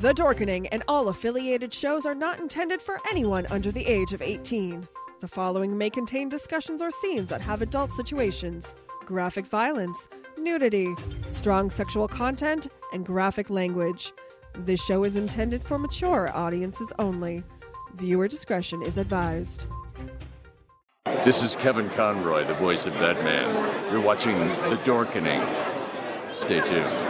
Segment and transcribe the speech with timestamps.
[0.00, 4.22] The Dorkening and all affiliated shows are not intended for anyone under the age of
[4.22, 4.86] 18.
[5.20, 10.08] The following may contain discussions or scenes that have adult situations, graphic violence,
[10.38, 10.94] nudity,
[11.26, 14.12] strong sexual content, and graphic language.
[14.54, 17.42] This show is intended for mature audiences only.
[17.96, 19.66] Viewer discretion is advised.
[21.24, 23.90] This is Kevin Conroy, the voice of Batman.
[23.90, 25.44] You're watching The Dorkening.
[26.36, 27.07] Stay tuned.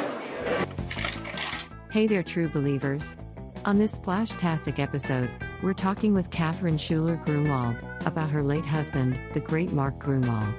[1.91, 3.17] Hey there, true believers.
[3.65, 5.31] On this Splashtastic episode,
[5.63, 10.53] we're talking with Catherine Schuller Gruenwald about her late husband, the great Mark Gruenwald.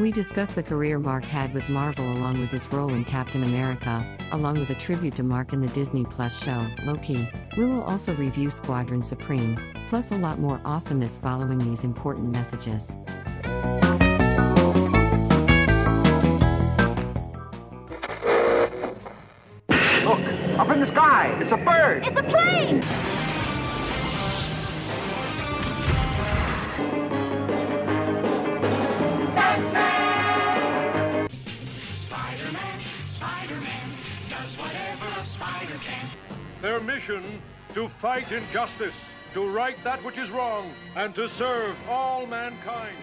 [0.00, 4.04] We discuss the career Mark had with Marvel along with his role in Captain America,
[4.32, 7.30] along with a tribute to Mark in the Disney Plus show, Loki.
[7.56, 9.56] We will also review Squadron Supreme,
[9.86, 12.96] plus a lot more awesomeness following these important messages.
[21.32, 21.46] In the sky.
[21.46, 22.06] It's a bird.
[22.06, 22.82] It's a plane!
[32.06, 33.90] Spider-Man, Spider-Man,
[34.28, 36.10] does whatever a spider can.
[36.62, 37.22] Their mission
[37.74, 38.94] to fight injustice,
[39.34, 42.96] to right that which is wrong, and to serve all mankind.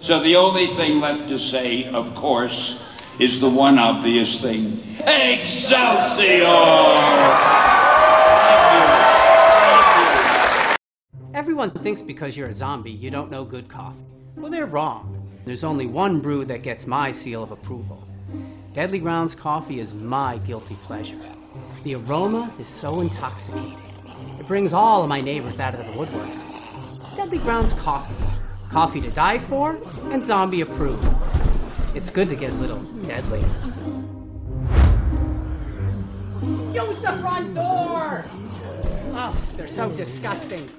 [0.00, 6.46] So the only thing left to say, of course, is the one obvious thing Excelsior!
[11.34, 14.04] Everyone thinks because you're a zombie, you don't know good coffee.
[14.36, 15.18] Well, they're wrong.
[15.44, 18.06] There's only one brew that gets my seal of approval.
[18.72, 21.18] Deadly Grounds coffee is my guilty pleasure.
[21.82, 23.80] The aroma is so intoxicating.
[24.38, 26.28] It brings all of my neighbors out of the woodwork.
[27.16, 28.14] Deadly Grounds coffee.
[28.68, 29.78] Coffee to die for
[30.10, 31.08] and zombie approved.
[31.94, 33.40] It's good to get a little deadly.
[36.72, 38.24] Use the front door!
[39.14, 40.70] Oh, they're so disgusting.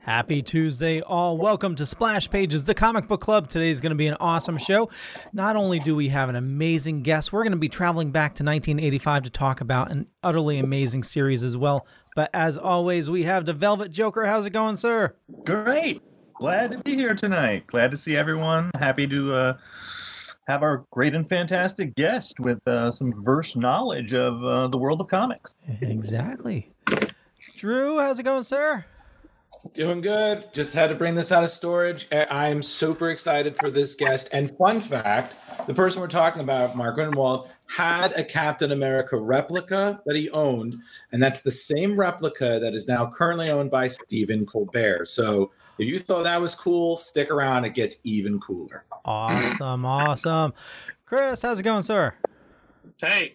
[0.00, 1.38] Happy Tuesday, all.
[1.38, 3.48] Welcome to Splash Pages, the comic book club.
[3.48, 4.90] Today is going to be an awesome show.
[5.32, 8.44] Not only do we have an amazing guest, we're going to be traveling back to
[8.44, 11.86] 1985 to talk about an utterly amazing series as well.
[12.14, 14.26] But as always, we have the Velvet Joker.
[14.26, 15.16] How's it going, sir?
[15.46, 16.02] Great.
[16.34, 17.66] Glad to be here tonight.
[17.68, 18.70] Glad to see everyone.
[18.78, 19.56] Happy to uh,
[20.48, 25.00] have our great and fantastic guest with uh, some verse knowledge of uh, the world
[25.00, 25.54] of comics.
[25.80, 26.72] Exactly.
[27.56, 28.84] Drew, how's it going, sir?
[29.74, 30.52] Doing good.
[30.52, 32.08] Just had to bring this out of storage.
[32.10, 34.28] I- I'm super excited for this guest.
[34.32, 35.36] And fun fact
[35.66, 40.76] the person we're talking about, Mark Gruenwald, had a Captain America replica that he owned.
[41.12, 45.08] And that's the same replica that is now currently owned by Stephen Colbert.
[45.08, 47.64] So if you thought that was cool, stick around.
[47.64, 48.84] It gets even cooler.
[49.04, 50.54] Awesome, awesome.
[51.04, 52.14] Chris, how's it going, sir?
[53.00, 53.34] Hey,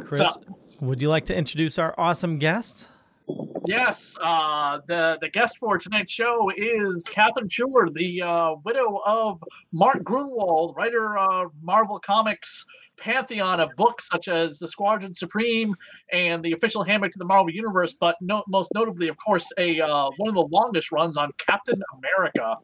[0.00, 0.44] Chris, up?
[0.80, 2.88] would you like to introduce our awesome guest?
[3.66, 9.42] yes, uh, the the guest for tonight's show is Catherine Schuller, the uh, widow of
[9.72, 12.64] Mark Gruenwald, writer of Marvel Comics
[12.98, 15.74] pantheon of books such as The Squadron Supreme
[16.12, 19.80] and the official handbook to the Marvel Universe, but no, most notably, of course, a
[19.80, 22.56] uh, one of the longest runs on Captain America.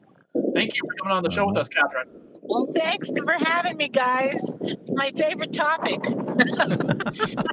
[0.53, 2.07] Thank you for coming on the show with us, Catherine.
[2.41, 4.41] Well, thanks for having me, guys.
[4.89, 6.01] My favorite topic.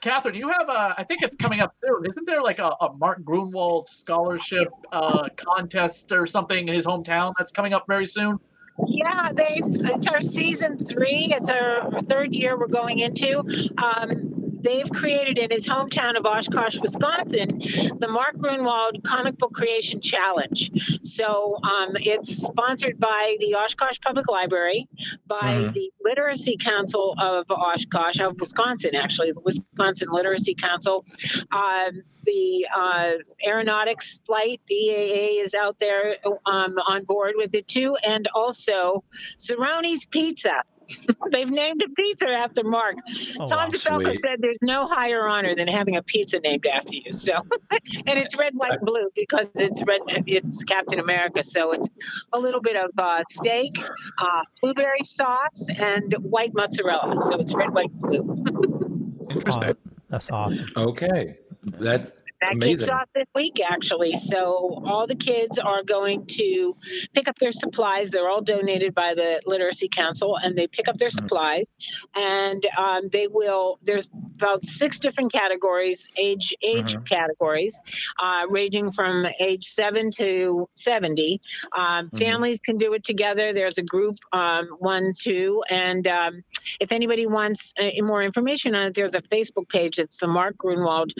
[0.00, 2.06] Catherine, you have a, I think it's coming up soon.
[2.06, 7.34] Isn't there like a, a Mark Gruenwald scholarship uh, contest or something in his hometown
[7.36, 8.38] that's coming up very soon?
[8.86, 9.60] Yeah, they.
[9.62, 11.32] It's our season three.
[11.34, 13.38] It's our third year we're going into.
[13.78, 14.33] Um,
[14.64, 17.60] they've created in his hometown of Oshkosh, Wisconsin,
[18.00, 20.70] the Mark Gruenwald Comic Book Creation Challenge.
[21.02, 24.88] So um, it's sponsored by the Oshkosh Public Library,
[25.26, 25.74] by Mhm.
[25.74, 31.04] the Literacy Council of Oshkosh, of Wisconsin, actually, the Wisconsin Literacy Council.
[31.52, 33.12] Um, the uh,
[33.44, 36.16] aeronautics flight EAA is out there
[36.46, 39.04] um, on board with it too, and also
[39.38, 40.62] Cerrone's Pizza.
[41.32, 42.96] They've named a pizza after Mark.
[43.40, 43.68] Oh, Tom wow.
[43.68, 44.20] DeFalco Sweet.
[44.24, 47.12] said there's no higher honor than having a pizza named after you.
[47.12, 47.32] So,
[47.70, 50.00] and it's red, white, and blue because it's red.
[50.26, 51.88] It's Captain America, so it's
[52.32, 53.76] a little bit of uh, steak,
[54.18, 57.16] uh, blueberry sauce, and white mozzarella.
[57.28, 59.26] So it's red, white, and blue.
[59.30, 59.70] Interesting.
[59.70, 60.68] Aw- that's awesome.
[60.76, 61.38] Okay.
[61.64, 62.12] That's
[62.44, 62.78] That amazing.
[62.78, 64.16] kicks off this week actually.
[64.16, 66.76] So all the kids are going to
[67.14, 68.10] pick up their supplies.
[68.10, 71.72] They're all donated by the Literacy Council, and they pick up their supplies,
[72.14, 73.78] and um, they will.
[73.82, 77.08] There's about six different categories, age age Mhm.
[77.08, 77.78] categories,
[78.22, 81.40] uh, ranging from age seven to seventy.
[81.76, 82.18] Um, Mhm.
[82.18, 83.52] Families can do it together.
[83.54, 86.42] There's a group um, one, two, and um,
[86.80, 89.98] if anybody wants uh, more information on it, there's a Facebook page.
[89.98, 91.12] It's the Mark Gruenwald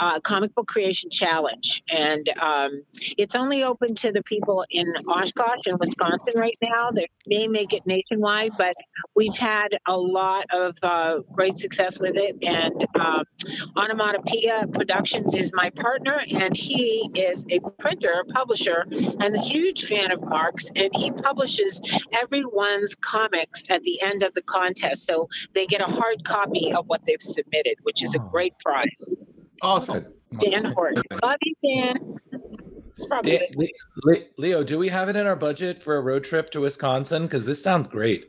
[0.00, 2.82] uh, Comic Book Creation Challenge, and um,
[3.18, 6.90] it's only open to the people in Oshkosh and Wisconsin right now.
[6.90, 8.74] They may make it nationwide, but
[9.14, 12.36] we've had a lot of uh, great success with it.
[12.42, 13.24] And um,
[13.76, 18.86] Onomatopoeia Productions is my partner, and he is a printer, publisher,
[19.20, 20.70] and a huge fan of Mark's.
[20.74, 21.82] And he publishes
[22.12, 26.86] everyone's comics at the end of the contest, so they get a hard copy of
[26.86, 29.14] what they've submitted, which is a great prize.
[29.62, 30.06] Awesome.
[30.38, 32.18] Dan Horton, love you, Dan.
[32.96, 33.66] It's probably Dan- Le-
[34.04, 37.22] Le- Leo, do we have it in our budget for a road trip to Wisconsin?
[37.24, 38.28] Because this sounds great.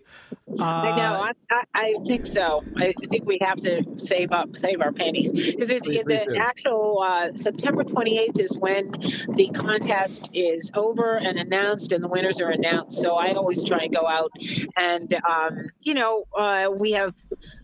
[0.59, 1.21] I know.
[1.21, 2.63] I, I, I think so.
[2.77, 6.25] I think we have to save up, save our pennies, because it's We- we the
[6.33, 6.39] do.
[6.39, 8.91] actual uh, September 28th is when
[9.35, 12.99] the contest is over and announced, and the winners are announced.
[13.01, 14.31] So I always try and go out,
[14.75, 17.13] and um, you know, uh, we have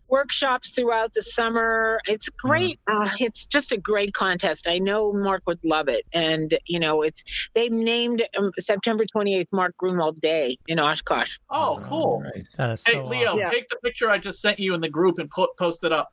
[0.10, 2.00] workshops throughout the summer.
[2.08, 2.80] It's great.
[2.88, 4.68] Uh, it's just a great contest.
[4.68, 7.24] I know Mark would love it, and you know, it's
[7.54, 11.38] they named um, September 28th Mark Gruenwald Day in Oshkosh.
[11.50, 12.24] Oh, cool.
[12.58, 13.52] That is Hey, Leo, awesome.
[13.52, 16.10] take the picture I just sent you in the group and put, post it up.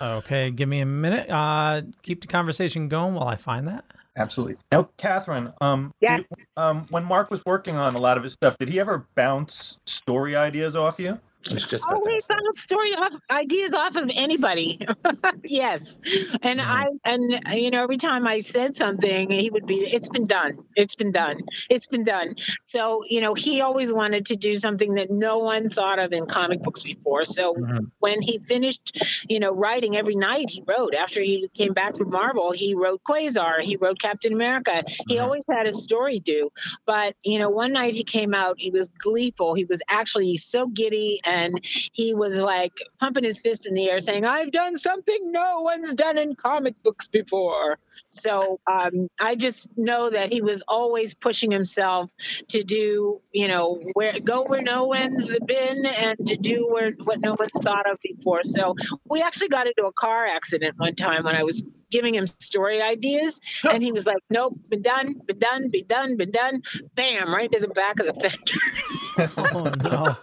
[0.00, 1.28] Okay, give me a minute.
[1.28, 3.84] Uh, keep the conversation going while I find that.
[4.16, 4.56] Absolutely.
[4.72, 6.18] Now, Catherine, um, yeah.
[6.56, 9.78] um, when Mark was working on a lot of his stuff, did he ever bounce
[9.86, 11.18] story ideas off you?
[11.50, 14.80] It's just Oh, we found story off ideas off of anybody.
[15.44, 15.96] yes,
[16.42, 16.70] and mm-hmm.
[16.70, 20.58] I and you know every time I said something, he would be, "It's been done.
[20.76, 21.40] It's been done.
[21.70, 25.70] It's been done." So you know he always wanted to do something that no one
[25.70, 27.24] thought of in comic books before.
[27.24, 27.84] So mm-hmm.
[28.00, 30.94] when he finished, you know, writing every night, he wrote.
[30.94, 33.60] After he came back from Marvel, he wrote Quasar.
[33.62, 34.82] He wrote Captain America.
[35.06, 35.24] He mm-hmm.
[35.24, 36.50] always had a story due.
[36.86, 38.56] But you know, one night he came out.
[38.58, 39.54] He was gleeful.
[39.54, 44.00] He was actually so giddy, and he was like pumping his fist in the air,
[44.00, 49.68] saying, "I've done something no one's done in comic books before." So um, I just
[49.76, 52.10] know that he was always pushing himself
[52.48, 57.20] to do, you know, where go where no one's been, and to do where what
[57.20, 58.44] no one's thought of before.
[58.44, 58.74] So
[59.08, 62.82] we actually got into a car accident one time when I was giving him story
[62.82, 66.62] ideas, and he was like, "Nope, been done, been done, been done, been done."
[66.94, 69.32] Bam, right to the back of the fender.
[69.38, 70.16] oh no.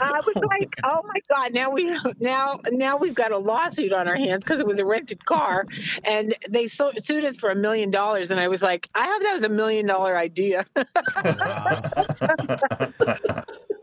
[0.00, 4.08] I was like, "Oh my god!" Now we now now we've got a lawsuit on
[4.08, 5.66] our hands because it was a rented car,
[6.04, 8.30] and they so, sued us for a million dollars.
[8.30, 10.66] And I was like, "I hope that was a million dollar idea."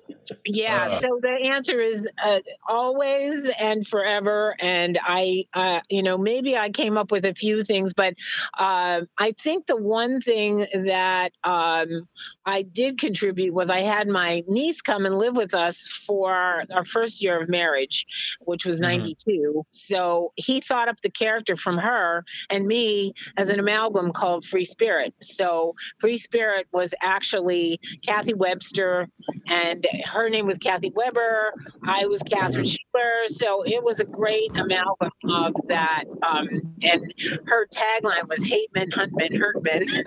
[0.46, 0.88] Yeah.
[0.92, 1.00] Uh.
[1.00, 4.56] So the answer is uh, always and forever.
[4.60, 8.14] And I, uh, you know, maybe I came up with a few things, but
[8.58, 12.08] uh, I think the one thing that um,
[12.46, 16.86] I did contribute was I had my niece come and live with us for our
[16.86, 18.06] first year of marriage,
[18.42, 19.02] which was Mhm.
[19.02, 19.66] 92.
[19.72, 24.66] So he thought up the character from her and me as an amalgam called Free
[24.66, 25.14] Spirit.
[25.22, 29.08] So Free Spirit was actually Cathy Webster,
[29.48, 31.54] and her name was Kathy Weber.
[31.84, 33.28] I was Catherine Schuller.
[33.28, 36.06] So it was a great amalgam of that.
[36.28, 37.14] Um, and
[37.46, 40.04] her tagline was Hate Men, Hunt Men, Hurt Men.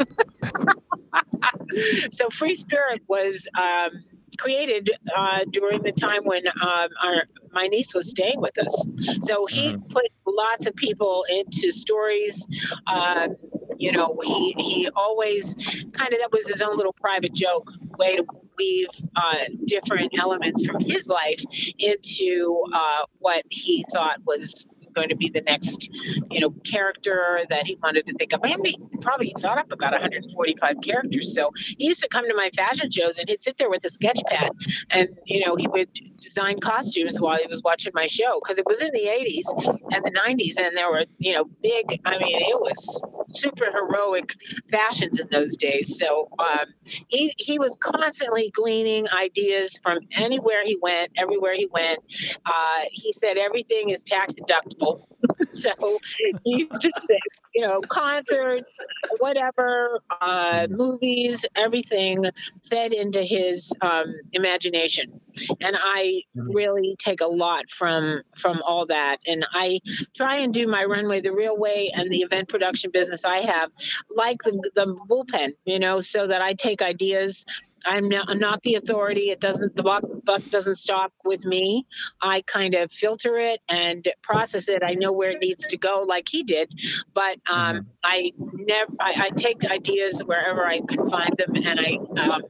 [2.10, 3.46] so Free Spirit was.
[3.56, 4.04] Um,
[4.36, 7.22] created uh, during the time when um, our
[7.52, 8.88] my niece was staying with us.
[9.22, 12.44] So he put lots of people into stories.
[12.86, 13.36] Um,
[13.78, 15.54] you know, he he always
[15.92, 18.24] kind of that was his own little private joke way to
[18.56, 21.42] weave uh, different elements from his life
[21.78, 25.90] into uh, what he thought was going to be the next,
[26.30, 28.40] you know, character that he wanted to think of.
[28.44, 31.34] I he probably thought up about 145 characters.
[31.34, 33.90] So he used to come to my fashion shows and he'd sit there with a
[33.90, 34.50] sketch pad
[34.90, 38.66] and, you know, he would design costumes while he was watching my show because it
[38.66, 39.44] was in the 80s
[39.90, 44.34] and the 90s and there were, you know, big, I mean, it was super heroic
[44.70, 45.98] fashions in those days.
[45.98, 46.66] So um,
[47.08, 52.00] he, he was constantly gleaning ideas from anywhere he went, everywhere he went.
[52.46, 54.83] Uh, he said everything is tax deductible.
[55.50, 55.98] so
[56.44, 57.16] he just said,
[57.54, 58.76] you know, concerts,
[59.18, 62.24] whatever, uh, movies, everything
[62.68, 65.20] fed into his um, imagination.
[65.60, 69.18] And I really take a lot from from all that.
[69.26, 69.80] And I
[70.16, 73.70] try and do my runway the real way and the event production business I have,
[74.14, 77.44] like the the bullpen, you know, so that I take ideas
[77.86, 79.30] I'm not, I'm not the authority.
[79.30, 81.86] It doesn't the buck, buck doesn't stop with me.
[82.20, 84.82] I kind of filter it and process it.
[84.82, 86.72] I know where it needs to go, like he did,
[87.14, 88.92] but um, I never.
[89.00, 91.98] I, I take ideas wherever I can find them, and I.
[92.20, 92.42] Um,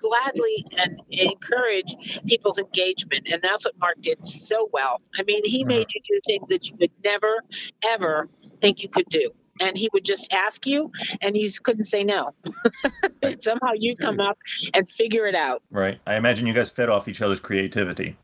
[0.00, 1.94] gladly and encourage
[2.26, 6.18] people's engagement and that's what mark did so well i mean he made you do
[6.24, 7.42] things that you would never
[7.84, 8.26] ever
[8.60, 10.90] think you could do and he would just ask you
[11.20, 12.30] and you couldn't say no
[13.38, 14.38] somehow you come up
[14.74, 15.98] and figure it out Right.
[16.06, 18.16] I imagine you guys fed off each other's creativity.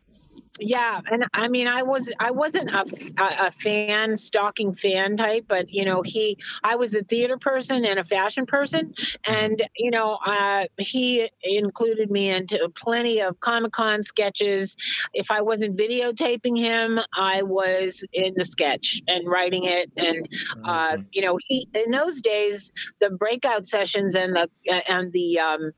[0.59, 2.85] Yeah and i mean i was i wasn't a,
[3.19, 7.99] a, fan stalking fan type but you know he i was a theater person and
[7.99, 8.95] a fashion person
[9.27, 14.77] and you know uh, he included me into plenty of comic-con sketches.
[15.13, 20.29] If i wasn't videotaping him i was in the sketch and writing it and
[20.65, 24.49] uh, you know he in those days the breakout sessions and the
[24.89, 25.73] and the um,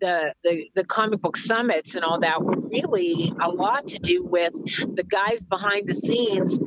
[0.00, 4.23] the, the the comic book summits and all that were really a lot to do
[4.24, 4.54] with
[4.96, 6.58] the guys behind the scenes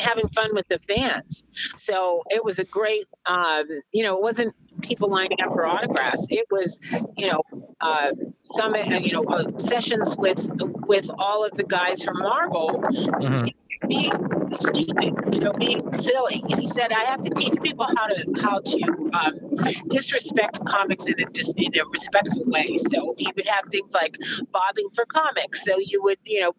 [0.00, 1.44] having fun with the fans.
[1.76, 6.26] So it was a great, um, you know, it wasn't people lining up for autographs.
[6.30, 6.80] It was,
[7.16, 7.42] you know,
[7.80, 8.12] uh,
[8.42, 10.48] summit, uh, you know, uh, sessions with
[10.86, 12.82] with all of the guys from Marvel.
[13.88, 14.12] Being
[14.52, 16.42] stupid, you know, being silly.
[16.58, 19.34] He said, "I have to teach people how to how to um,
[19.88, 24.16] disrespect comics in a just in a respectful way." So he would have things like
[24.52, 25.64] bobbing for comics.
[25.64, 26.52] So you would, you know,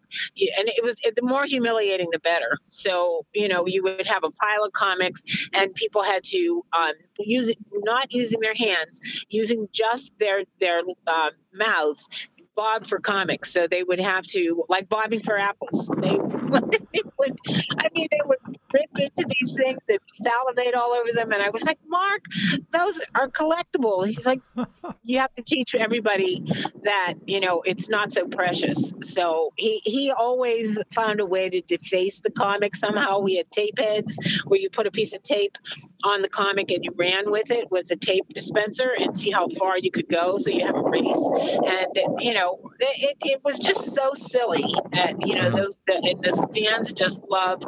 [0.58, 2.58] and it was the more humiliating, the better.
[2.66, 5.22] So you know, you would have a pile of comics,
[5.52, 10.82] and people had to um, use it, not using their hands, using just their their
[11.06, 12.08] uh, mouths.
[12.54, 15.90] Bob for comics, so they would have to like bobbing for apples.
[15.98, 16.18] They,
[17.18, 17.38] would,
[17.78, 18.38] I mean, they would
[18.72, 22.24] rip into these things and salivate all over them, and I was like, Mark,
[22.72, 24.06] those are collectible.
[24.06, 24.40] He's like,
[25.04, 26.44] you have to teach everybody
[26.84, 28.92] that you know it's not so precious.
[29.02, 33.20] So he he always found a way to deface the comic somehow.
[33.20, 35.56] We had tape heads where you put a piece of tape
[36.04, 39.48] on the comic and you ran with it with a tape dispenser and see how
[39.50, 40.38] far you could go.
[40.38, 41.24] So you have a race,
[41.66, 44.74] and you know it, it was just so silly.
[44.92, 47.64] That, you know those the, and the fans just loved.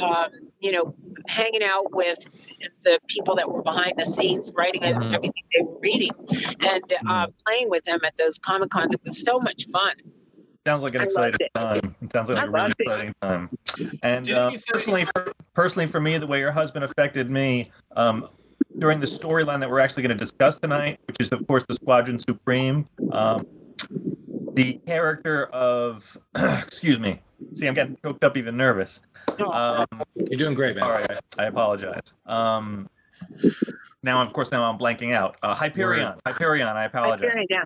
[0.00, 0.30] Um,
[0.60, 0.94] you know,
[1.26, 2.18] hanging out with
[2.82, 6.10] the people that were behind the scenes, writing everything they were reading,
[6.60, 8.92] and uh, playing with them at those comic cons.
[8.92, 9.94] It was so much fun.
[10.66, 11.96] Sounds like an I loved exciting time.
[12.02, 12.84] It sounds like I a really loved it.
[12.84, 13.50] exciting time.
[14.02, 18.28] And Didn't uh, personally, for, personally for me, the way your husband affected me um,
[18.78, 21.74] during the storyline that we're actually going to discuss tonight, which is of course the
[21.76, 22.86] Squadron Supreme.
[23.10, 23.46] Um,
[24.54, 27.20] the character of, excuse me.
[27.54, 29.00] See, I'm getting choked up, even nervous.
[29.38, 30.84] Um, You're doing great, man.
[30.84, 32.12] all right, I apologize.
[32.26, 32.88] Um,
[34.02, 35.36] now, of course, now I'm blanking out.
[35.42, 36.14] Uh, Hyperion.
[36.26, 36.68] Hyperion.
[36.68, 37.20] I apologize.
[37.20, 37.64] Hyperion, yeah.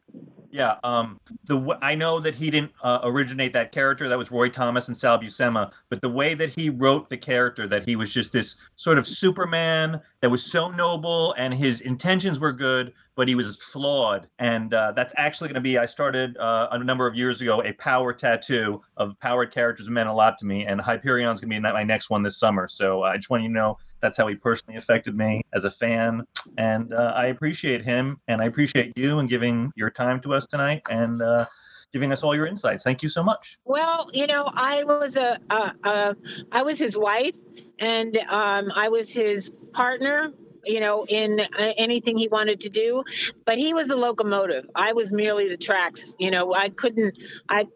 [0.54, 4.08] Yeah, um, the w- I know that he didn't uh, originate that character.
[4.08, 5.73] That was Roy Thomas and Sal Buscema.
[5.88, 9.04] But the way that he wrote the character, that he was just this sort of
[9.04, 14.28] Superman that was so noble, and his intentions were good, but he was flawed.
[14.38, 15.76] And uh, that's actually going to be.
[15.76, 20.08] I started uh, a number of years ago a power tattoo of powered characters meant
[20.08, 22.68] a lot to me, and Hyperion's going to be my next one this summer.
[22.68, 25.64] So uh, I just want you to know that's how he personally affected me as
[25.64, 26.26] a fan,
[26.58, 30.46] and uh, I appreciate him, and I appreciate you and giving your time to us
[30.46, 31.46] tonight, and uh,
[31.90, 32.84] giving us all your insights.
[32.84, 33.58] Thank you so much.
[33.64, 36.16] Well, you know, I was a, a, a
[36.52, 37.34] I was his wife,
[37.78, 40.32] and um, I was his partner.
[40.66, 43.04] You know, in uh, anything he wanted to do,
[43.44, 44.64] but he was the locomotive.
[44.75, 46.14] I was merely the tracks.
[46.18, 47.14] You know, I couldn't.
[47.49, 47.66] I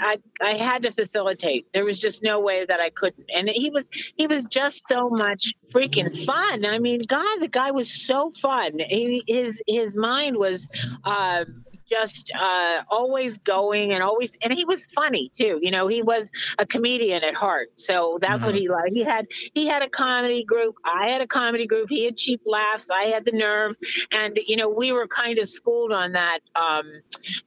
[0.00, 1.66] I I had to facilitate.
[1.72, 3.26] There was just no way that I couldn't.
[3.34, 3.84] And he was
[4.16, 6.64] he was just so much freaking fun.
[6.64, 8.78] I mean, God, the guy was so fun.
[8.78, 10.68] He, his his mind was.
[11.04, 11.44] Uh,
[11.88, 16.30] just uh, always going and always and he was funny too you know he was
[16.58, 17.68] a comedian at heart.
[17.76, 18.94] So that's what he liked.
[18.94, 20.76] He had he had a comedy group.
[20.84, 21.88] I had a comedy group.
[21.88, 22.90] He had cheap laughs.
[22.90, 23.76] I had the nerve.
[24.12, 26.84] And you know we were kind of schooled on that um,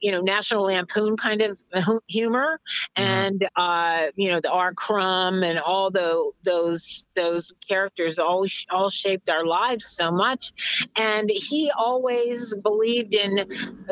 [0.01, 2.59] you know national lampoon kind of hu- humor.
[2.95, 8.89] And uh, you know the r crumb and all the, those those characters all all
[8.89, 10.53] shaped our lives so much.
[10.95, 13.47] And he always believed in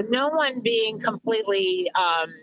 [0.10, 2.34] no one being completely um,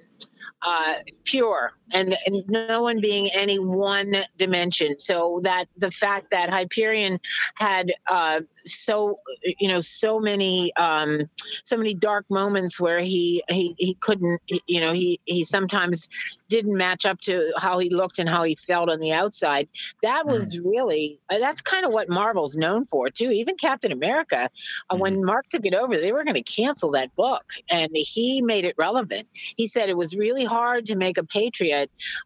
[0.63, 4.99] uh, pure and, and no one being any one dimension.
[4.99, 7.21] So that the fact that Hyperion
[7.55, 11.29] had uh, so you know so many um,
[11.65, 16.09] so many dark moments where he he he couldn't you know he he sometimes
[16.49, 19.69] didn't match up to how he looked and how he felt on the outside.
[20.03, 23.31] That was really uh, that's kind of what Marvel's known for too.
[23.31, 24.51] Even Captain America,
[24.91, 28.41] uh, when Mark took it over, they were going to cancel that book, and he
[28.43, 29.29] made it relevant.
[29.33, 31.74] He said it was really hard to make a patriot,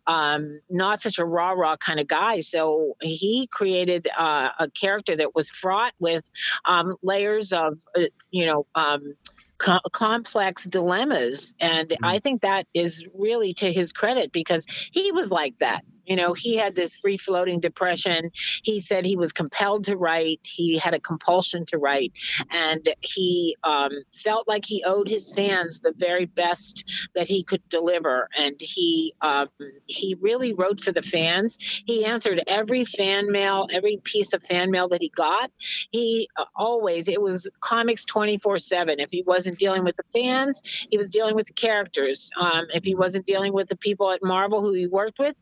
[0.06, 2.40] um, not such a rah rah kind of guy.
[2.40, 6.30] So he created uh, a character that was fraught with
[6.64, 8.66] um, layers of, uh, you know.
[8.74, 9.14] Um,
[9.58, 15.32] co- complex dilemmas and i think that is really to his credit because he was
[15.32, 18.30] like that you know he had this free floating depression.
[18.62, 20.40] He said he was compelled to write.
[20.42, 22.12] He had a compulsion to write.
[22.50, 26.84] And he um, felt like he owed his fans the very best
[27.14, 28.28] that he could deliver.
[28.36, 29.48] And he um,
[29.86, 31.58] he really wrote for the fans.
[31.86, 35.50] He answered every fan mail every piece of fan mail that he got.
[35.90, 40.62] He uh, always it was comics 24 7 if he wasn't dealing with the fans
[40.90, 42.30] he was dealing with the characters.
[42.38, 45.36] Um, if he wasn't dealing with the people at marvel who he worked with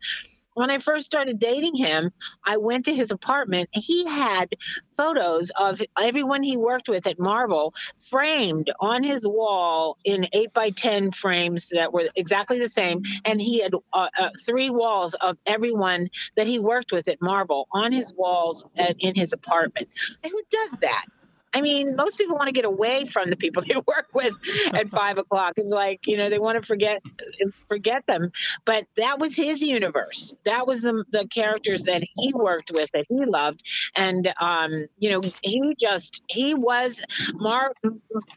[0.56, 2.10] when I first started dating him,
[2.42, 3.68] I went to his apartment.
[3.72, 4.48] He had
[4.96, 7.74] photos of everyone he worked with at Marvel
[8.08, 13.02] framed on his wall in 8 by 10 frames that were exactly the same.
[13.26, 17.68] And he had uh, uh, three walls of everyone that he worked with at Marvel
[17.72, 19.88] on his walls at, in his apartment.
[20.24, 21.04] And who does that?
[21.56, 24.34] I mean, most people want to get away from the people they work with
[24.74, 25.54] at five o'clock.
[25.56, 27.02] It's like you know they want to forget
[27.66, 28.30] forget them.
[28.66, 30.34] But that was his universe.
[30.44, 33.62] That was the the characters that he worked with that he loved,
[33.94, 37.00] and um, you know he just he was
[37.32, 37.72] Mar-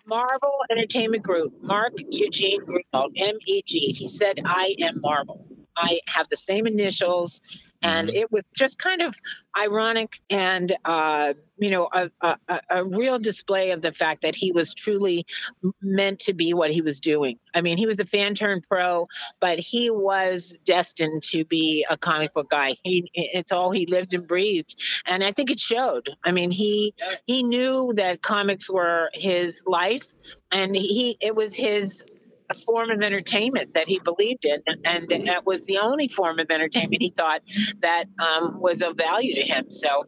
[0.05, 1.53] Marvel Entertainment Group.
[1.61, 3.91] Mark Eugene Gruenwald, M E G.
[3.91, 5.45] He said, "I am Marvel.
[5.77, 7.41] I have the same initials."
[7.81, 9.15] and it was just kind of
[9.57, 14.51] ironic and uh, you know a, a, a, real display of the fact that he
[14.51, 15.25] was truly
[15.81, 17.37] meant to be what he was doing.
[17.53, 19.07] I mean he was a fan turned pro
[19.39, 22.75] but he was destined to be a comic book guy.
[22.83, 26.09] He it's all he lived and breathed and i think it showed.
[26.23, 26.93] I mean he
[27.25, 30.03] he knew that comics were his life
[30.51, 32.03] and he it was his
[32.49, 36.39] a form of entertainment that he believed in, and, and that was the only form
[36.39, 37.41] of entertainment he thought
[37.81, 39.69] that um, was of value to him.
[39.69, 40.05] So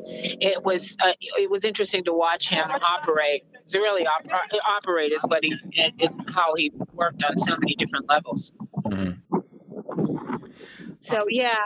[0.00, 3.44] it was uh, it was interesting to watch him operate.
[3.68, 7.56] To really op- uh, operate is what he and, and how he worked on so
[7.58, 8.52] many different levels.
[11.00, 11.58] So yeah,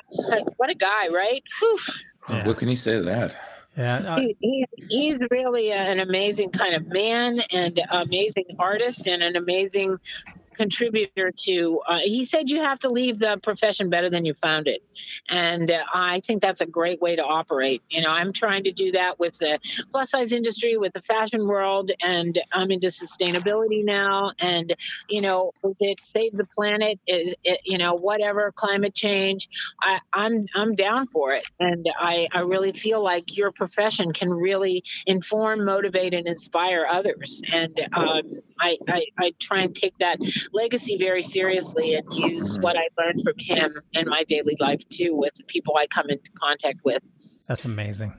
[0.57, 1.43] what a guy, right?
[1.61, 1.79] Whew.
[2.45, 3.37] What can you say to that?
[3.79, 3.99] Yeah.
[3.99, 9.37] Uh, he, he, he's really an amazing kind of man and amazing artist and an
[9.37, 9.99] amazing
[10.59, 14.67] contributor to uh, he said you have to leave the profession better than you found
[14.69, 14.83] it.
[15.31, 17.81] And uh, i think that's a great way to operate.
[17.91, 19.59] You know i'm trying to do that with the
[19.91, 24.33] plus size industry with the fashion world and i'm into sustainability now.
[24.41, 24.75] And
[25.09, 29.49] you know it save the planet is it you know whatever climate change
[29.81, 31.47] i i'm i'm down for it.
[31.61, 37.41] And i i really feel like your profession can really inform motivate and inspire others.
[37.53, 38.23] And um,
[38.61, 40.19] I, I i try and take that
[40.53, 45.15] legacy very seriously and use what I learned from him in my daily life too
[45.15, 47.03] with the people I come into contact with.
[47.47, 48.15] That's amazing.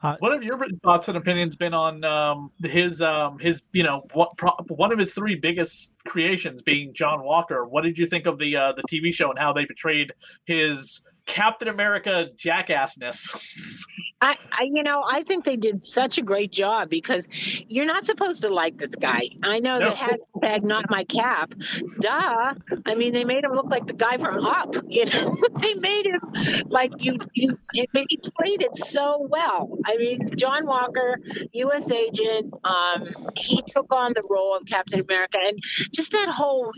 [0.00, 4.36] what have your thoughts and opinions been on um, his um, his you know what
[4.36, 7.66] pro- one of his three biggest creations being John Walker?
[7.66, 10.12] What did you think of the uh, the TV show and how they portrayed
[10.44, 13.84] his Captain America jackassness?
[14.22, 17.26] I, I, you know, I think they did such a great job because
[17.66, 19.30] you're not supposed to like this guy.
[19.42, 19.90] I know No.
[19.90, 21.52] the hashtag not my cap.
[21.98, 22.54] Duh.
[22.86, 24.76] I mean, they made him look like the guy from Up.
[24.88, 26.20] You know, they made him
[26.68, 27.16] like you.
[27.34, 27.56] You.
[27.72, 29.76] It, he played it so well.
[29.86, 31.18] I mean, John Walker,
[31.52, 31.90] U.S.
[31.90, 32.54] agent.
[32.62, 35.58] Um, he took on the role of Captain America, and
[35.92, 36.70] just that whole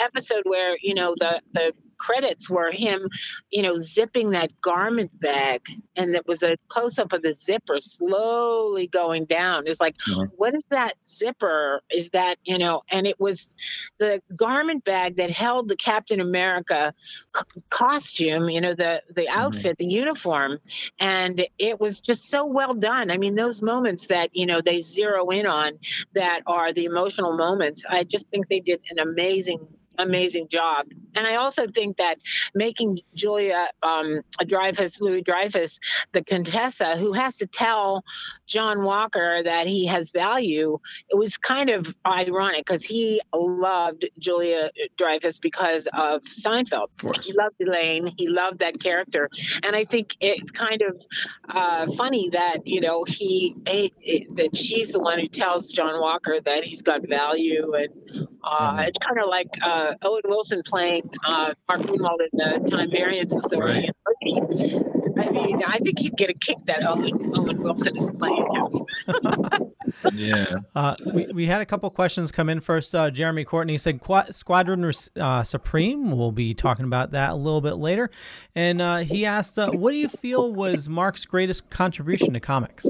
[0.00, 3.08] episode where you know the the credits were him,
[3.50, 5.62] you know, zipping that garment bag,
[5.96, 9.66] and it was a close up of the zipper slowly going down.
[9.66, 10.26] It's like, uh-huh.
[10.36, 11.82] what is that zipper?
[11.90, 12.82] Is that you know?
[12.90, 13.54] And it was
[13.98, 16.94] the garment bag that held the Captain America
[17.34, 19.38] c- costume, you know, the the mm-hmm.
[19.38, 20.58] outfit, the uniform,
[20.98, 23.10] and it was just so well done.
[23.10, 25.78] I mean, those moments that you know they zero in on
[26.14, 27.84] that are the emotional moments.
[27.88, 29.66] I just think they did an amazing
[29.98, 30.86] amazing job.
[31.14, 32.18] And I also think that
[32.54, 35.78] making Julia um, Dreyfus, Louis Dreyfus,
[36.12, 38.04] the Contessa, who has to tell
[38.46, 40.78] John Walker that he has value,
[41.08, 46.88] it was kind of ironic because he loved Julia Dreyfus because of Seinfeld.
[47.00, 47.24] course.
[47.24, 48.12] He loved Elaine.
[48.18, 49.30] He loved that character,
[49.62, 51.02] and I think it's kind of
[51.48, 56.00] uh, funny that you know he eh, eh, that she's the one who tells John
[56.00, 61.08] Walker that he's got value, and uh, it's kind of like uh, Owen Wilson playing
[61.26, 63.88] uh, Mark Gruenwald in the Time Variance Authority.
[63.88, 64.80] in Loki.
[65.18, 69.72] I mean, I think he'd get a kick that Owen, Owen Wilson is playing him.
[70.12, 70.46] Yeah.
[70.74, 72.92] Uh, we, we had a couple questions come in first.
[72.92, 76.10] Uh, Jeremy Courtney said Qua- Squadron uh, Supreme.
[76.10, 78.10] We'll be talking about that a little bit later.
[78.56, 82.84] And uh, he asked, uh, What do you feel was Mark's greatest contribution to comics?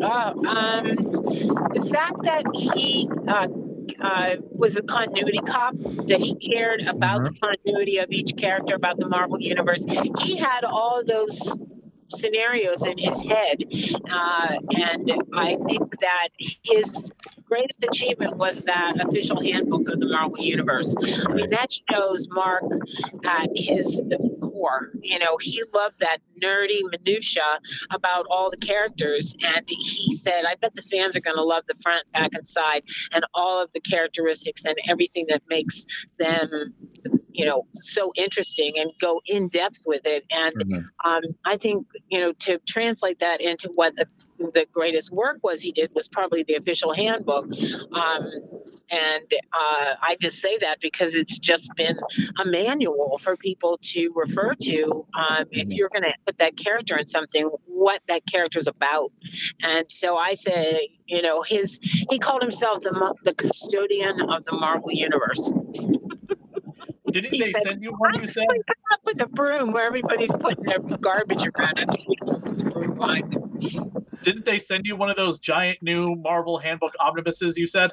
[0.00, 0.84] Oh, um,
[1.74, 3.08] the fact that he
[4.00, 8.98] uh, was a continuity cop, that he cared about the continuity of each character, about
[8.98, 9.84] the Marvel Universe.
[10.20, 11.58] He had all those
[12.08, 13.64] scenarios in his head.
[14.10, 17.10] Uh, and I think that his
[17.46, 20.94] greatest achievement was that official handbook of the Marvel Universe.
[21.26, 22.64] I mean, that shows Mark
[23.24, 24.02] at his
[24.40, 24.90] core.
[25.00, 29.34] You know, he loved that nerdy minutia about all the characters.
[29.44, 32.46] And he said, I bet the fans are going to love the front, back, and
[32.46, 32.82] side
[33.12, 35.84] and all of the characteristics and everything that makes
[36.18, 36.74] them
[37.32, 40.54] you know so interesting and go in depth with it and
[41.04, 44.06] um, i think you know to translate that into what the
[44.38, 47.46] the greatest work was he did was probably the official handbook.
[47.92, 48.30] Um,
[48.90, 51.98] and uh, i just say that because it's just been
[52.38, 56.96] a manual for people to refer to um, if you're going to put that character
[56.96, 59.12] in something what that character is about.
[59.62, 61.78] And so i say you know his
[62.10, 65.52] he called himself the the custodian of the marvel universe
[67.10, 68.12] Didn't He they said, send you one?
[68.18, 68.46] You said.
[68.48, 71.78] Come up with a broom where everybody's putting their garbage around.
[71.78, 74.06] I'm just gonna the broom behind them.
[74.22, 77.56] Didn't they send you one of those giant new Marvel Handbook omnibuses?
[77.56, 77.90] You said.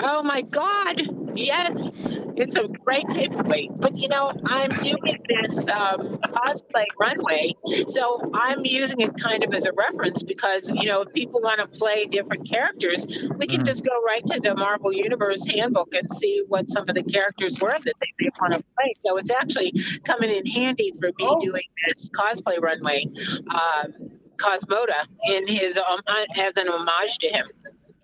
[0.00, 1.00] Oh my God!
[1.34, 1.90] Yes,
[2.36, 3.70] it's a great paperweight.
[3.76, 7.54] But you know, I'm doing this um, cosplay runway,
[7.88, 11.60] so I'm using it kind of as a reference because you know, if people want
[11.60, 16.12] to play different characters, we can just go right to the Marvel Universe handbook and
[16.12, 18.92] see what some of the characters were that they may want to play.
[18.96, 19.72] So it's actually
[20.04, 23.06] coming in handy for me doing this cosplay runway.
[23.50, 26.00] Um, Cosmoda in his um,
[26.36, 27.46] as an homage to him.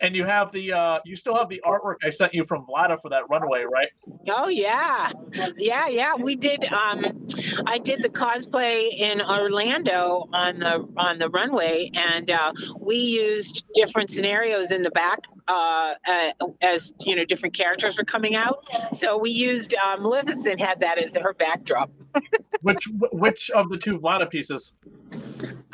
[0.03, 3.01] And you have the uh, you still have the artwork I sent you from Vlada
[3.01, 3.89] for that runway, right?
[4.29, 5.13] Oh yeah,
[5.57, 6.15] yeah, yeah.
[6.17, 6.65] We did.
[6.65, 7.27] Um,
[7.67, 13.65] I did the cosplay in Orlando on the on the runway, and uh, we used
[13.75, 18.65] different scenarios in the back uh, uh, as you know different characters were coming out.
[18.95, 21.91] So we used uh, Maleficent had that as her backdrop.
[22.61, 24.75] Which which of the two Vlada pieces?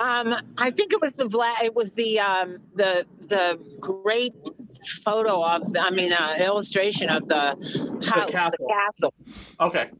[0.00, 1.64] Um, I think it was the Vlad.
[1.64, 4.34] It was the um, the the great
[5.04, 7.56] photo of the, I mean, uh, illustration of the
[8.06, 8.66] house, the castle.
[8.68, 9.14] castle.
[9.60, 9.90] Okay.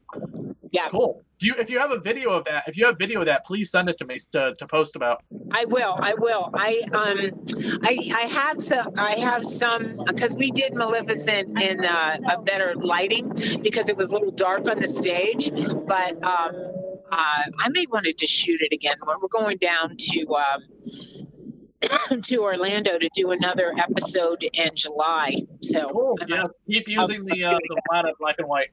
[0.71, 0.89] Yeah.
[0.89, 1.21] Cool.
[1.39, 3.45] Do you if you have a video of that, if you have video of that,
[3.45, 5.23] please send it to me to, to post about.
[5.51, 5.95] I will.
[5.99, 6.49] I will.
[6.53, 8.91] I um, I I have some.
[8.97, 13.31] I have some because we did Maleficent in uh, a better lighting
[13.63, 15.49] because it was a little dark on the stage.
[15.87, 16.78] But um,
[17.11, 18.97] uh, I may want to just shoot it again.
[19.05, 25.35] We're we're going down to um, to Orlando to do another episode in July.
[25.61, 26.17] So Cool.
[26.27, 26.43] Yeah.
[26.69, 28.69] Keep using the uh, the Vlada black and white.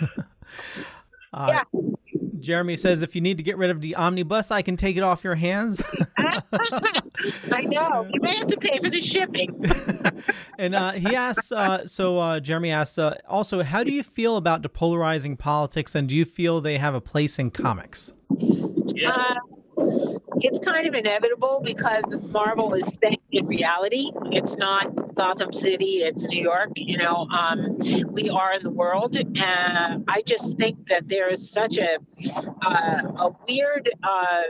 [1.34, 1.64] Uh,
[2.42, 5.02] Jeremy says, if you need to get rid of the omnibus, I can take it
[5.02, 5.80] off your hands.
[7.52, 9.64] I know you may have to pay for the shipping.
[10.58, 14.36] and uh, he asks, uh, so uh, Jeremy asks, uh, also, how do you feel
[14.36, 18.12] about depolarizing politics, and do you feel they have a place in comics?
[19.06, 19.34] Uh,
[19.76, 24.12] it's kind of inevitable because Marvel is set in reality.
[24.26, 26.70] It's not Gotham City, it's New York.
[26.76, 27.78] You know, um,
[28.10, 29.16] we are in the world.
[29.16, 31.98] And I just think that there is such a,
[32.64, 33.90] uh, a weird.
[34.02, 34.42] Uh,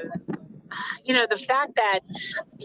[1.05, 2.01] you know, the fact that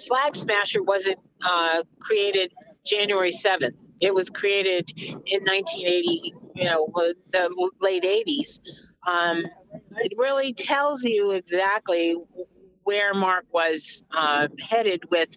[0.08, 2.54] Flag Smasher wasn't uh, created
[2.86, 3.90] January 7th.
[4.00, 6.88] It was created in 1980, you know,
[7.32, 8.60] the late 80s.
[9.06, 9.44] Um,
[9.98, 12.16] it really tells you exactly
[12.84, 15.30] where Mark was uh, headed with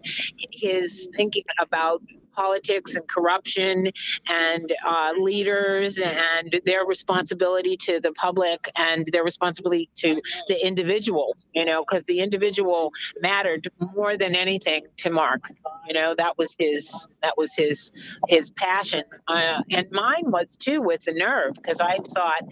[0.53, 2.00] his thinking about
[2.33, 3.90] politics and corruption
[4.29, 11.37] and uh, leaders and their responsibility to the public and their responsibility to the individual,
[11.55, 15.42] you know, because the individual mattered more than anything to Mark.
[15.87, 17.90] You know, that was his that was his
[18.29, 19.03] his passion.
[19.26, 22.42] Uh, and mine was too with the nerve because I thought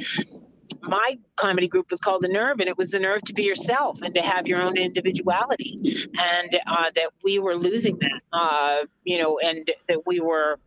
[0.83, 4.03] my comedy group was called the nerve and it was the nerve to be yourself
[4.03, 5.79] and to have your own individuality
[6.19, 10.59] and uh, that we were losing that uh, you know and that we were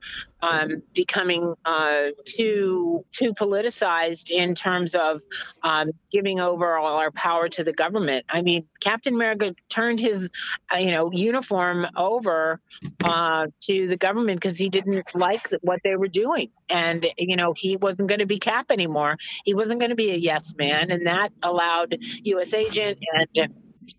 [0.41, 5.21] um, becoming uh, too too politicized in terms of
[5.63, 8.25] um, giving over all our power to the government.
[8.29, 10.31] I mean, Captain America turned his
[10.73, 12.59] uh, you know uniform over
[13.03, 17.53] uh, to the government because he didn't like what they were doing, and you know
[17.55, 19.17] he wasn't going to be Cap anymore.
[19.45, 22.53] He wasn't going to be a yes man, and that allowed U.S.
[22.53, 23.53] Agent and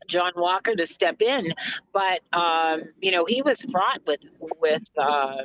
[0.08, 1.52] John Walker to step in,
[1.92, 4.22] but um, you know he was fraught with
[4.60, 5.38] with uh,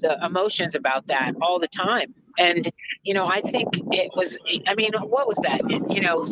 [0.00, 2.14] the emotions about that all the time.
[2.38, 2.70] And
[3.02, 4.36] you know, I think it was.
[4.66, 5.60] I mean, what was that?
[5.90, 6.26] You know,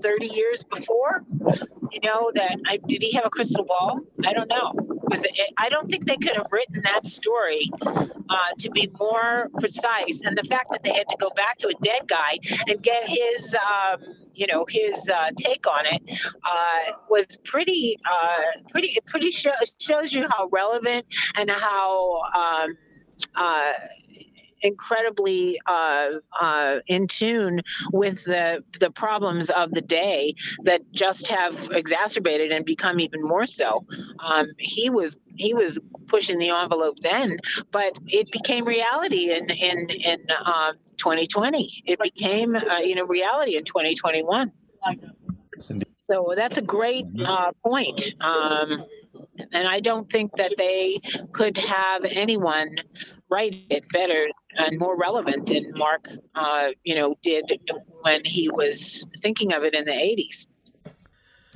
[0.00, 1.24] thirty years before.
[1.92, 2.56] You know that.
[2.66, 4.00] I, did he have a crystal ball?
[4.24, 4.72] I don't know.
[5.08, 9.48] Was it, I don't think they could have written that story uh, to be more
[9.58, 10.22] precise.
[10.24, 13.08] And the fact that they had to go back to a dead guy and get
[13.08, 13.54] his.
[13.54, 16.02] Um, you know his uh, take on it
[16.44, 21.06] uh, was pretty uh, pretty pretty show, shows you how relevant
[21.36, 22.76] and how um,
[23.34, 23.72] uh,
[24.62, 26.08] incredibly uh,
[26.40, 27.60] uh, in tune
[27.92, 33.46] with the the problems of the day that just have exacerbated and become even more
[33.46, 33.84] so.
[34.20, 37.38] Um, he was he was pushing the envelope then,
[37.70, 41.82] but it became reality in in in uh, 2020.
[41.86, 44.52] It became uh, you know reality in 2021.
[45.96, 48.14] So that's a great uh, point.
[48.20, 48.84] Um,
[49.52, 51.00] and I don't think that they
[51.32, 52.76] could have anyone
[53.28, 57.44] write it better and more relevant than Mark, uh, you know, did
[58.02, 60.46] when he was thinking of it in the 80s.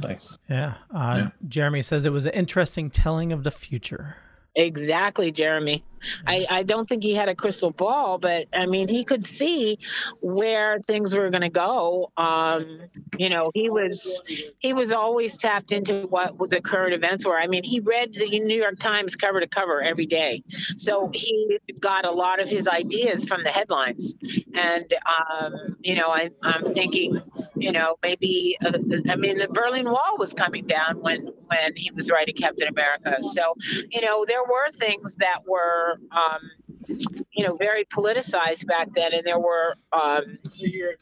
[0.03, 0.39] Nice.
[0.49, 0.75] Yeah.
[0.95, 1.29] Uh, yeah.
[1.49, 4.17] Jeremy says it was an interesting telling of the future.
[4.57, 5.85] Exactly, Jeremy.
[6.27, 9.79] I, I don't think he had a crystal ball, but I mean, he could see
[10.21, 12.13] where things were going to go.
[12.17, 12.81] Um,
[13.17, 14.23] you know, he was
[14.59, 17.39] he was always tapped into what the current events were.
[17.39, 20.43] I mean, he read the New York Times cover to cover every day,
[20.77, 24.15] so he got a lot of his ideas from the headlines.
[24.55, 27.21] And um, you know, I, I'm thinking,
[27.57, 28.73] you know, maybe uh,
[29.09, 33.23] I mean, the Berlin Wall was coming down when when he was writing Captain America.
[33.23, 33.55] So,
[33.91, 36.43] you know, there were things that were um,
[36.89, 40.39] you know, very politicized back then, and there were um,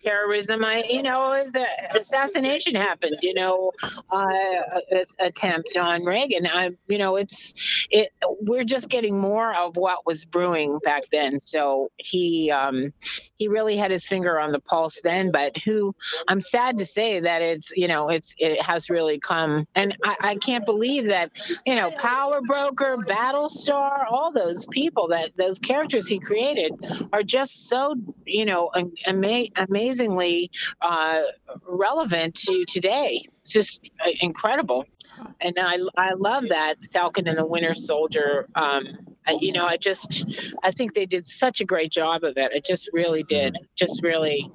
[0.05, 0.65] terrorism.
[0.65, 3.19] I, you know, the assassination happened.
[3.23, 3.73] You know,
[4.11, 4.81] uh,
[5.19, 6.47] attempt on Reagan.
[6.47, 7.55] I, you know, it's
[7.91, 8.11] it.
[8.41, 11.41] We're just getting more of what was brewing back then.
[11.41, 12.93] So he um,
[13.37, 15.31] he really had his finger on the pulse then.
[15.31, 15.95] But who
[16.29, 20.17] I'm sad to say that it's you know it's it has really come, and I,
[20.21, 21.31] I can't believe that
[21.67, 26.73] you know Power Broker, Battlestar, all those people that those characters he created
[27.13, 28.71] are just so you know
[29.07, 30.51] ama- amazingly
[30.81, 31.21] uh,
[31.67, 33.29] relevant to today.
[33.43, 34.85] It's just uh, incredible,
[35.41, 38.49] and I I love that Falcon and the Winter Soldier.
[38.55, 38.85] Um,
[39.41, 40.25] you know, I just,
[40.63, 42.53] I think they did such a great job of it.
[42.53, 43.57] It just really did.
[43.77, 44.51] Just really,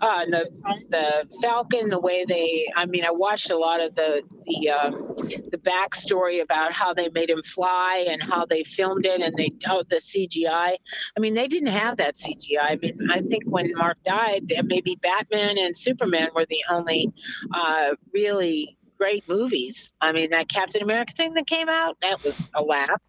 [0.00, 0.48] uh, the
[0.90, 5.14] the Falcon, the way they, I mean, I watched a lot of the the um,
[5.50, 9.48] the backstory about how they made him fly and how they filmed it, and they
[9.68, 10.76] oh the CGI.
[11.16, 12.58] I mean, they didn't have that CGI.
[12.60, 17.12] I mean, I think when Mark died, maybe Batman and Superman were the only
[17.54, 19.92] uh, really great movies.
[20.00, 23.02] I mean, that Captain America thing that came out, that was a laugh.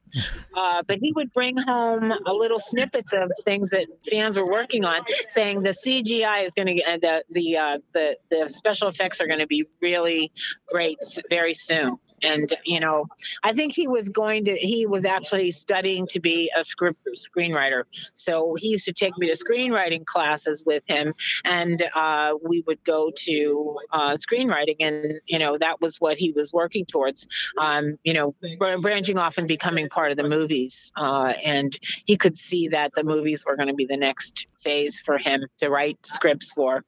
[0.56, 4.86] Uh, but he would bring home a little snippets of things that fans were working
[4.86, 9.22] on, saying the CGI is going to get the the uh, the the special effects
[9.22, 10.32] are going to be really
[10.72, 10.98] great
[11.30, 13.06] very soon and you know
[13.44, 17.84] i think he was going to he was actually studying to be a script screenwriter.
[18.14, 21.14] So he used to take me to screenwriting classes with him
[21.46, 26.32] and uh, we would go to uh, screenwriting and you know that was what he
[26.32, 27.28] was working towards
[27.58, 28.36] um, you know
[28.82, 33.04] branching off and becoming part of the movies uh, and he could see that the
[33.04, 36.84] movies were going to be the next phase for him to write scripts for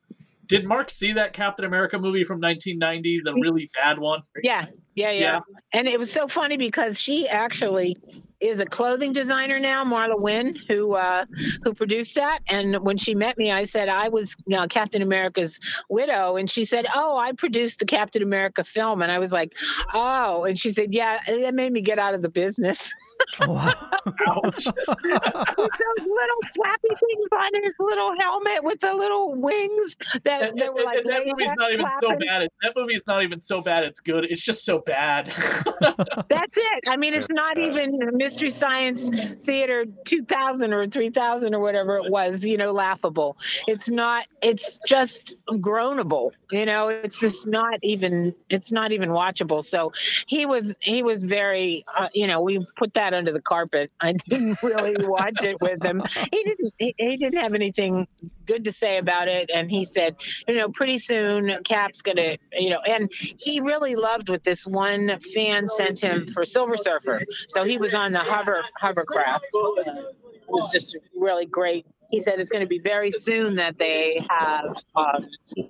[0.51, 4.21] did Mark see that Captain America movie from 1990, the really bad one?
[4.43, 5.19] Yeah, yeah, yeah.
[5.19, 5.39] yeah.
[5.71, 7.95] And it was so funny because she actually
[8.41, 11.23] is a clothing designer now, Marla Wynne, who uh,
[11.63, 12.39] who produced that.
[12.49, 15.57] And when she met me, I said I was you know, Captain America's
[15.89, 19.53] widow, and she said, "Oh, I produced the Captain America film." And I was like,
[19.93, 22.91] "Oh," and she said, "Yeah, that made me get out of the business."
[23.41, 24.63] Ouch.
[24.65, 30.73] those little flappy things on his little helmet with the little wings that, And- that
[30.73, 32.49] were like and that movie's not even so bad.
[32.61, 33.83] That movie's not even so bad.
[33.83, 34.25] It's good.
[34.25, 35.27] It's just so bad.
[36.29, 36.83] That's it.
[36.87, 42.45] I mean, it's not even Mystery Science Theater 2000 or 3000 or whatever it was,
[42.45, 43.37] you know, laughable.
[43.67, 49.63] It's not, it's just groanable, you know, it's just not even, it's not even watchable.
[49.63, 49.91] So
[50.27, 53.91] he was, he was very, uh, you know, we put that under the carpet.
[54.01, 56.03] I didn't really watch it with him.
[56.31, 58.07] He didn't, he, he didn't have anything
[58.45, 59.49] good to say about it.
[59.53, 60.15] And he said,
[60.47, 65.19] you know, pretty soon Cap's to, you know, and he really loved what this one
[65.33, 67.23] fan sent him for Silver Surfer.
[67.47, 69.45] So he was on the hover hovercraft.
[69.53, 70.15] Uh, it
[70.47, 71.85] was just really great.
[72.11, 75.25] He said it's going to be very soon that they have um,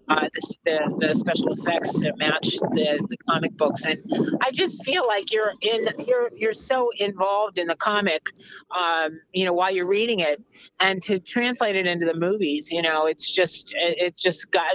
[0.09, 3.99] uh, the, the, the special effects to match the, the comic books, and
[4.41, 8.23] I just feel like you're in you're you're so involved in the comic,
[8.75, 10.41] um, you know, while you're reading it,
[10.79, 14.67] and to translate it into the movies, you know, it's just it- it's just got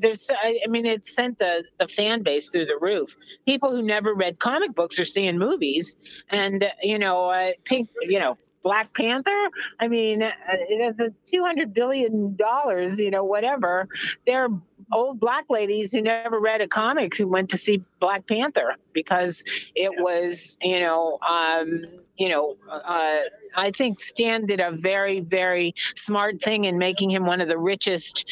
[0.00, 3.16] there's I I mean it sent the the fan base through the roof.
[3.46, 5.96] People who never read comic books are seeing movies,
[6.30, 8.36] and uh, you know, uh, pink, you know.
[8.62, 9.48] Black Panther.
[9.80, 12.98] I mean, uh, it has a two hundred billion dollars.
[12.98, 13.88] You know, whatever.
[14.26, 14.48] They're
[14.92, 19.44] old black ladies who never read a comic who went to see Black Panther because
[19.74, 21.84] it was, you know, um,
[22.16, 23.18] you know, uh,
[23.56, 27.58] I think Stan did a very, very smart thing in making him one of the
[27.58, 28.30] richest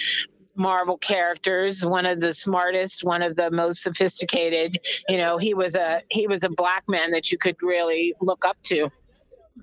[0.56, 4.78] Marvel characters, one of the smartest, one of the most sophisticated.
[5.08, 8.44] You know, he was a he was a black man that you could really look
[8.44, 8.90] up to.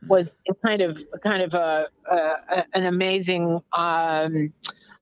[0.07, 0.31] Was
[0.65, 4.53] kind of kind of a, a, an amazing um,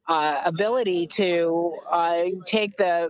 [0.08, 3.10] uh, ability to uh, take the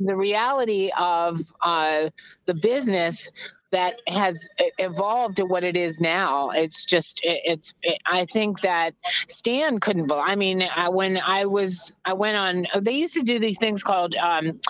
[0.00, 2.10] the reality of uh,
[2.46, 3.30] the business
[3.74, 6.50] that has evolved to what it is now.
[6.50, 8.94] It's just, it, it's, it, I think that
[9.28, 13.40] Stan couldn't, I mean, I, when I was, I went on, they used to do
[13.40, 14.60] these things called um,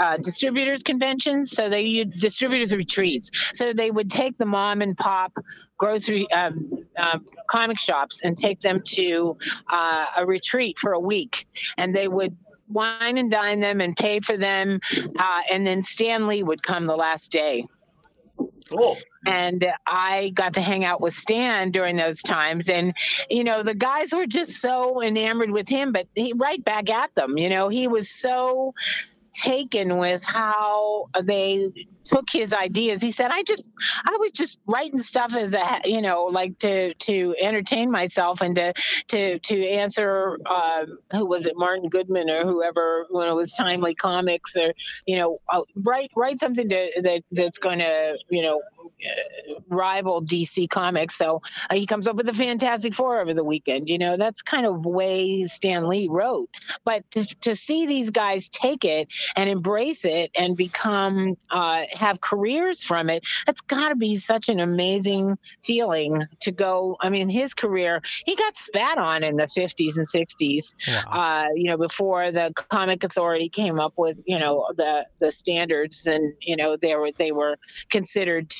[0.00, 1.52] uh, distributors conventions.
[1.52, 3.30] So they used distributors retreats.
[3.54, 5.38] So they would take the mom and pop
[5.78, 9.36] grocery um, uh, comic shops and take them to
[9.72, 11.46] uh, a retreat for a week.
[11.78, 12.36] And they would
[12.68, 14.80] wine and dine them and pay for them.
[15.18, 17.66] Uh, and then Stan Lee would come the last day.
[18.70, 18.98] Cool.
[19.26, 22.68] And I got to hang out with Stan during those times.
[22.68, 22.94] And,
[23.30, 27.14] you know, the guys were just so enamored with him, but he right back at
[27.14, 27.38] them.
[27.38, 28.74] You know, he was so
[29.38, 31.70] taken with how they
[32.04, 33.02] took his ideas.
[33.02, 33.62] He said, I just,
[34.06, 38.54] I was just writing stuff as a, you know, like to, to entertain myself and
[38.56, 38.72] to,
[39.08, 43.94] to, to answer, uh, who was it, Martin Goodman or whoever, when it was Timely
[43.94, 44.72] Comics or,
[45.06, 48.60] you know, uh, write, write something to, that, that's going to, you know,
[49.68, 51.16] rival DC Comics.
[51.16, 53.88] So uh, he comes up with the Fantastic Four over the weekend.
[53.88, 56.48] You know, that's kind of way Stan Lee wrote.
[56.84, 62.20] But to, to see these guys take it and embrace it and become uh, have
[62.20, 66.96] careers from it, that's got to be such an amazing feeling to go.
[67.00, 70.74] I mean, his career, he got spat on in the 50s and 60s.
[71.10, 76.06] Uh, you know, before the Comic Authority came up with you know the the standards,
[76.06, 77.56] and you know they were they were
[77.90, 78.50] considered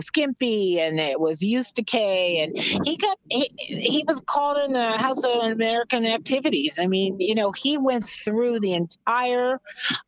[0.00, 4.92] skimpy, and it was use decay, and he got he, he was called in the
[4.96, 6.78] House of American Activities.
[6.78, 9.60] I mean, you know, he went through the entire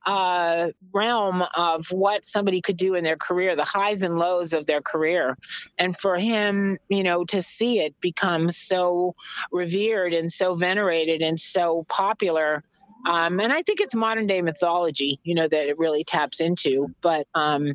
[0.07, 4.67] uh, realm of what somebody could do in their career, the highs and lows of
[4.67, 5.37] their career,
[5.79, 9.15] and for him, you know, to see it become so
[9.53, 12.65] revered and so venerated and so popular.
[13.07, 16.89] Um, and I think it's modern day mythology, you know, that it really taps into.
[17.01, 17.75] But, um,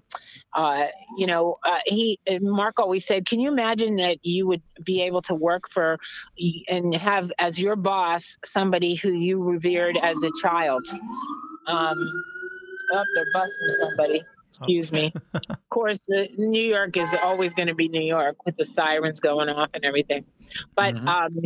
[0.54, 4.62] uh, you know, uh, he, uh, Mark always said, can you imagine that you would
[4.84, 5.98] be able to work for
[6.68, 10.86] and have as your boss somebody who you revered as a child?
[11.68, 11.98] Um,
[12.94, 14.24] oh, they're busting somebody.
[14.50, 15.12] Excuse me.
[15.34, 19.20] of course, uh, New York is always going to be New York with the sirens
[19.20, 20.26] going off and everything.
[20.76, 21.40] But um,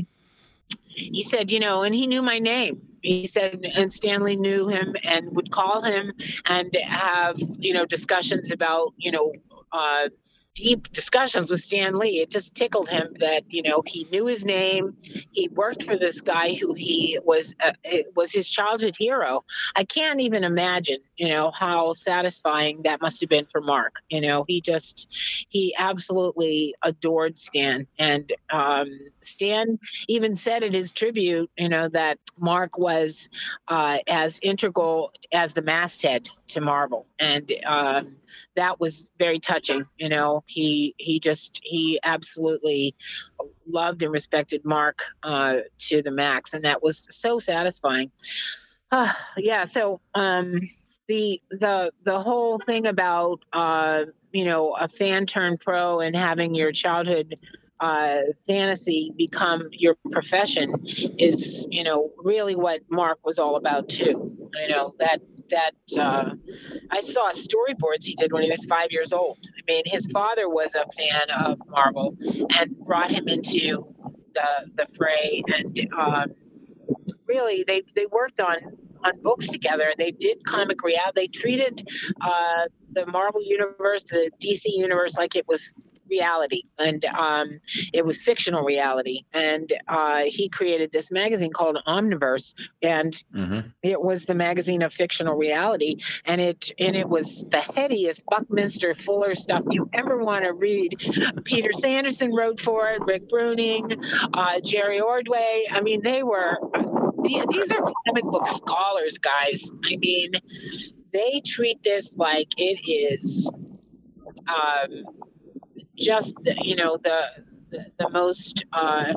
[0.88, 2.82] he said, you know, and he knew my name.
[3.02, 6.12] He said, and Stanley knew him and would call him
[6.46, 9.32] and have, you know, discussions about, you know,
[9.72, 10.10] uh,
[10.58, 12.22] deep discussions with Stan Lee.
[12.22, 14.98] It just tickled him that, you know, he knew his name.
[15.32, 17.74] He worked for this guy who he was, uh,
[18.16, 19.44] was his childhood hero.
[19.76, 23.94] I can't even imagine, you know, how satisfying that must have been for Mark.
[24.10, 27.88] You know, he just, he absolutely adored Stan.
[28.00, 33.30] And um, Stan even said in his tribute, you know, that Mark was
[33.68, 38.16] uh, as integral as the masthead to Marvel, and um,
[38.56, 39.86] that was very touching.
[39.98, 42.96] You know, he he just he absolutely
[43.68, 48.12] loved and respected Mark uh, to the max, and that was so satisfying.
[48.92, 50.62] Uh, yeah, so um,
[51.08, 56.56] the the the whole thing about uh, you know a fan turned pro and having
[56.56, 57.36] your childhood
[57.80, 60.74] uh, fantasy become your profession
[61.18, 64.36] is you know really what Mark was all about too.
[64.62, 66.32] You know that that uh,
[66.92, 69.38] I saw storyboards he did when he was five years old.
[69.58, 72.16] I mean, his father was a fan of Marvel
[72.58, 73.94] and brought him into
[74.34, 76.34] the the fray, and um,
[77.28, 78.58] really they they worked on
[79.04, 79.94] on books together.
[79.98, 81.12] They did comic reality.
[81.16, 81.88] They treated
[82.22, 85.74] uh, the Marvel universe, the DC universe, like it was
[86.10, 87.60] reality and um,
[87.94, 93.70] it was fictional reality and uh, he created this magazine called omniverse and Mm-hmm.
[93.84, 98.96] it was the magazine of fictional reality and it and it was the headiest buckminster
[98.96, 100.96] fuller stuff you ever want to read
[101.44, 103.98] peter sanderson wrote for it rick bruning
[104.34, 106.58] uh, jerry ordway i mean they were
[107.24, 110.32] these are comic book scholars guys i mean
[111.12, 113.52] they treat this like it is
[114.48, 115.04] um,
[115.98, 117.22] just the- you know the
[117.70, 119.14] the, the most uh,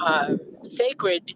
[0.00, 1.32] uh, sacred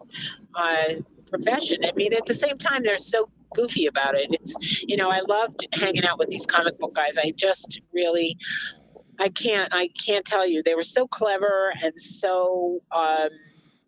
[0.54, 0.94] uh,
[1.28, 1.78] profession.
[1.84, 4.28] I mean, at the same time, they're so goofy about it.
[4.30, 7.16] It's you know, I loved hanging out with these comic book guys.
[7.18, 8.36] I just really.
[9.18, 9.72] I can't.
[9.74, 10.62] I can't tell you.
[10.62, 13.28] They were so clever and so um,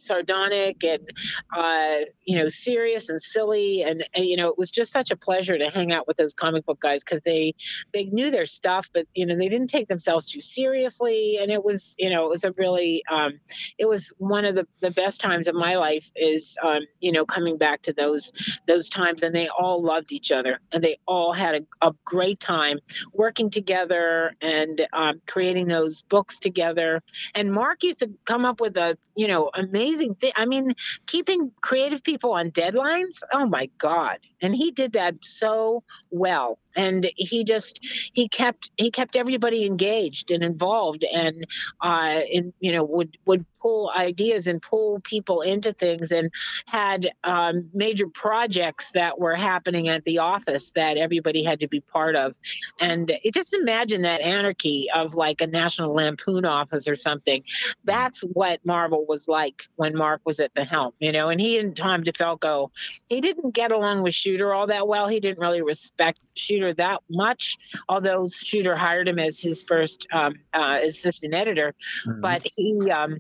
[0.03, 1.11] sardonic and
[1.57, 3.83] uh, you know serious and silly.
[3.83, 6.35] And, and you know it was just such a pleasure to hang out with those
[6.35, 7.55] comic book guys because they
[7.93, 11.39] they knew their stuff but you know they didn't take themselves too seriously.
[11.41, 13.39] And it was you know it was a really um,
[13.79, 17.25] it was one of the, the best times of my life is um, you know
[17.25, 18.33] coming back to those
[18.67, 19.23] those times.
[19.23, 22.79] And they all loved each other and they all had a, a great time
[23.13, 27.03] working together and um, creating those books together.
[27.35, 30.75] And mark used to come up with a you know amazing thing i mean
[31.07, 34.19] keeping creative people on deadlines oh my god.
[34.41, 37.81] And he did that so well and he just
[38.13, 41.47] he kept he kept everybody engaged and involved and
[41.83, 46.33] uh and you know would would pull ideas and pull people into things and
[46.67, 51.81] had um, major projects that were happening at the office that everybody had to be
[51.81, 52.35] part of.
[52.81, 57.45] And it, just imagine that anarchy of like a national lampoon office or something.
[57.85, 61.59] That's what marvel was like when mark was at the helm you know and he
[61.59, 62.71] and tom defalco
[63.07, 65.09] he didn't get along with shooter all that well.
[65.09, 67.57] He didn't really respect shooter that much
[67.89, 71.75] although shooter hired him as his first um, uh, assistant editor
[72.21, 73.19] but he um,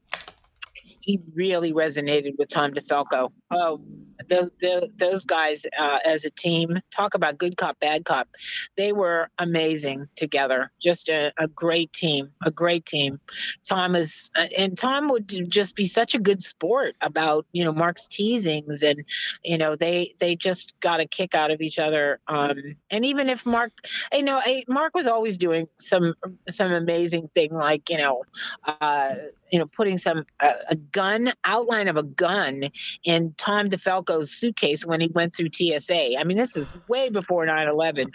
[1.00, 3.32] he really resonated with Tom DeFalco.
[3.52, 3.80] Oh,
[4.28, 4.50] those
[4.96, 8.28] those guys uh, as a team talk about good cop, bad cop.
[8.76, 10.70] They were amazing together.
[10.80, 13.20] Just a, a great team, a great team.
[13.68, 17.72] Tom is, uh, and Tom would just be such a good sport about you know
[17.72, 19.04] Mark's teasings, and
[19.44, 22.20] you know they they just got a kick out of each other.
[22.28, 23.72] Um, and even if Mark,
[24.12, 26.14] you know, Mark was always doing some
[26.48, 28.22] some amazing thing like you know.
[28.64, 29.14] Uh,
[29.52, 32.70] you know, putting some uh, a gun outline of a gun
[33.04, 36.16] in Tom DeFalco's suitcase when he went through TSA.
[36.16, 38.12] I mean, this is way before 9/11,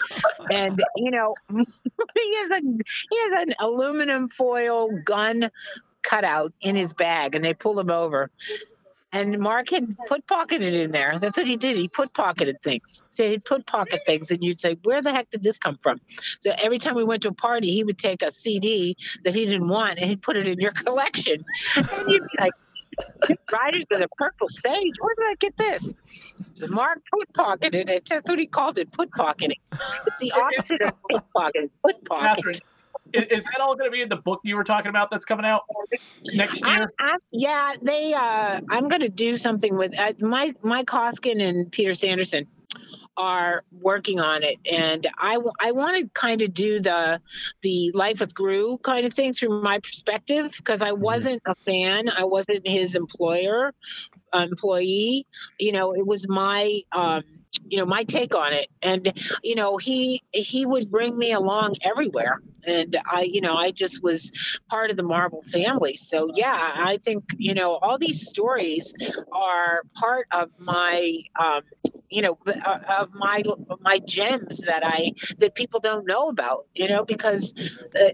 [0.50, 5.52] and you know, he has a he has an aluminum foil gun
[6.02, 8.32] cutout in his bag, and they pulled him over.
[9.12, 11.18] And Mark had put pocketed in there.
[11.20, 11.76] That's what he did.
[11.76, 13.04] He put pocketed things.
[13.08, 16.00] So he'd put pocket things, and you'd say, "Where the heck did this come from?"
[16.40, 19.46] So every time we went to a party, he would take a CD that he
[19.46, 21.44] didn't want, and he'd put it in your collection.
[21.76, 22.54] And you'd be like,
[23.52, 24.94] "Riders in a Purple Sage.
[25.00, 25.92] Where did I get this?"
[26.54, 28.08] So Mark put pocketed it.
[28.10, 28.92] That's what he called it.
[28.92, 29.58] Put pocketing.
[29.72, 31.70] It's the opposite of put pocketing.
[31.84, 31.96] Put
[33.14, 35.46] is, that all going to be in the book you were talking about that's coming
[35.46, 35.64] out
[36.34, 36.92] next year?
[37.00, 38.14] I, yeah, they.
[38.14, 42.48] Uh, I'm going to do something with uh, Mike, Mike Hoskin and Peter Sanderson
[43.18, 47.20] are working on it, and I, w- I want to kind of do the
[47.62, 52.10] the life with Gru kind of thing through my perspective because I wasn't a fan,
[52.10, 53.74] I wasn't his employer,
[54.34, 55.26] employee.
[55.60, 56.82] You know, it was my.
[56.92, 57.24] Um,
[57.70, 61.76] you know my take on it and you know he he would bring me along
[61.82, 64.32] everywhere and i you know i just was
[64.70, 68.94] part of the marvel family so yeah i think you know all these stories
[69.32, 71.62] are part of my um
[72.10, 73.44] you know uh, of my
[73.82, 77.54] my gems that i that people don't know about you know because
[78.00, 78.10] uh,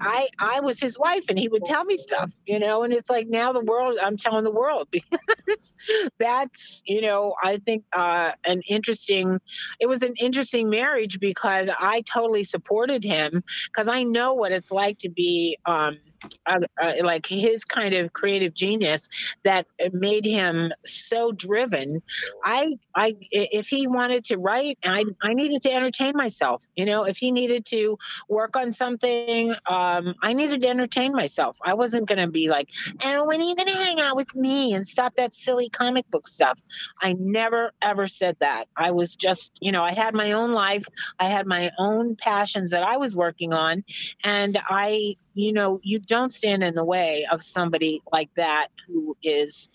[0.00, 2.82] I I was his wife, and he would tell me stuff, you know.
[2.82, 5.76] And it's like now the world, I'm telling the world because
[6.18, 9.40] that's you know I think uh, an interesting.
[9.80, 14.70] It was an interesting marriage because I totally supported him because I know what it's
[14.70, 15.58] like to be.
[15.66, 15.98] Um,
[16.46, 19.08] uh, uh, like his kind of creative genius
[19.44, 22.02] that made him so driven.
[22.44, 26.64] I, I, if he wanted to write, I, I needed to entertain myself.
[26.76, 27.98] You know, if he needed to
[28.28, 31.56] work on something, um, I needed to entertain myself.
[31.62, 32.70] I wasn't going to be like,
[33.04, 36.08] oh, when are you going to hang out with me and stop that silly comic
[36.10, 36.62] book stuff?
[37.02, 38.66] I never ever said that.
[38.76, 40.84] I was just, you know, I had my own life.
[41.18, 43.84] I had my own passions that I was working on,
[44.24, 49.16] and I, you know, you don't stand in the way of somebody like that who
[49.22, 49.70] is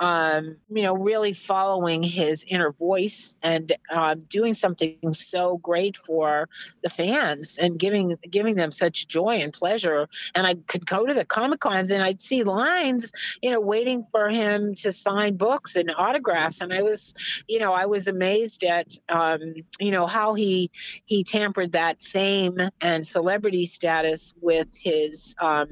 [0.00, 6.48] um, you know, really following his inner voice and uh, doing something so great for
[6.82, 10.08] the fans and giving giving them such joy and pleasure.
[10.34, 13.10] And I could go to the comic cons and I'd see lines,
[13.42, 16.60] you know, waiting for him to sign books and autographs.
[16.60, 17.14] And I was,
[17.48, 20.70] you know, I was amazed at, um, you know, how he
[21.06, 25.70] he tampered that fame and celebrity status with his um,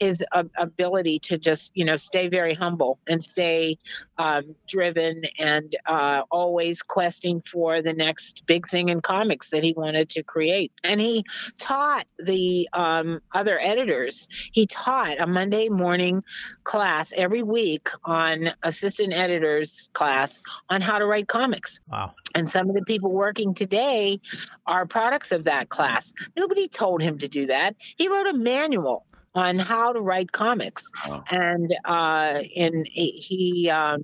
[0.00, 3.57] his uh, ability to just, you know, stay very humble and stay
[4.18, 9.72] um, driven and uh, always questing for the next big thing in comics that he
[9.76, 10.72] wanted to create.
[10.84, 11.24] And he
[11.58, 16.22] taught the um, other editors, he taught a Monday morning
[16.64, 21.80] class every week on assistant editors class on how to write comics.
[21.90, 22.14] Wow.
[22.34, 24.20] And some of the people working today
[24.66, 26.12] are products of that class.
[26.36, 27.76] Nobody told him to do that.
[27.96, 29.04] He wrote a manual
[29.38, 31.22] on how to write comics, oh.
[31.30, 34.02] and uh, and he, um,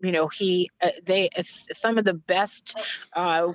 [0.00, 2.78] you know, he uh, they some of the best
[3.14, 3.48] uh,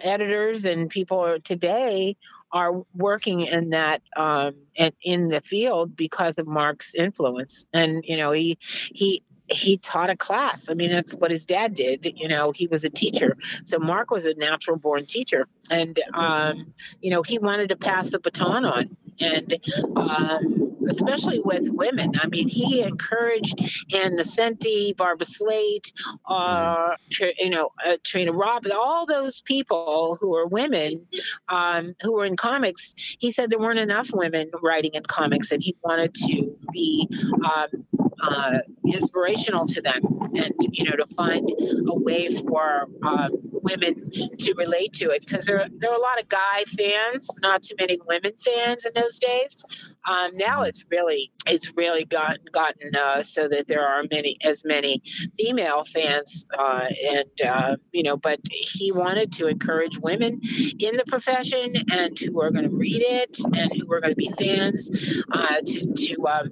[0.00, 2.16] editors and people today
[2.52, 4.54] are working in that um,
[5.02, 10.16] in the field because of Mark's influence, and you know, he he he taught a
[10.16, 10.70] class.
[10.70, 12.12] I mean, that's what his dad did.
[12.16, 13.36] You know, he was a teacher.
[13.64, 15.46] So Mark was a natural born teacher.
[15.70, 18.96] And, um, you know, he wanted to pass the baton on.
[19.20, 19.54] And
[19.96, 22.12] um, especially with women.
[22.20, 23.58] I mean, he encouraged
[23.94, 25.92] Ann Nocenti, Barbara Slate,
[26.26, 26.90] uh,
[27.38, 31.06] you know, uh, Trina Robb, all those people who are women
[31.48, 32.94] um, who were in comics.
[32.96, 37.08] He said there weren't enough women writing in comics, and he wanted to be
[37.44, 40.02] um, uh, inspirational to them
[40.34, 41.50] and you know to find
[41.88, 43.30] a way for um,
[43.64, 45.24] women to relate to it.
[45.26, 48.92] Because there, there are a lot of guy fans not too many women fans in
[48.94, 49.64] those days.
[50.08, 54.64] Um, now it's really it's really gotten gotten uh, so that there are many as
[54.64, 55.02] many
[55.36, 60.40] female fans uh, and uh, you know but he wanted to encourage women
[60.78, 64.16] in the profession and who are going to read it and who are going to
[64.16, 64.90] be fans
[65.32, 66.48] uh, to to um,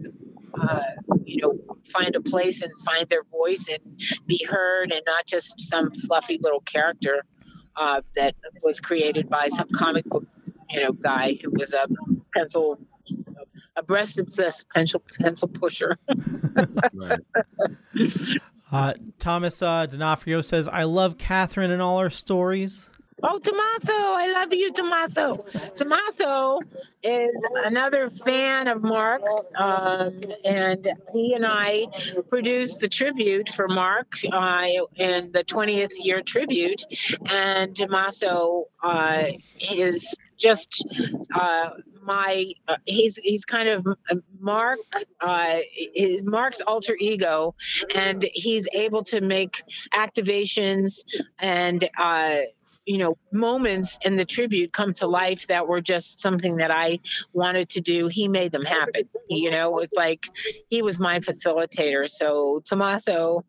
[0.61, 0.81] uh,
[1.25, 1.59] you know,
[1.93, 6.39] find a place and find their voice and be heard and not just some fluffy
[6.41, 7.25] little character
[7.77, 10.25] uh, that was created by some comic book,
[10.71, 11.87] you know, guy who was a
[12.35, 12.79] pencil,
[13.77, 15.97] a breast obsessed pencil pencil pusher.
[16.95, 17.21] right.
[18.71, 22.89] Uh, Thomas uh, D'Onofrio says, "I love Catherine and all her stories."
[23.25, 25.37] Oh, Tommaso, I love you, Tommaso.
[25.77, 26.59] Tommaso
[27.05, 27.31] is
[27.65, 29.23] another fan of Mark,
[29.57, 31.87] um, and he and I
[32.29, 34.67] produced the tribute for Mark uh,
[34.97, 36.83] in the 20th year tribute.
[37.31, 39.27] And Tommaso uh,
[39.71, 40.85] is just
[41.33, 41.71] uh,
[42.03, 44.81] my uh, he's he's kind of uh, Mark
[45.21, 45.59] uh,
[45.95, 47.55] is Mark's alter ego,
[47.95, 49.63] and he's able to make
[49.95, 51.05] activations
[51.39, 52.41] and uh,
[52.85, 56.99] you know moments in the tribute come to life that were just something that I
[57.33, 58.09] wanted to do.
[58.09, 59.09] He made them happen.
[59.29, 60.27] You know, it's like
[60.69, 62.09] he was my facilitator.
[62.09, 63.45] So tomaso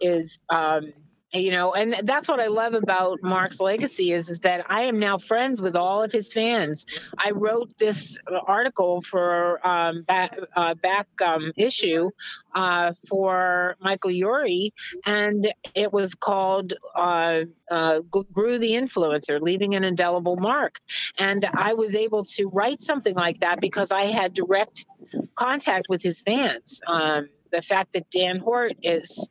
[0.00, 0.92] is um,
[1.32, 4.98] you know and that's what i love about mark's legacy is is that i am
[4.98, 6.86] now friends with all of his fans.
[7.18, 12.10] I wrote this article for um, back, uh, back um, issue
[12.54, 14.72] uh, for michael eury
[15.06, 20.80] and it was called uh, uh, Gru the influencer leaving an indelible mark.
[21.18, 24.86] And i was able to write something like that because i had direct
[25.34, 26.80] contact with his fans.
[26.86, 29.28] Um, the fact that Dan Hort is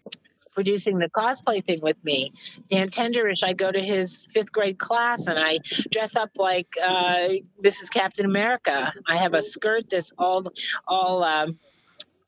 [0.51, 2.33] producing the cosplay thing with me.
[2.69, 5.59] Dan Tenderish, I go to his fifth grade class and I
[5.91, 7.29] dress up like uh,
[7.63, 7.89] Mrs.
[7.91, 8.91] Captain America.
[9.07, 10.45] I have a skirt that's all
[10.87, 11.57] all um,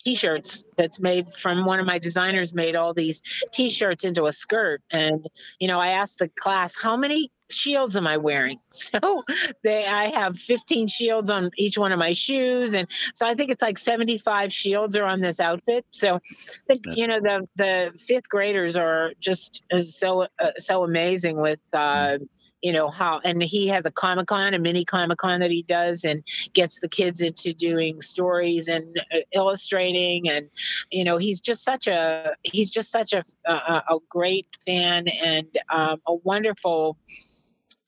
[0.04, 4.82] t-shirts that's made from one of my designers made all these t-shirts into a skirt
[4.92, 5.28] and
[5.60, 8.60] you know i asked the class how many shields am I wearing?
[8.92, 9.24] So
[9.64, 13.52] they, I have 15 shields on each one of my shoes, and so I think
[13.52, 15.86] it's like 75 shields are on this outfit.
[15.92, 16.20] So,
[16.68, 21.62] the, you know, the the fifth graders are just uh, so uh, so amazing with,
[21.74, 22.18] uh,
[22.62, 25.64] you know, how and he has a comic con, a mini comic con that he
[25.64, 30.50] does, and gets the kids into doing stories and uh, illustrating, and
[30.92, 35.48] you know, he's just such a he's just such a a, a great fan and
[35.70, 36.98] um, a wonderful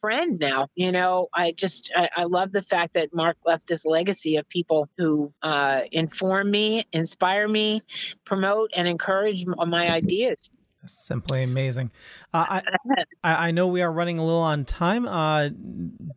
[0.04, 0.68] friend now.
[0.76, 4.48] You know, I just I, I, love the fact that Mark left this legacy of
[4.50, 7.82] people who uh, inform me, inspire me,
[8.26, 10.50] promote, and encourage my ideas.
[10.86, 11.90] Simply amazing.
[12.34, 12.60] Uh,
[13.24, 15.08] I, I know we are running a little on time.
[15.08, 15.52] Uh,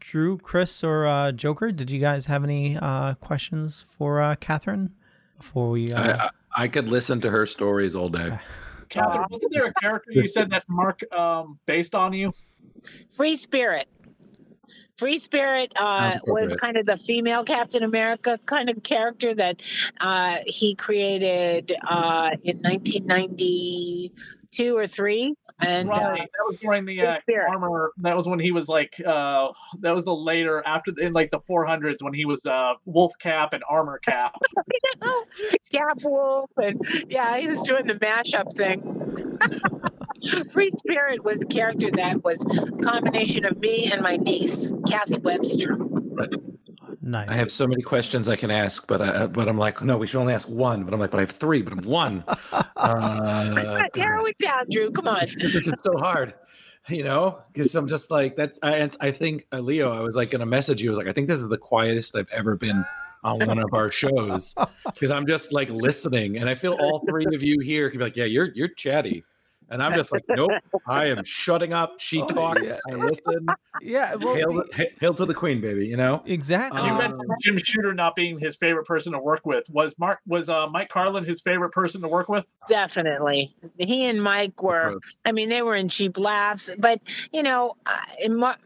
[0.01, 4.97] Drew, Chris, or uh, Joker, did you guys have any uh, questions for uh, Catherine
[5.39, 5.93] before we?
[5.93, 8.41] I, I, I could listen to her stories all day.
[8.89, 12.35] Catherine, wasn't there a character you said that Mark um, based on you?
[13.17, 13.89] Free Spirit.
[14.99, 19.61] Free Spirit uh, was kind of the female Captain America kind of character that
[20.01, 25.35] uh, he created uh, in 1992 or three.
[25.61, 27.13] And right, uh, that was during the uh,
[27.49, 27.93] armor.
[27.99, 29.49] That was when he was like, uh,
[29.81, 32.41] that was the later after in like the 400s when he was
[32.87, 34.37] Wolf Cap and Armor Cap.
[35.71, 39.39] Cap Wolf, and yeah, he was doing the mashup thing.
[40.53, 45.19] Free Spirit was a character that was a combination of me and my niece, Cathy
[45.19, 45.79] Webster.
[47.07, 47.29] Nice.
[47.29, 50.09] I have so many questions I can ask, but I, but I'm like, no, we
[50.09, 50.83] should only ask one.
[50.83, 52.25] But I'm like, but I have three, but I'm one.
[52.77, 54.91] Uh, Narrow it down, Drew.
[54.91, 55.21] Come on.
[55.21, 56.35] This is so hard,
[56.89, 58.59] you know, because I'm just like that's.
[58.63, 60.91] I I think uh, Leo, I was like gonna message you.
[60.91, 62.85] I was like, I think this is the quietest I've ever been
[63.25, 64.55] on one of our shows
[64.85, 68.05] because I'm just like listening, and I feel all three of you here can be
[68.05, 69.25] like, yeah, you're you're chatty.
[69.69, 70.53] And I'm just like, nope,
[70.87, 71.95] I am shutting up.
[71.99, 72.77] She oh, talks, yeah.
[72.89, 73.47] I listen.
[73.83, 75.87] Yeah, well, hail, the, hail, to the queen, baby.
[75.87, 76.81] You know exactly.
[76.83, 79.69] You um, mentioned Jim Shooter not being his favorite person to work with.
[79.71, 82.47] Was Mark was uh, Mike Carlin his favorite person to work with?
[82.69, 83.55] Definitely.
[83.77, 84.99] He and Mike were.
[85.25, 87.01] I mean, they were in cheap laughs, but
[87.33, 87.77] you know,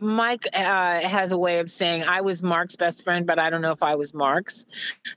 [0.00, 3.62] Mike uh, has a way of saying I was Mark's best friend, but I don't
[3.62, 4.66] know if I was Mark's.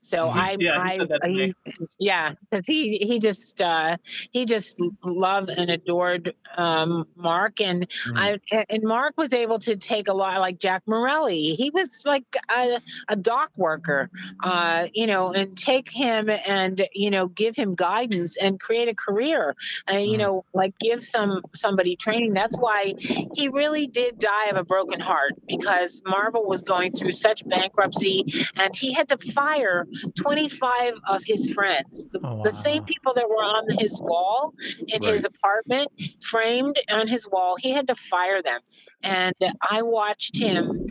[0.01, 0.39] So mm-hmm.
[0.39, 1.53] I, yeah, I, he,
[1.99, 3.97] yeah, because he he just uh,
[4.31, 8.13] he just loved and adored um, Mark, and mm.
[8.15, 11.51] I and Mark was able to take a lot like Jack Morelli.
[11.51, 14.09] He was like a, a dock worker,
[14.43, 18.95] uh, you know, and take him and you know give him guidance and create a
[18.95, 19.55] career.
[19.87, 20.21] And uh, you mm.
[20.21, 22.33] know, like give some somebody training.
[22.33, 27.13] That's why he really did die of a broken heart because Marvel was going through
[27.13, 28.25] such bankruptcy,
[28.57, 32.43] and he had to fire 25 of his friends, the, oh, wow.
[32.43, 34.53] the same people that were on his wall
[34.87, 35.13] in right.
[35.13, 35.91] his apartment apartment
[36.21, 37.55] framed on his wall.
[37.57, 38.61] He had to fire them.
[39.01, 40.87] And I watched him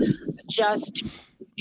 [0.48, 1.02] just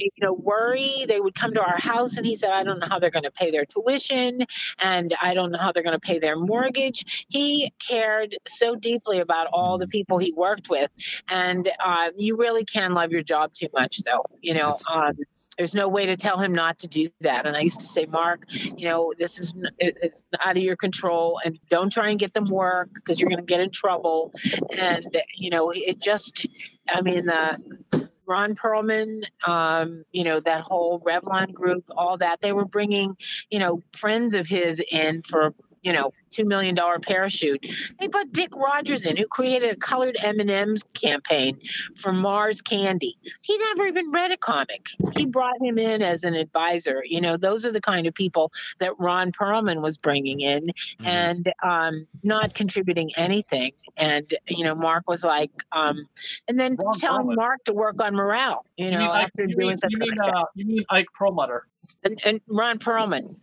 [0.04, 1.06] you know, worry.
[1.08, 3.24] They would come to our house and he said, I don't know how they're going
[3.24, 4.46] to pay their tuition
[4.80, 7.26] and I don't know how they're going to pay their mortgage.
[7.30, 10.90] He cared so deeply about all the people he worked with.
[11.28, 14.26] And uh, you really can love your job too much, though.
[14.42, 15.18] You know, um,
[15.58, 17.46] there's no way to tell him not to do that.
[17.46, 21.40] And I used to say, Mark, you know, this is it's out of your control
[21.44, 24.32] and don't try and get them work because you're going to get in trouble.
[24.72, 26.48] And, you know, it just,
[26.88, 32.42] I mean, the, Ron Perelman, um, you know, that whole Revlon group, all that.
[32.42, 33.18] They were bringing,
[33.50, 37.66] you know, friends of his in for you know, two million dollar parachute.
[38.00, 41.60] They put Dick Rogers in, who created a colored M and M's campaign
[41.98, 43.18] for Mars Candy.
[43.42, 44.90] He never even read a comic.
[45.16, 47.04] He brought him in as an advisor.
[47.06, 51.06] You know, those are the kind of people that Ron Perelman was bringing in, mm-hmm.
[51.06, 53.72] and um, not contributing anything.
[53.98, 56.08] And you know, Mark was like, um,
[56.48, 57.36] and then Ron telling Perelman.
[57.36, 58.66] Mark to work on morale.
[58.78, 61.68] You, you know, mean, after you doing mean, you mean, uh, you mean Ike Perlmutter.
[62.04, 63.36] And, and Ron Perelman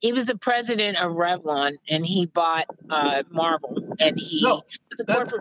[0.00, 4.62] he was the president of Revlon, and he bought uh, Marvel, and he no,
[5.06, 5.32] that's,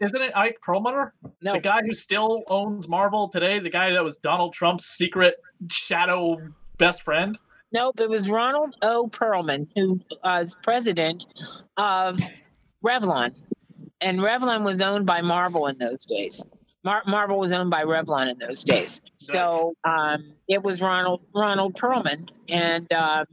[0.00, 1.14] isn't it Ike Perlmutter?
[1.42, 5.36] No, the guy who still owns Marvel today, the guy that was Donald Trump's secret
[5.70, 6.38] shadow
[6.78, 7.38] best friend.
[7.72, 9.08] Nope, it was Ronald O.
[9.08, 11.26] Perelman who was president
[11.76, 12.20] of
[12.84, 13.34] Revlon,
[14.00, 16.44] and Revlon was owned by Marvel in those days.
[16.84, 21.74] Mar- Marvel was owned by Revlon in those days, so um, it was Ronald Ronald
[21.74, 23.26] Perelman, and um,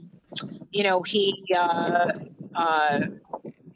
[0.72, 2.12] you know he uh,
[2.56, 3.00] uh,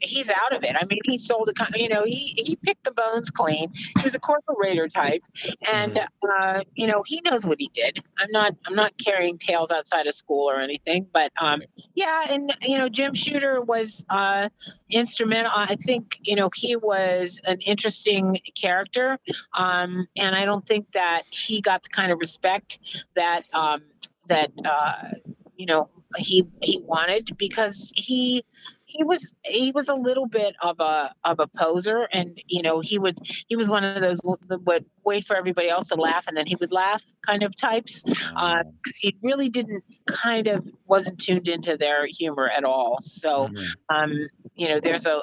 [0.00, 0.76] he's out of it.
[0.78, 3.70] I mean, he sold a, co- you know, he he picked the bones clean.
[3.72, 5.22] He was a corporator type,
[5.70, 8.02] and uh, you know, he knows what he did.
[8.18, 11.62] I'm not I'm not carrying tales outside of school or anything, but um,
[11.94, 14.48] yeah, and you know, Jim Shooter was uh,
[14.90, 15.52] instrumental.
[15.54, 19.18] I think you know he was an interesting character,
[19.54, 22.78] um, and I don't think that he got the kind of respect
[23.14, 23.82] that um,
[24.28, 25.08] that uh,
[25.56, 28.44] you know he he wanted because he
[28.84, 32.80] he was he was a little bit of a of a poser and you know
[32.80, 36.26] he would he was one of those that would wait for everybody else to laugh
[36.28, 41.18] and then he would laugh kind of types because he really didn't kind of wasn't
[41.18, 42.98] tuned into their humor at all.
[43.00, 43.48] So
[43.90, 45.22] um you know there's a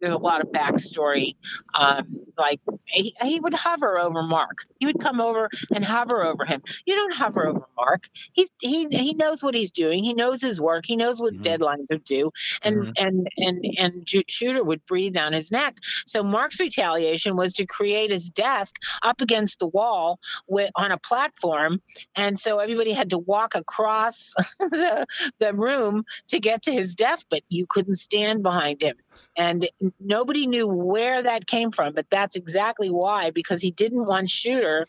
[0.00, 1.36] there's a lot of backstory.
[1.74, 4.58] Um, like he, he would hover over Mark.
[4.78, 6.62] He would come over and hover over him.
[6.84, 8.04] You don't hover over Mark.
[8.32, 10.04] He's he he knows what he's doing.
[10.04, 10.84] He knows his work.
[10.86, 12.30] He knows what deadlines are due.
[12.62, 15.76] And and and and Ju- Shooter would breathe down his neck.
[16.06, 20.98] So Mark's retaliation was to create his desk up against the wall with on a
[20.98, 21.80] platform,
[22.14, 25.06] and so everybody had to walk across the
[25.38, 28.96] the room to get to his desk, but you couldn't stand behind him.
[29.36, 29.68] And
[30.00, 34.86] nobody knew where that came from, but that's exactly why, because he didn't want Shooter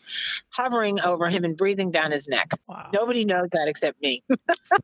[0.50, 2.52] hovering over him and breathing down his neck.
[2.94, 4.24] Nobody knows that except me.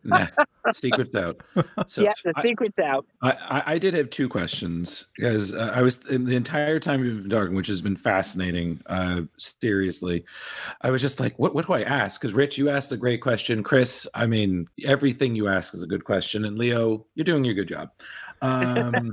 [0.03, 0.27] Nah,
[0.73, 1.41] secret's out.
[1.87, 3.05] So yeah, the I- secret's out.
[3.21, 7.21] I, I, I did have two questions because uh, I was the entire time we've
[7.21, 8.81] been talking, which has been fascinating.
[8.87, 10.23] Uh, seriously,
[10.81, 12.19] I was just like, what, what do I ask?
[12.19, 13.63] Because Rich, you asked a great question.
[13.63, 17.53] Chris, I mean, everything you ask is a good question, and Leo, you're doing your
[17.53, 17.89] good job.
[18.41, 19.11] Um,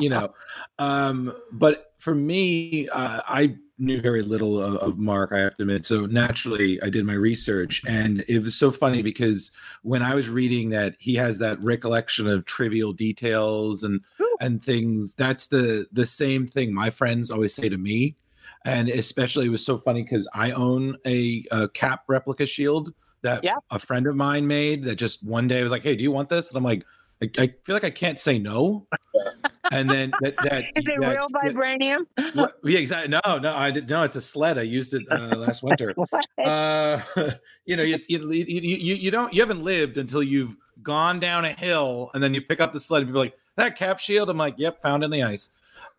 [0.00, 0.34] you know,
[0.78, 5.62] um, but for me, uh, I knew very little of, of Mark, I have to
[5.62, 5.84] admit.
[5.86, 9.50] So naturally, I did my research, and it was so funny because
[9.82, 14.00] when I was reading that he has that recollection of trivial details and
[14.40, 18.16] and things, that's the the same thing my friends always say to me,
[18.64, 22.92] and especially it was so funny because I own a, a cap replica shield
[23.22, 24.84] that a friend of mine made.
[24.84, 26.84] That just one day I was like, "Hey, do you want this?" And I'm like.
[27.22, 28.86] I, I feel like I can't say no,
[29.72, 32.06] and then that that Is it that- real vibranium?
[32.36, 33.08] Right, yeah, exactly.
[33.08, 33.88] No, no, I did.
[33.90, 34.56] No, it's a sled.
[34.58, 35.94] I used it uh, last winter.
[36.44, 37.00] uh,
[37.64, 41.44] you know, it's, you, you, you, you don't, you haven't lived until you've gone down
[41.44, 43.98] a hill and then you pick up the sled and people are like, that cap
[43.98, 44.30] shield.
[44.30, 45.50] I'm like, yep, found in the ice.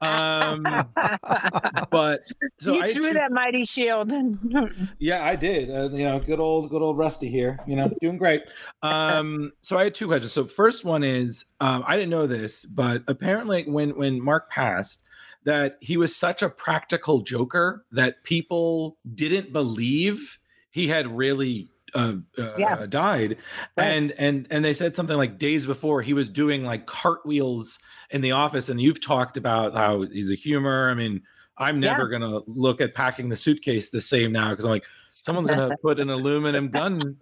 [0.01, 0.63] Um,
[1.91, 2.23] but
[2.59, 4.13] so you I threw that mighty shield.
[4.99, 5.69] yeah, I did.
[5.69, 7.59] Uh, you know, good old, good old Rusty here.
[7.67, 8.43] You know, doing great.
[8.81, 10.31] Um, so I had two questions.
[10.31, 15.03] So first one is, um, I didn't know this, but apparently when when Mark passed,
[15.43, 20.37] that he was such a practical joker that people didn't believe
[20.71, 22.85] he had really uh, uh, Yeah.
[22.87, 23.37] died
[23.77, 27.79] and and and they said something like days before he was doing like cartwheels
[28.11, 31.21] in the office and you've talked about how he's a humor i mean
[31.57, 31.91] i'm Yeah.
[31.91, 34.85] never gonna look at packing the suitcase the same now because i'm like
[35.21, 37.15] someone's gonna put an aluminum gun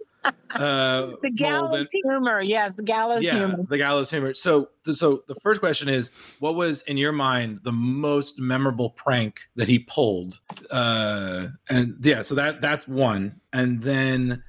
[0.54, 2.40] uh the gallows humor.
[2.40, 3.58] Yes, the gallows yeah, humor.
[3.68, 4.34] the gallows humor.
[4.34, 6.10] So, so the first question is,
[6.40, 10.40] what was in your mind the most memorable prank that he pulled?
[10.70, 13.40] Uh, and yeah, so that that's one.
[13.52, 14.42] And then,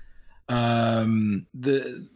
[0.50, 2.08] um, the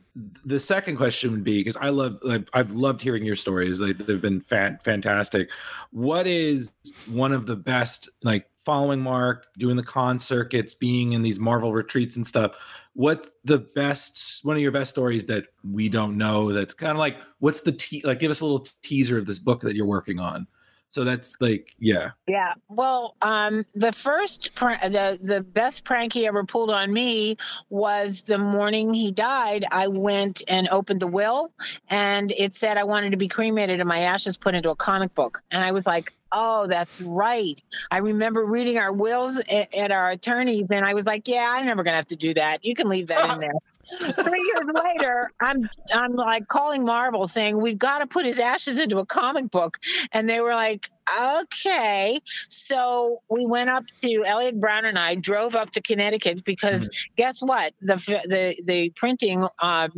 [0.45, 3.79] the second question would be because I love like, I've loved hearing your stories.
[3.79, 5.49] Like they've been fan- fantastic.
[5.91, 6.71] What is
[7.09, 11.73] one of the best like following Mark, doing the con circuits, being in these Marvel
[11.73, 12.55] retreats and stuff?
[12.93, 16.51] What's the best one of your best stories that we don't know?
[16.51, 18.19] That's kind of like what's the te- like?
[18.19, 20.45] Give us a little teaser of this book that you're working on.
[20.93, 22.11] So that's like yeah.
[22.27, 22.53] Yeah.
[22.69, 27.37] Well, um, the first pr- the the best prank he ever pulled on me
[27.71, 29.65] was the morning he died.
[29.71, 31.51] I went and opened the will,
[31.89, 35.15] and it said I wanted to be cremated and my ashes put into a comic
[35.15, 35.41] book.
[35.49, 40.11] And I was like, "Oh, that's right." I remember reading our wills at, at our
[40.11, 42.63] attorneys, and I was like, "Yeah, I'm never gonna have to do that.
[42.63, 43.53] You can leave that in there."
[43.85, 48.77] Three years later, I'm I'm like calling Marvel saying we've got to put his ashes
[48.79, 49.77] into a comic book,
[50.13, 50.87] and they were like,
[51.19, 52.21] okay.
[52.47, 57.41] So we went up to Elliot Brown and I drove up to Connecticut because guess
[57.41, 57.73] what?
[57.81, 57.95] The
[58.27, 59.91] the the printing um,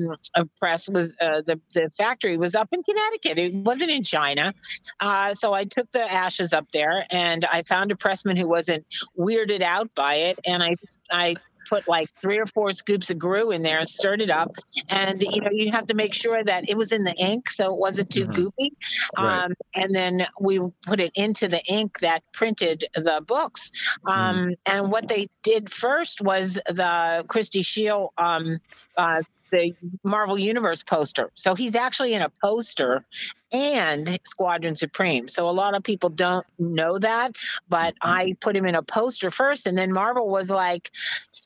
[0.58, 3.38] press was uh, the the factory was up in Connecticut.
[3.38, 4.54] It wasn't in China.
[5.00, 8.86] Uh, so I took the ashes up there, and I found a pressman who wasn't
[9.18, 10.74] weirded out by it, and I
[11.12, 11.36] I
[11.68, 14.52] put like three or four scoops of glue in there and stirred it up.
[14.90, 17.74] And you know you have to make sure that it was in the ink so
[17.74, 18.72] it wasn't too goopy.
[19.18, 19.46] Right.
[19.46, 23.72] um, and then we put it into the ink that printed the books.
[24.06, 28.60] Um, and what they did first was the christy shield um,
[28.98, 29.22] uh,
[29.52, 31.32] the Marvel Universe poster.
[31.36, 33.06] So he's actually in a poster
[33.52, 35.28] and Squadron Supreme.
[35.28, 37.36] So a lot of people don't know that,
[37.70, 38.10] but Mm-hmm.
[38.10, 40.92] I put him in a poster first, and then Marvel was like,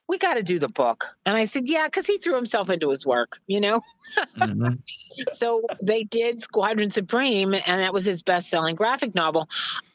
[0.07, 2.89] "We got to do the book," and I said, "Yeah," because he threw himself into
[2.89, 3.81] his work, you know.
[4.37, 4.75] Mm-hmm.
[5.33, 9.49] so they did Squadron Supreme, and that was his best-selling graphic novel.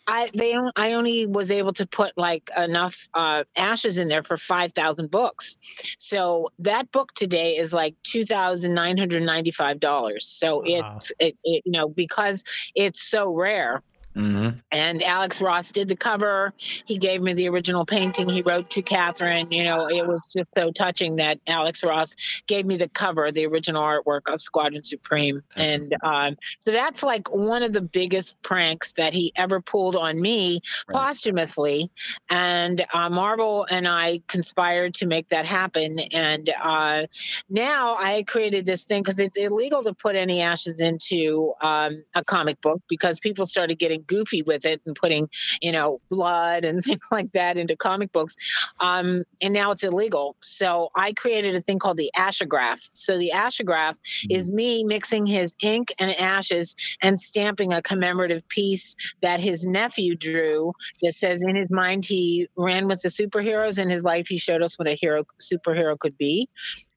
[0.06, 4.36] I they I only was able to put like enough uh, ashes in there for
[4.36, 5.56] five thousand books.
[5.98, 10.26] So that book today is like two thousand nine hundred ninety-five dollars.
[10.26, 12.44] So it's it, it you know because
[12.74, 13.82] it's so rare.
[14.16, 14.58] Mm-hmm.
[14.70, 16.52] And Alex Ross did the cover.
[16.56, 19.50] He gave me the original painting he wrote to Catherine.
[19.50, 22.14] You know, it was just so touching that Alex Ross
[22.46, 25.42] gave me the cover, the original artwork of Squadron Supreme.
[25.56, 30.20] and um, so that's like one of the biggest pranks that he ever pulled on
[30.20, 30.60] me
[30.90, 31.90] posthumously.
[32.30, 35.98] And uh, Marvel and I conspired to make that happen.
[35.98, 37.06] And uh,
[37.48, 42.24] now I created this thing because it's illegal to put any ashes into um, a
[42.24, 45.28] comic book because people started getting goofy with it and putting,
[45.60, 48.34] you know, blood and things like that into comic books.
[48.80, 50.36] Um, and now it's illegal.
[50.42, 52.80] So I created a thing called the Ashagraph.
[52.94, 53.98] So the Ashagraph
[54.28, 60.14] is me mixing his ink and ashes and stamping a commemorative piece that his nephew
[60.16, 64.36] drew that says in his mind he ran with the superheroes in his life he
[64.36, 66.48] showed us what a hero superhero could be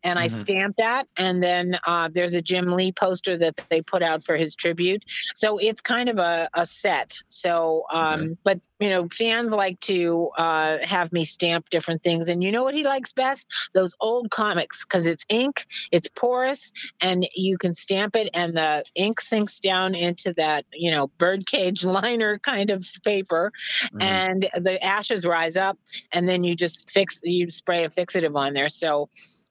[0.03, 0.29] and I Mhm.
[0.29, 1.07] stamped that.
[1.17, 4.91] And then uh, there's a Jim Lee poster that they put out for his tribute.
[5.23, 6.96] So it's kind of a, a set.
[7.29, 12.29] So, um, but you know, fans like to uh, have me stamp different things.
[12.29, 13.47] And you know what he likes best?
[13.73, 16.71] Those old comics because it's ink, it's porous,
[17.01, 21.83] and you can stamp it, and the ink sinks down into that you know birdcage
[21.83, 23.51] liner kind of paper,
[23.99, 25.77] and the ashes rise up,
[26.11, 28.69] and then you just fix you spray a fixative on there.
[28.69, 29.09] So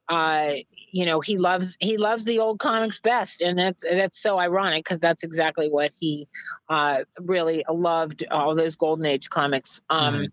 [0.09, 0.51] uh
[0.91, 4.83] you know he loves he loves the old comics best and that's that's so ironic
[4.83, 6.27] because that's exactly what he
[6.69, 10.27] uh really loved all those golden age comics um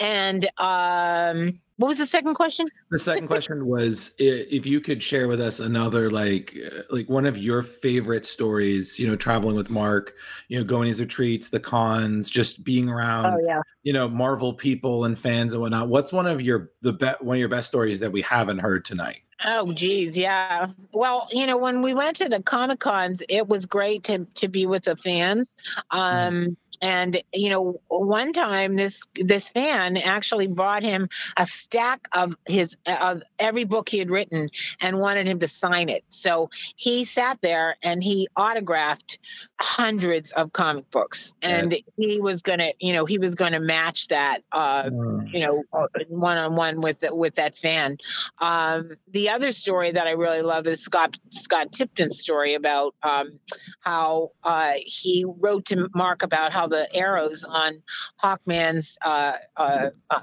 [0.00, 5.26] and um what was the second question The second question was if you could share
[5.26, 9.70] with us another like uh, like one of your favorite stories, you know, traveling with
[9.70, 10.14] Mark,
[10.46, 13.60] you know, going to these retreats, the cons, just being around, Oh, yeah.
[13.82, 15.88] you know, Marvel people and fans and whatnot.
[15.88, 18.84] What's one of your the be- one of your best stories that we haven't heard
[18.84, 19.22] tonight?
[19.42, 20.68] Oh, geez, yeah.
[20.92, 24.48] Well, you know, when we went to the Comic Cons, it was great to to
[24.48, 25.54] be with the fans.
[25.90, 32.34] Um, and you know, one time this this fan actually brought him a stack of
[32.46, 34.48] his of every book he had written
[34.80, 36.04] and wanted him to sign it.
[36.08, 39.18] So he sat there and he autographed
[39.60, 44.42] hundreds of comic books, and he was gonna, you know, he was gonna match that,
[44.52, 44.90] uh,
[45.26, 45.62] you know,
[46.08, 47.98] one on one with with that fan.
[48.38, 53.38] Um, the other story that I really love is Scott Scott Tipton's story about um,
[53.80, 57.82] how uh, he wrote to Mark about how the arrows on
[58.22, 60.20] Hawkman's uh, uh, uh,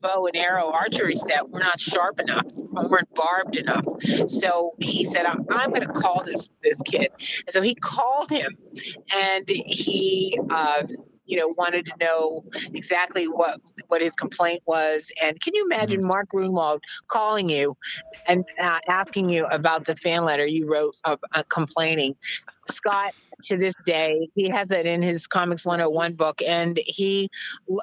[0.00, 3.84] bow and arrow archery set were not sharp enough, or weren't barbed enough.
[4.28, 7.10] So he said, "I'm, I'm going to call this this kid."
[7.46, 8.56] And so he called him,
[9.16, 10.38] and he.
[10.50, 10.84] Uh,
[11.28, 16.02] you know, wanted to know exactly what what his complaint was, and can you imagine
[16.02, 17.76] Mark Gruenwald calling you
[18.26, 22.16] and uh, asking you about the fan letter you wrote uh, uh, complaining?
[22.70, 23.14] Scott,
[23.44, 27.30] to this day, he has that in his Comics 101 book, and he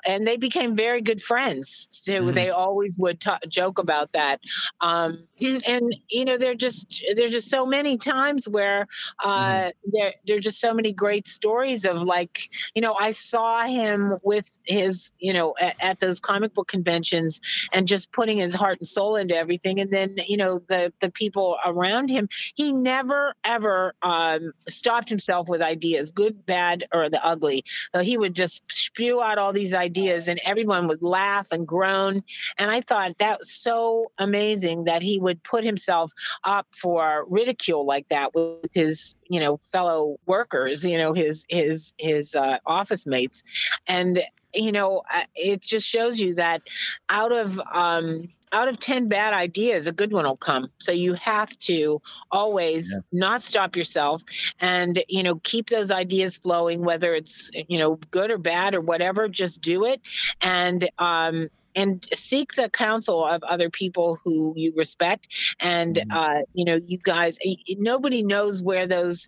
[0.07, 1.87] and they became very good friends.
[1.91, 4.39] So they always would ta joke about that.
[4.81, 8.87] Um, and you know, there are just there's just so many times where
[9.23, 12.39] uh, there there are just so many great stories of like
[12.73, 17.39] you know I saw him with his you know at, at those comic book conventions
[17.71, 21.11] and just putting his heart and soul into everything, and then you know the the
[21.11, 22.27] people around him.
[22.55, 27.63] He never ever um, stopped himself with ideas, good, bad, or the ugly.
[27.93, 32.23] So he would just spew out all these ideas, and everyone would laugh and groan.
[32.57, 36.11] And I thought that was so amazing that he would put himself
[36.43, 41.93] up for ridicule like that with his, you know, fellow workers, you know, his his
[41.97, 43.43] his uh, office mates,
[43.87, 44.21] and
[44.55, 45.03] you know,
[45.35, 46.61] it just shows you that
[47.09, 50.69] out of um, out of 10 bad ideas, a good one will come.
[50.77, 52.01] So you have to
[52.31, 54.23] always not stop yourself
[54.61, 58.79] and, you know, keep those ideas flowing, whether it's, you know, good or bad or
[58.79, 60.01] whatever, just do it.
[60.41, 65.27] And, um, and seek the counsel of other people who you respect
[65.59, 67.37] and uh, you know you guys
[67.77, 69.27] nobody knows where those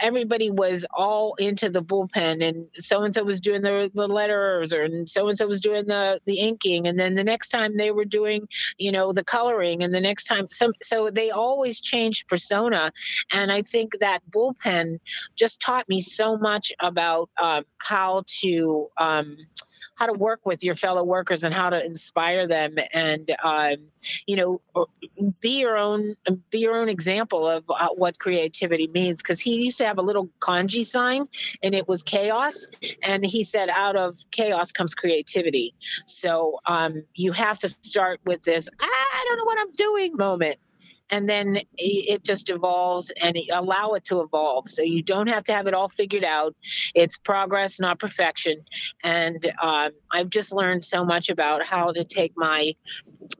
[0.00, 4.72] everybody was all into the bullpen and so and so was doing the, the letters
[4.72, 6.86] or so and so was doing the the inking.
[6.86, 8.48] And then the next time they were doing
[8.78, 12.92] you know the coloring and the next time some so they always changed persona.
[13.32, 14.98] And i think that bullpen
[15.36, 19.36] just taught me so much about um, how to um,
[19.96, 23.76] how to work with your fellow workers and how to inspire them and um,
[24.26, 24.60] you know
[25.40, 26.16] be your own
[26.50, 29.22] be your own example of uh, what creativity means.
[29.22, 31.26] Because he used to have a little kanji sign
[31.62, 32.66] and it was chaos.
[33.02, 35.74] And he said out of chaos comes creativity.
[36.06, 40.58] So um, you have to start with this i don't know what i'm doing moment
[41.12, 44.68] and then it just evolves and allow it to evolve.
[44.68, 46.56] So you don't have to have it all figured out.
[46.94, 48.56] It's progress not perfection.
[49.04, 52.74] And um, i've just learned so much about how to take my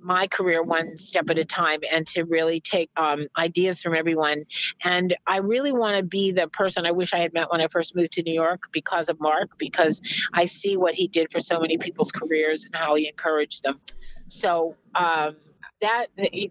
[0.00, 4.44] my career one step at a time and to really take um, ideas from everyone.
[4.84, 7.68] And i really want to be the person i wish i had met when i
[7.68, 10.00] first moved to new york because of mark because
[10.34, 13.80] i see what he did for so many people's careers and how he encouraged them.
[14.26, 15.36] So um,
[15.82, 16.06] that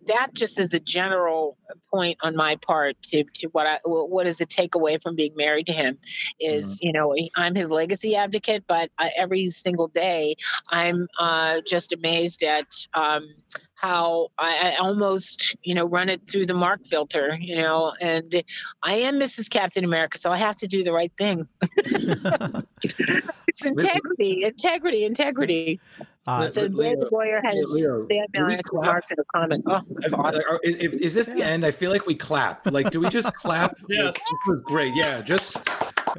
[0.08, 1.58] that just is a general
[1.90, 5.66] point on my part to to what I what is the takeaway from being married
[5.68, 5.98] to him
[6.40, 10.36] is you know I'm his legacy advocate, but I, every single day
[10.70, 13.34] I'm uh, just amazed at um,
[13.76, 18.44] how I, I almost you know run it through the mark filter, you know, and
[18.84, 19.50] I am Mrs.
[19.50, 21.48] Captain America, so I have to do the right thing.
[21.78, 25.80] it's integrity, integrity, integrity.
[26.28, 28.86] Uh, so Leo- David Boyer had his Leo, do Sandman and clap?
[28.86, 29.62] marks in the comic.
[29.66, 30.42] Oh, that's awesome.
[30.50, 31.66] Are- Is, is this the end?
[31.66, 32.70] I feel like we clap.
[32.72, 33.76] Like, do we just clap?
[33.90, 34.14] Yes.
[34.14, 34.94] This was great.
[34.96, 35.68] Yeah, just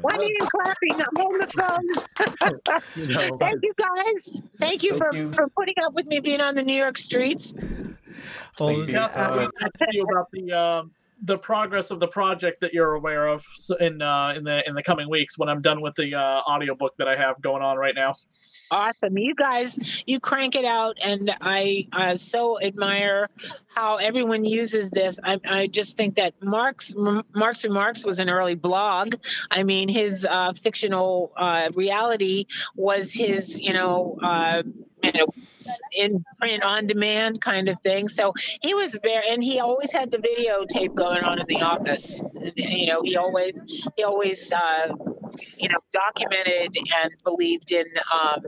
[0.01, 0.93] Why are you clapping?
[0.93, 3.07] I'm on the phone.
[3.31, 3.37] you.
[3.39, 4.43] Thank you guys.
[4.59, 7.53] Thank you for, for putting up with me being on the New York streets.
[8.59, 10.91] Well, Catherine, we talked to you about the um,
[11.23, 13.45] the progress of the project that you're aware of
[13.79, 16.95] in uh, in the in the coming weeks when I'm done with the uh, audiobook
[16.97, 18.15] that I have going on right now.
[18.71, 19.17] Awesome.
[19.17, 20.97] You guys, you crank it out.
[21.03, 23.29] And I uh, so admire
[23.67, 25.19] how everyone uses this.
[25.23, 26.95] I, I just think that Mark's,
[27.35, 29.13] Mark's Remarks was an early blog.
[29.51, 32.45] I mean, his uh, fictional uh, reality
[32.75, 34.17] was his, you know,
[35.11, 35.27] know,
[35.95, 38.07] in print on demand kind of thing.
[38.07, 42.21] So he was very, and he always had the videotape going on in the office.
[42.55, 43.55] You know, he always,
[43.95, 44.95] he always, uh,
[45.57, 48.45] you know, documented and believed in um,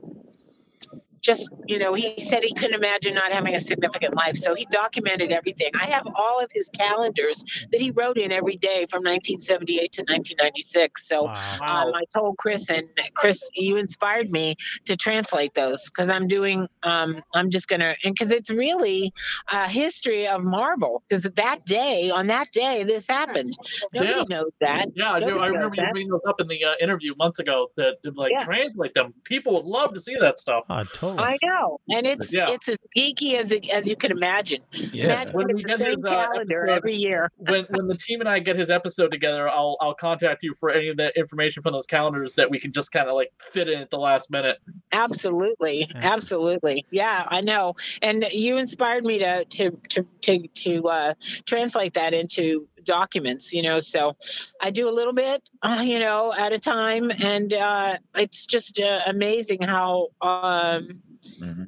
[1.26, 4.38] just, you know, he said he couldn't imagine not having a significant life.
[4.38, 5.72] So he documented everything.
[5.82, 10.02] I have all of his calendars that he wrote in every day from 1978 to
[10.02, 11.08] 1996.
[11.08, 14.56] So um, I told Chris, and Chris, you inspired me
[14.86, 19.12] to translate those because I'm doing, um, I'm just going to, and because it's really
[19.52, 21.02] a history of Marvel.
[21.10, 23.58] Because that day, on that day, this happened.
[23.94, 24.30] Nobody Yes.
[24.30, 24.86] knows that.
[24.96, 27.16] Yeah, I, do, Nobody I knows remember you bringing those up in the uh, interview
[27.18, 27.70] months ago.
[27.78, 28.44] That to, like Yeah.
[28.44, 29.14] translate them.
[29.24, 30.66] People would love to see that stuff.
[30.70, 31.15] Oh, totally.
[31.18, 32.50] I know, and it's Yeah.
[32.52, 34.62] it's as geeky as it, as you can imagine.
[34.94, 37.32] Imagine When we get his, uh, calendar episode- every year.
[37.50, 40.70] when when the team and I get his episode together, I'll I'll contact you for
[40.70, 43.68] any of the information from those calendars that we can just kind of like fit
[43.70, 44.58] in at the last minute.
[44.92, 46.86] Absolutely, absolutely.
[46.92, 47.76] Yeah, I know.
[48.02, 51.14] And you inspired me to to to to to uh,
[51.46, 53.52] translate that into documents.
[53.54, 54.16] You know, so
[54.62, 58.80] I do a little bit, uh, you know, at a time, and uh, it's just
[58.80, 60.10] uh, amazing how.
[60.22, 61.02] Um,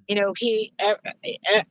[0.08, 1.12] you know he uh, uh,
[1.55, 1.62] uh,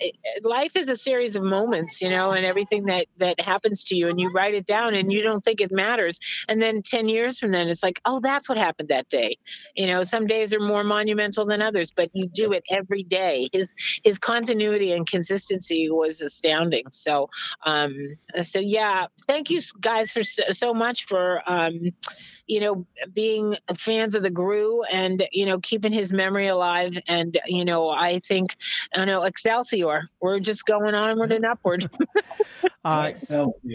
[0.43, 4.09] life is a series of moments you know and everything that that happens to you
[4.09, 6.19] and you write it down and you don't think it matters.
[6.49, 9.37] And then 10 years from then it's like oh that's what happened that day.
[9.75, 13.49] You know some days are more monumental than others but you do it every day.
[13.53, 13.75] His
[14.05, 16.85] his continuity and consistency was astounding.
[16.93, 17.29] So
[17.65, 17.95] um
[18.43, 21.91] so yeah thank you guys for so, so much for um
[22.47, 27.39] you know being fans of the gru and you know keeping his memory alive and
[27.47, 28.57] you know i think
[28.95, 31.89] i know excelsior we're just going onward and upward
[32.87, 33.11] Uh,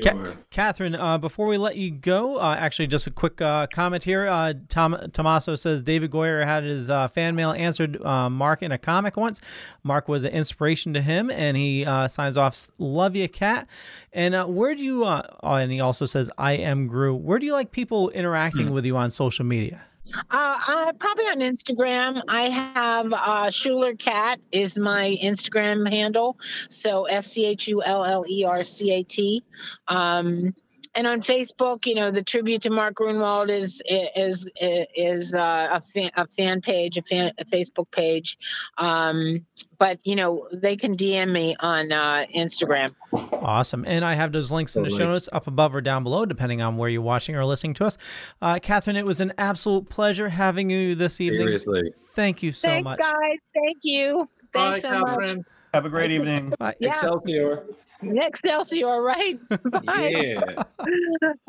[0.04, 4.06] Ca- Catherine, uh, before we let you go, uh, actually, just a quick uh, comment
[4.06, 4.26] here.
[4.26, 8.72] Uh, Tom Tommaso says David Goyer had his uh, fan mail answered uh, Mark in
[8.72, 9.42] a comic once.
[9.84, 13.68] Mark was an inspiration to him, and he uh, signs off, "Love you, Cat."
[14.14, 15.04] And uh, where do you?
[15.04, 18.72] Uh, oh, and he also says, "I am Gru." Where do you like people interacting
[18.72, 19.84] with you on social media?
[20.32, 22.22] Uh, uh, probably on Instagram.
[22.28, 26.38] I have uh, Schuller Cat is my Instagram handle.
[26.70, 29.44] So S C H U L L E R C A T.
[29.88, 30.54] Um,
[30.96, 33.82] and on Facebook, you know, the tribute to Mark Gruenwald is
[34.16, 38.38] is is uh, a fan a fan page, a fan a Facebook page.
[38.78, 39.46] Um,
[39.78, 42.94] but you know, they can DM me on uh, Instagram.
[43.14, 43.84] Awesome.
[43.88, 46.62] And I have those links in the show notes up above or down below, depending
[46.62, 47.98] on where you're watching or listening to us.
[48.42, 51.48] Uh, Catherine, it was an absolute pleasure having you this evening.
[51.48, 51.94] Seriously.
[52.14, 53.00] Thank you so Thanks, much.
[53.00, 53.40] guys.
[53.54, 54.28] Thank you.
[54.54, 55.38] Thanks so much.
[55.74, 56.54] Have a great evening.
[56.60, 56.76] Bye.
[56.80, 56.90] Yeah.
[56.90, 57.64] Excelsior.
[58.04, 59.40] Excelsior, right?
[59.50, 60.10] Bye.
[60.10, 60.64] Yeah.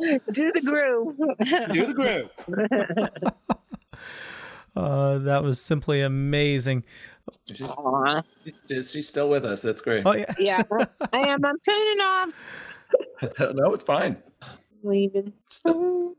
[0.32, 1.16] Do the groove.
[1.72, 3.32] Do the groove.
[4.74, 6.82] Uh, that was simply amazing.
[7.53, 8.22] She's, Aw.
[8.66, 9.61] she's she's still with us.
[9.61, 10.07] That's great.
[10.07, 10.32] Oh, yeah.
[10.38, 10.62] Yeah,
[11.12, 11.44] I am.
[11.44, 12.34] I'm turning off.
[13.55, 14.16] no, it's fine.
[14.82, 15.32] Leaving.
[15.66, 16.16] Oh,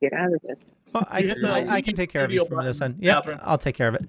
[0.00, 0.60] get out of this.
[0.94, 2.96] Well, I, can, I, I can take care of you from this end.
[3.00, 4.08] Yeah, I'll take care of it.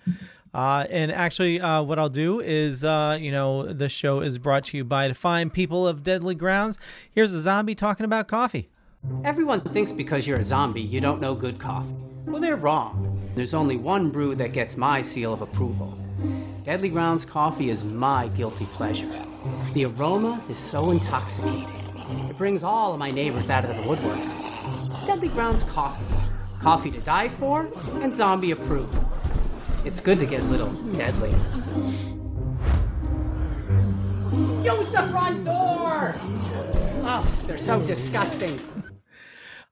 [0.58, 4.64] Uh, and actually, uh, what I'll do is, uh, you know, the show is brought
[4.66, 6.80] to you by the fine people of Deadly Grounds.
[7.12, 8.68] Here's a zombie talking about coffee.
[9.24, 11.94] Everyone thinks because you're a zombie, you don't know good coffee.
[12.26, 13.22] Well, they're wrong.
[13.36, 15.96] There's only one brew that gets my seal of approval.
[16.64, 19.08] Deadly Grounds coffee is my guilty pleasure.
[19.76, 21.70] The aroma is so intoxicating.
[22.32, 24.18] It brings all of my neighbors out of the woodwork.
[25.06, 26.04] Deadly Grounds coffee.
[26.60, 28.98] Coffee to die for and zombie approved.
[29.88, 31.30] It's good to get a little deadly.
[34.62, 36.14] Use the front door!
[37.06, 38.60] Oh, they're so disgusting.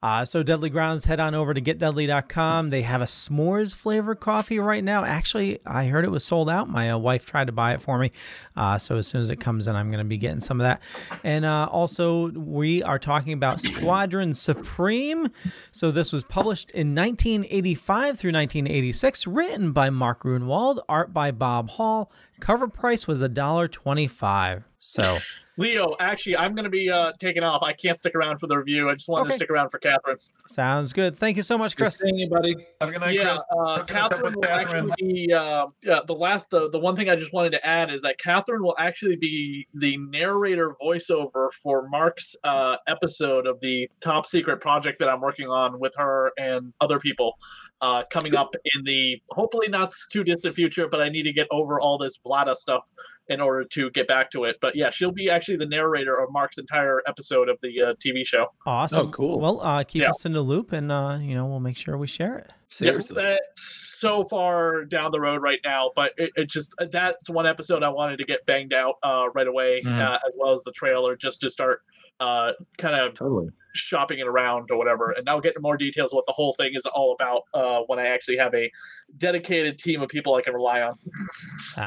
[0.05, 2.69] Uh, so Deadly Grounds, head on over to getdeadly.com.
[2.69, 5.03] They have a s'mores flavor coffee right now.
[5.03, 6.69] Actually, I heard it was sold out.
[6.69, 8.11] My uh, wife tried to buy it for me.
[8.55, 10.65] Uh, so as soon as it comes in, I'm going to be getting some of
[10.65, 10.83] that.
[11.23, 15.31] And uh, also, we are talking about Squadron Supreme.
[15.71, 21.71] So this was published in 1985 through 1986, written by Mark Gruenwald, art by Bob
[21.71, 22.11] Hall.
[22.39, 24.65] Cover price was $1.25.
[24.85, 25.19] So.
[25.57, 27.63] Leo, actually, I'm going to be uh, taking off.
[27.63, 28.89] I can't stick around for the review.
[28.89, 29.31] I just wanted Okay.
[29.31, 30.17] to stick around for Catherine.
[30.49, 31.17] Sounds good.
[31.17, 31.95] Thank you so much, Chris.
[32.01, 32.57] Good seeing you, buddy.
[32.81, 33.43] Have a good night, yeah, Chris.
[33.51, 34.91] uh, Hook us up Catherine will Catherine.
[34.91, 36.49] actually be uh, yeah, the last.
[36.49, 39.65] The, the one thing I just wanted to add is that Catherine will actually be
[39.73, 45.47] the narrator voiceover for Mark's uh, episode of the top secret project that I'm working
[45.47, 47.37] on with her and other people
[47.81, 50.87] uh, coming up in the hopefully not too distant future.
[50.87, 52.87] But I need to get over all this Vlada stuff
[53.27, 54.57] in order to get back to it.
[54.61, 58.25] But yeah, she'll be actually the narrator of Mark's entire episode of the uh, TV
[58.25, 58.47] show.
[58.65, 59.07] Awesome.
[59.07, 59.39] Oh, cool.
[59.39, 60.09] Well, uh, keep Yeah.
[60.11, 62.51] us in the loop, and uh, you know we'll make sure we share it.
[62.69, 63.21] Seriously.
[63.23, 67.45] Yeah, that's so far down the road right now, but it, it just that's one
[67.47, 69.99] episode I wanted to get banged out uh, right away, Mhm.
[69.99, 71.81] uh, as well as the trailer, just to start
[72.19, 73.49] uh, kind of Totally.
[73.75, 75.11] Shopping it around or whatever.
[75.11, 77.83] And I'll get into more details of what the whole thing is all about uh,
[77.87, 78.71] when I actually have a
[79.17, 80.97] dedicated team of people I can rely on.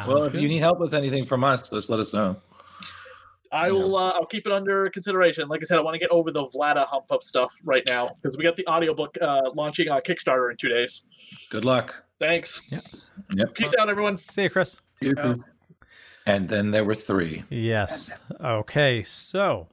[0.06, 2.36] Well, if you need help with anything from us, just let us know.
[3.50, 3.96] I will.
[3.96, 5.48] Uh, I'll keep it under consideration.
[5.48, 8.10] Like I said, I want to get over the Vlada hump of stuff right now
[8.20, 11.02] because we got the audiobook uh, launching on Kickstarter in two days.
[11.48, 11.94] Good luck.
[12.18, 12.60] Thanks.
[12.70, 13.54] Yep.
[13.54, 14.18] Peace out, everyone.
[14.30, 14.76] See you, Chris.
[16.26, 17.44] And then there were three.
[17.48, 18.12] Yes.
[18.38, 19.02] Okay.
[19.02, 19.68] So,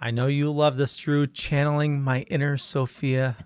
[0.00, 3.36] I know you love this, Drew, channeling my inner Sophia.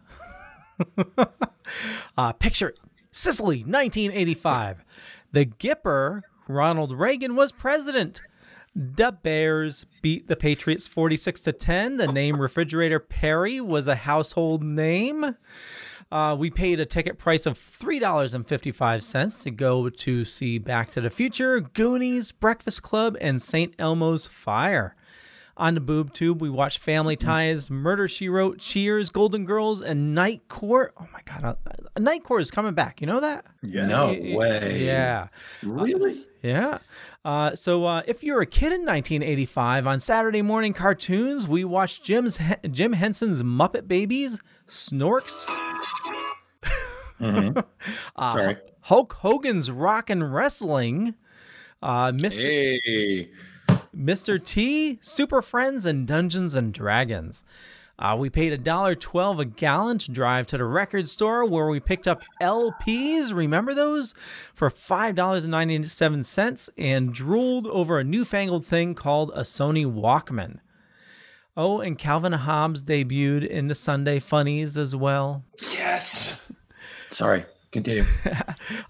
[2.17, 2.75] uh, picture.
[3.13, 4.85] Sicily, 1985.
[5.33, 8.23] The Gipper, Ronald Reagan, was president.
[8.75, 11.97] The Bears beat the Patriots 46 to 10.
[11.97, 15.37] The name Refrigerator Perry was a household name.
[16.13, 21.11] Uh, we paid a ticket price of $3.55 to go to see Back to the
[21.11, 23.75] Future, Goonies, Breakfast Club, and St.
[23.79, 24.97] Elmo's Fire.
[25.61, 30.15] On the boob tube, we watched Family Ties, Murder She Wrote, Cheers, Golden Girls, and
[30.15, 30.95] Night Court.
[30.99, 33.03] Oh my God, uh, Night Court is coming back.
[33.03, 33.45] You know that?
[33.63, 33.85] Yeah.
[33.85, 34.83] No way.
[34.83, 35.29] Yeah.
[35.63, 36.27] Really?
[36.43, 36.79] Yeah.
[37.27, 42.05] Uh, so uh, if you're a kid in 1985, on Saturday morning cartoons, we watched
[42.05, 42.41] Jim's
[42.71, 45.47] Jim Henson's Muppet Babies, Snorks.
[47.21, 47.63] Mhm.
[48.17, 48.57] uh, Sorry.
[48.81, 51.17] Hulk Hogan's Rock and Wrestling.
[51.83, 52.37] Uh, Mr.
[52.43, 53.31] Hey.
[53.97, 54.45] Mr.
[54.45, 57.43] T, Super Friends, and Dungeons and Dragons.
[57.99, 62.09] Uh, we paid $1.12 a gallon to drive to the record store where we picked
[62.09, 63.35] up LPs.
[63.35, 64.15] Remember those?
[64.55, 70.61] For $5.97 and drooled over a newfangled thing called a Sony Walkman.
[71.57, 75.45] Oh, and Calvin Hobbes debuted in the Sunday Funnies as well.
[75.71, 76.51] Yes.
[77.11, 77.45] Sorry.
[77.73, 78.05] Continue.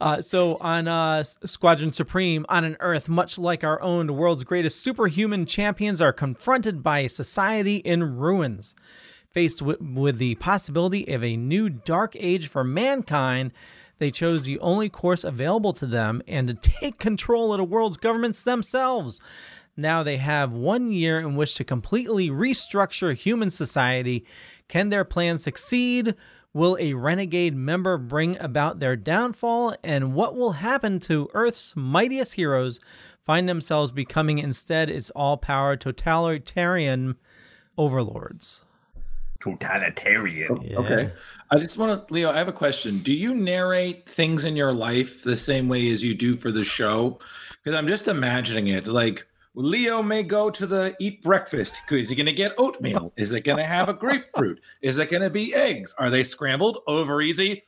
[0.01, 4.45] Uh, so on uh, Squadron Supreme, on an Earth much like our own, the world's
[4.45, 8.75] greatest superhuman champions are confronted by a society in ruins.
[9.31, 13.53] Faced wi- with the possibility of a new dark age for mankind,
[13.99, 17.99] they chose the only course available to them and to take control of the world's
[17.99, 19.21] governments themselves.
[19.77, 24.27] Now they have one year in which to completely restructure human society.
[24.69, 26.15] Can their plan succeed?
[26.53, 29.77] Will a renegade member bring about their downfall?
[29.85, 32.81] And what will happen to Earth's mightiest heroes
[33.25, 37.17] find themselves becoming instead its all power totalitarian
[37.79, 38.63] overlords?
[39.41, 40.75] Totalitarian.
[40.77, 41.13] Oh, okay.
[41.53, 42.99] I just want to, Leo, I have a question.
[42.99, 46.65] Do you narrate things in your life the same way as you do for the
[46.65, 47.21] show?
[47.63, 48.87] Because I'm just imagining it.
[48.87, 51.81] Like, Leo may go to the eat breakfast.
[51.91, 53.13] Is he going to get oatmeal?
[53.17, 54.61] Is it going to have a grapefruit?
[54.81, 55.95] Is it going to be eggs?
[55.99, 56.79] Are they scrambled?
[56.87, 57.65] Over easy?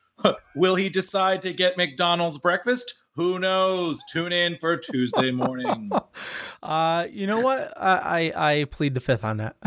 [0.54, 2.94] Will he decide to get McDonald's breakfast?
[3.16, 4.00] Who knows?
[4.10, 5.90] Tune in for Tuesday morning.
[6.62, 7.72] Uh, you know what?
[7.76, 9.56] I, I, I plead the fifth on that.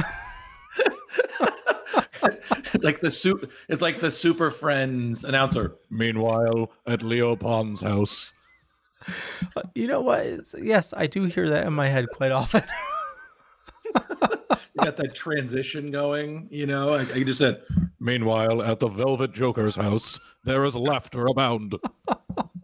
[2.82, 3.52] like the soup.
[3.68, 5.76] It's like the Super Friends announcer.
[5.90, 8.32] Meanwhile, at Leo Pond's house.
[9.76, 10.26] You know what?
[10.26, 12.64] It's, yes, I do hear that in my head quite often.
[14.78, 16.50] You got that transition going.
[16.52, 17.62] You know, I, I just said.
[18.02, 21.76] Meanwhile, at the Velvet Joker's house, there is laughter abound.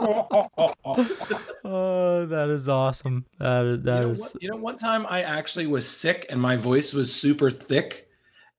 [1.64, 3.26] oh, that is awesome.
[3.40, 4.20] That is that you know, is.
[4.20, 8.08] what- you know, one time I actually was sick and my voice was super thick.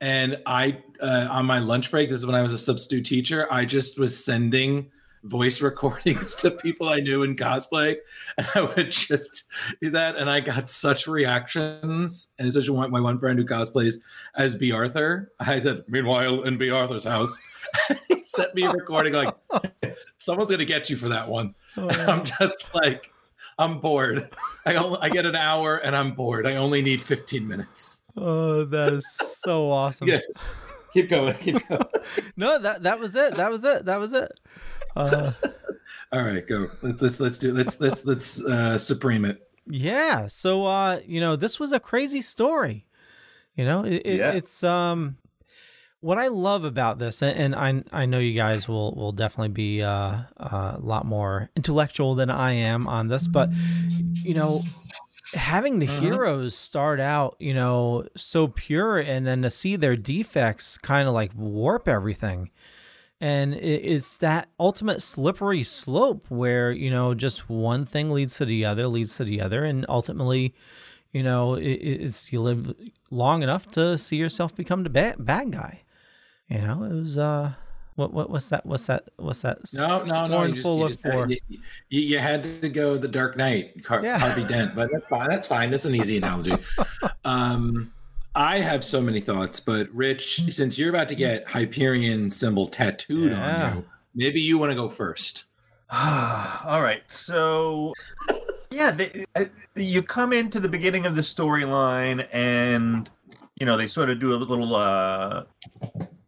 [0.00, 3.46] And I, uh, on my lunch break, this is when I was a substitute teacher,
[3.52, 4.90] I just was sending
[5.24, 7.96] voice recordings to people I knew in cosplay.
[8.38, 9.44] And I would just
[9.80, 10.16] do that.
[10.16, 12.28] And I got such reactions.
[12.38, 13.96] And especially one, my one friend who cosplays
[14.36, 17.38] as Bea Arthur, I said, Meanwhile, in Bea Arthur's house,
[18.08, 19.34] he sent me a recording like,
[20.18, 21.54] someone's going to get you for that one.
[21.76, 23.10] Oh, and I'm just like,
[23.58, 24.30] I'm bored.
[24.66, 26.46] I only, I get an hour and I'm bored.
[26.46, 28.04] I only need 15 minutes.
[28.16, 29.06] Oh, that is
[29.44, 30.08] so awesome.
[30.08, 30.20] Yeah.
[30.92, 31.34] Keep going.
[31.36, 31.84] Keep going.
[32.36, 33.34] no, that that was it.
[33.36, 33.86] That was it.
[33.86, 34.30] That was it.
[34.96, 35.32] Uh,
[36.12, 36.66] All right, go.
[36.82, 39.48] Let's let's, let's do let's let's let's uh supreme it.
[39.66, 40.26] yeah.
[40.26, 42.86] So, uh, you know, this was a crazy story.
[43.54, 44.32] You know, it, it, Yeah.
[44.32, 45.16] it's um,
[46.00, 49.50] what I love about this, and, and I I know you guys will will definitely
[49.54, 53.50] be uh, uh, a lot more intellectual than I am on this, but
[54.24, 54.62] you know,
[55.34, 60.76] having the heroes start out, you know, so pure and then to see their defects
[60.78, 62.50] kind of like warp everything.
[63.22, 68.64] And it's that ultimate slippery slope where, you know, just one thing leads to the
[68.64, 69.64] other, leads to the other.
[69.64, 70.56] And ultimately,
[71.12, 72.74] you know, it's you live
[73.12, 75.82] long enough to see yourself become the bad, bad guy.
[76.48, 77.52] You know, it was, uh,
[77.94, 78.66] what, what, what's that?
[78.66, 79.04] What's that?
[79.18, 79.72] What's that?
[79.72, 80.42] No, no, no.
[80.42, 81.30] You, just, you, just for?
[81.30, 81.38] you,
[81.90, 84.18] you, you had to go the Dark Knight, Car- Yeah.
[84.18, 85.28] Harvey Dent, but that's fine.
[85.28, 85.70] That's fine.
[85.70, 86.56] That's an easy analogy.
[87.24, 87.92] Um,
[88.34, 93.32] I have so many thoughts, but Rich, since you're about to get Hyperion symbol tattooed
[93.32, 93.66] Yeah.
[93.70, 93.84] on you,
[94.14, 95.44] maybe you want to go first.
[95.92, 97.02] All right.
[97.08, 97.92] So,
[98.70, 99.26] yeah, they,
[99.74, 103.10] you come into the beginning of the storyline, and
[103.60, 105.44] you know they sort of do a little uh,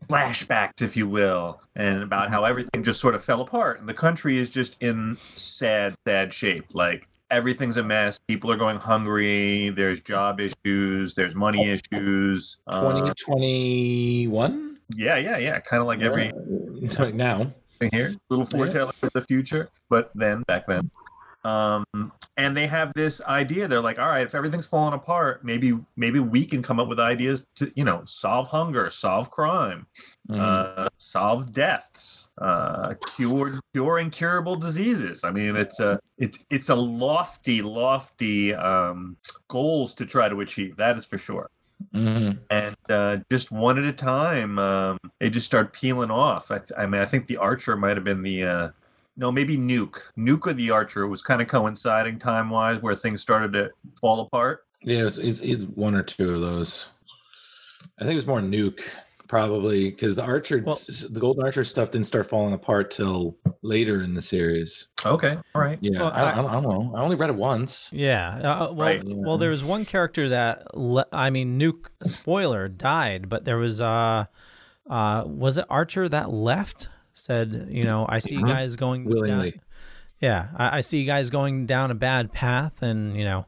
[0.08, 3.94] flashbacks, if you will, and about how everything just sort of fell apart, and the
[3.94, 6.66] country is just in sad, sad shape.
[6.74, 8.18] Like everything's a mess.
[8.28, 9.70] People are going hungry.
[9.70, 11.14] There's job issues.
[11.14, 12.58] There's money issues.
[12.66, 14.78] Uh, 2021?
[14.96, 15.60] yeah, yeah, yeah.
[15.60, 16.32] Kind of like every
[17.12, 17.52] now.
[17.92, 20.90] here, little foretelling of the future, but then back then.
[21.44, 21.84] Um,
[22.36, 23.68] and they have this idea.
[23.68, 26.98] They're like, all right, if everything's falling apart, maybe maybe we can come up with
[26.98, 29.86] ideas to, you know, solve hunger, solve crime,
[30.30, 35.22] uh, solve deaths, uh, cure cure incurable diseases.
[35.22, 39.16] I mean, it's a it's it's a lofty, lofty um,
[39.48, 40.76] goals to try to achieve.
[40.76, 41.50] That is for sure
[41.92, 42.38] Mhm.
[42.50, 46.50] and uh, just one at a time, um, they just start peeling off.
[46.50, 48.68] I, th- I mean, I think the Archer might have been the uh,
[49.16, 49.96] no, maybe Nuke.
[50.18, 53.70] Nuke or the Archer was kind of coinciding time wise where things started to
[54.00, 54.64] fall apart.
[54.82, 56.86] Yeah, it's, it's, it's one or two of those.
[57.98, 58.80] I think it was more Nuke,
[59.28, 64.14] probably, because the Archer, the Golden Archer stuff didn't start falling apart till later in
[64.14, 64.88] the series.
[65.06, 65.78] Okay, all right.
[65.80, 66.92] Yeah, Well, I, I- I, don't- I don't know.
[66.96, 67.88] I only read it once.
[67.92, 68.36] Yeah.
[68.36, 69.02] Uh, well, Right.
[69.04, 73.80] well, there was one character that le- I mean, Nuke spoiler died, but there was
[73.80, 74.24] uh,
[74.90, 76.88] uh, was it Archer that left?
[77.14, 78.48] Said, you know, I see you Mhm.
[78.48, 79.52] guys going Willingly.
[79.52, 79.60] Down,
[80.20, 83.46] yeah, I, I see you guys going down a bad path, and you know,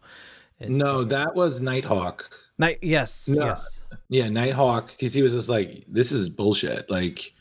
[0.61, 2.31] it's, No, that was Nighthawk.
[2.59, 2.79] Night.
[2.81, 3.29] Yes.
[3.29, 3.45] No.
[3.47, 3.83] Yes.
[4.09, 7.33] Yeah, Nighthawk, because he was just like, "This is bullshit." Like,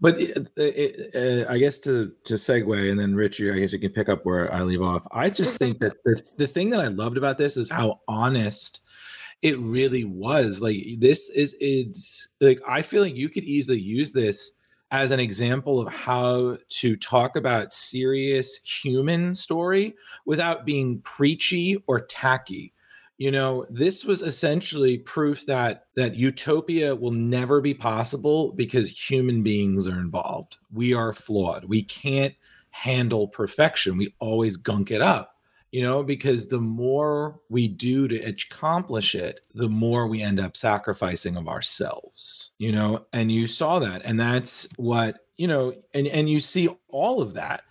[0.00, 3.78] but it, it, uh, I guess to to segue, and then Richie, I guess you
[3.78, 5.06] can pick up where I leave off.
[5.10, 8.80] I just think that the the thing that I loved about this is how honest
[9.40, 10.60] it really was.
[10.60, 14.52] Like, this is it's like I feel like you could easily use this
[14.92, 19.94] as an example of how to talk about serious human story
[20.26, 22.74] without being preachy or tacky
[23.18, 29.42] You know, this was essentially proof that that utopia will never be possible because human
[29.42, 30.56] beings are involved.
[30.72, 31.66] We are flawed.
[31.66, 32.34] We can't
[32.70, 33.96] handle perfection.
[33.98, 35.31] We always gunk it up
[35.72, 40.54] you know, because the more we do to accomplish it, the more we end up
[40.54, 44.02] sacrificing of ourselves, you know, and you saw that.
[44.04, 47.62] And that's what, you know, and, and you see all of that.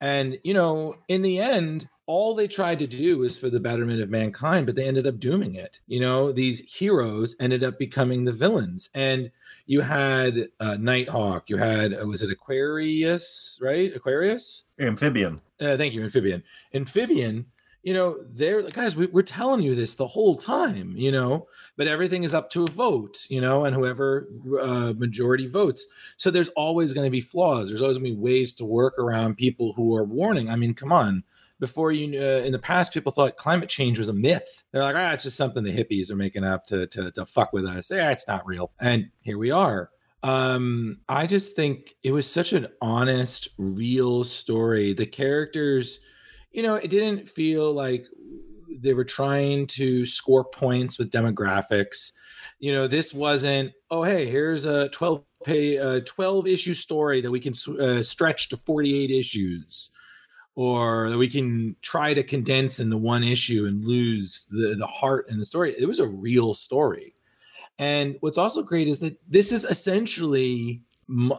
[0.00, 4.00] And, you know, in the end, all they tried to do was for the betterment
[4.00, 5.78] of mankind, but they ended up dooming it.
[5.86, 8.90] You know, these heroes ended up becoming the villains.
[8.94, 9.30] And
[9.66, 13.94] you had uh, Nighthawk, you had, uh, was it Aquarius, right?
[13.94, 14.64] Aquarius?
[14.80, 15.40] Amphibian.
[15.60, 16.42] Uh, thank you, Amphibian.
[16.74, 17.46] Amphibian,
[17.84, 21.46] you know, they're guys, we, we're telling you this the whole time, you know,
[21.76, 24.26] but everything is up to a vote, you know, and whoever
[24.60, 25.86] uh, majority votes.
[26.16, 27.68] So there's always going to be flaws.
[27.68, 30.50] There's always going to be ways to work around people who are warning.
[30.50, 31.22] I mean, come on.
[31.60, 34.64] Before you, uh, in the past, people thought climate change was a myth.
[34.72, 37.52] They're like, ah, it's just something the hippies are making up to to, to fuck
[37.52, 37.90] with us.
[37.90, 38.72] Yeah, it's not real.
[38.80, 39.90] And here we are
[40.22, 46.00] um i just think it was such an honest real story the characters
[46.52, 48.06] you know it didn't feel like
[48.80, 52.12] they were trying to score points with demographics
[52.58, 57.30] you know this wasn't oh hey here's a 12 pay uh, 12 issue story that
[57.30, 59.90] we can uh, stretch to 48 issues
[60.60, 65.26] or that we can try to condense into one issue and lose the the heart
[65.30, 67.14] and the story it was a real story
[67.78, 70.82] and what's also great is that this is essentially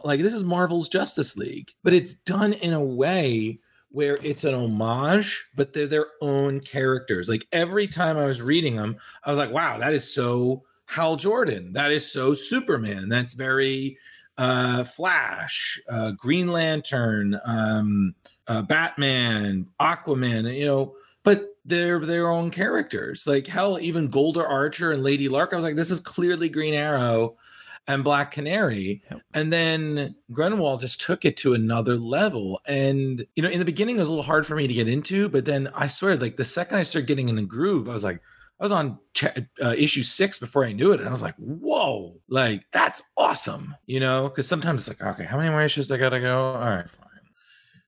[0.02, 4.54] like this is Marvel's Justice League, but it's done in a way where it's an
[4.54, 7.28] homage, but they're their own characters.
[7.28, 11.14] Like every time I was reading them, I was like, wow, that is so Hal
[11.14, 11.72] Jordan.
[11.74, 13.08] That is so Superman.
[13.08, 13.98] That's very
[14.36, 18.14] uh, Flash, uh, Green Lantern, um,
[18.48, 23.26] uh, Batman, Aquaman, you know, but they're their own characters.
[23.26, 25.52] Like hell, even Golden Archer and Lady Lark.
[25.52, 27.36] I was like, this is clearly Green Arrow
[27.86, 29.02] and Black Canary.
[29.10, 29.20] Yep.
[29.34, 32.60] And then Gruenwald just took it to another level.
[32.66, 34.88] And you know, in the beginning, it was a little hard for me to get
[34.88, 37.92] into, but then I swear, like the second I started getting in the groove, I
[37.92, 38.20] was like.
[38.60, 39.24] I was on ch-
[39.60, 42.20] uh, issue six before I knew it, and I was like, "Whoa!
[42.28, 45.96] Like that's awesome!" You know, because sometimes it's like, "Okay, how many more issues I
[45.96, 47.11] gotta go?" All right, fine.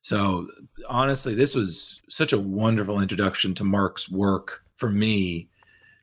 [0.04, 0.48] So
[0.86, 5.48] honestly, this was such a wonderful introduction to Mark's work for me,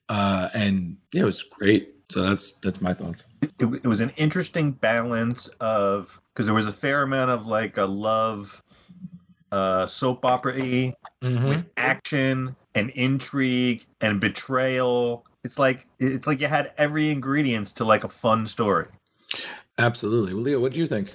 [0.09, 1.93] uh, and yeah, it was great.
[2.09, 3.25] So that's that's my thoughts.
[3.43, 7.77] It, it was an interesting balance of because there was a fair amount of like
[7.77, 8.63] a love
[9.51, 11.47] uh, soap opera mm-hmm.
[11.47, 15.27] with action and intrigue and betrayal.
[15.43, 18.87] It's like it's like you had every ingredients to like a fun story.
[19.77, 20.33] Absolutely.
[20.33, 21.13] Well, Leo, what do you think?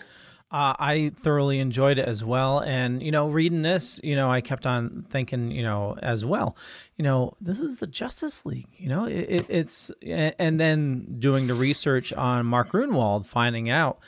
[0.49, 2.61] Uh, I thoroughly enjoyed it as well.
[2.61, 6.57] And, you know, reading this, you know, I kept on thinking, you know, as well,
[6.97, 11.49] you know, this is the Justice League, you know, it, it, it's, and then doing
[11.49, 13.99] the research on Mark Gruenwald, finding out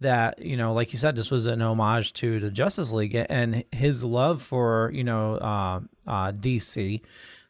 [0.00, 3.64] that, you know, like you said, this was an homage to the Justice League and
[3.72, 7.00] his love for, you know, uh, uh, DC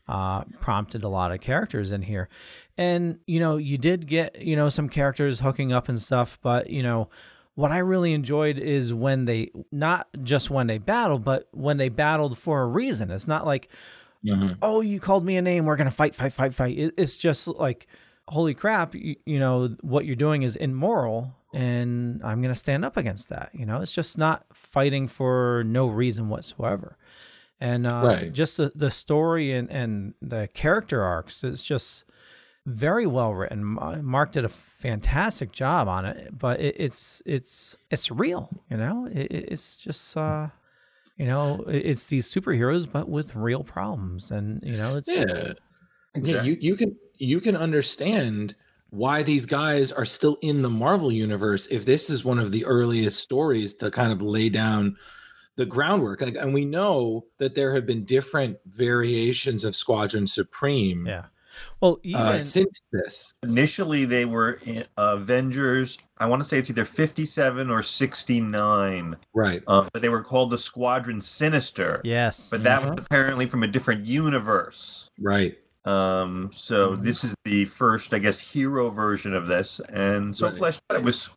[0.07, 2.29] uh, prompted a lot of characters in here.
[2.79, 6.71] And, you know, you did get, you know, some characters hooking up and stuff, but,
[6.71, 7.09] you know,
[7.57, 11.89] what I really enjoyed is when they not just when they battled, but when they
[11.89, 13.11] battled for a reason.
[13.11, 13.71] It's not like,
[14.25, 14.53] mm-hmm.
[14.63, 16.93] oh, you called me a name, we're gonna fight, fight, fight, fight.
[16.97, 17.87] It's just like,
[18.29, 22.99] holy crap, you, you know what you're doing is immoral, and I'm gonna stand up
[22.99, 23.51] against that.
[23.55, 26.99] You know, it's just not fighting for no reason whatsoever.
[27.59, 28.33] And uh, right.
[28.35, 32.05] just the, the story and, and the character arcs, it's just
[32.67, 33.79] very well written.
[34.05, 39.09] Mark did a fantastic job on it, but it, it's it's it's real, you know.
[39.11, 40.49] It, it's just uh,
[41.17, 45.53] you know, it's these superheroes, but with real problems, and you know, it's yeah,
[46.17, 46.43] yeah.
[46.43, 48.57] You you can you can understand
[48.91, 52.65] why these guys are still in the Marvel universe if this is one of the
[52.65, 54.97] earliest stories to kind of lay down
[55.57, 56.21] the groundwork.
[56.21, 61.07] And we know that there have been different variations of Squadron Supreme.
[61.07, 61.27] Yeah
[61.81, 64.61] well, uh, even uh, since this, initially they were
[64.97, 65.99] Avengers.
[66.19, 69.17] I want to say it's either fifty-seven or sixty-nine.
[69.35, 69.63] Right.
[69.67, 72.01] Uh, but they were called the Squadron Sinister.
[72.05, 72.51] Yes.
[72.51, 72.95] But that mm-hmm.
[72.95, 75.11] was apparently from a different universe.
[75.21, 75.59] Right.
[75.87, 77.05] Um, so mm-hmm.
[77.05, 80.57] this is the first, I guess, hero version of this, and so right.
[80.57, 80.97] fleshed out.
[80.97, 81.31] It was,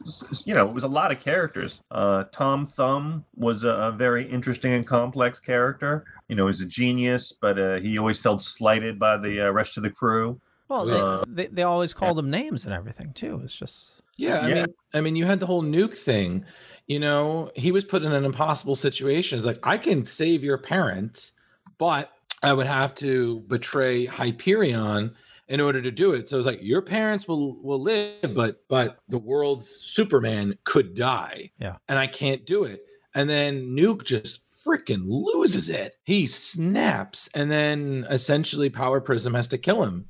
[0.44, 1.82] you know, it was a lot of characters.
[1.92, 6.04] Uh, Tom Thumb was a, a, very interesting and complex character.
[6.30, 9.78] You know, he's a genius, but uh, he always felt slighted by the uh, rest
[9.78, 10.42] of the crew.
[10.68, 13.42] Well, they, uh, they, they always called him names and everything too.
[13.44, 14.40] It's just yeah.
[14.40, 14.56] I yeah.
[14.56, 16.44] mean, I mean, you had the whole nuke thing.
[16.88, 19.38] You know, he was put in an impossible situation.
[19.38, 21.34] It's like I can save your parents,
[21.78, 25.16] but I would have to betray Hyperion
[25.50, 26.30] in order to do it.
[26.30, 31.52] So it's like your parents will will live, but but the world's Superman could die.
[31.60, 31.78] Yeah.
[31.88, 32.86] And I can't do it.
[33.16, 35.96] And then Nuke just freaking loses it.
[36.04, 40.06] He snaps and then essentially Power Prism has to kill him.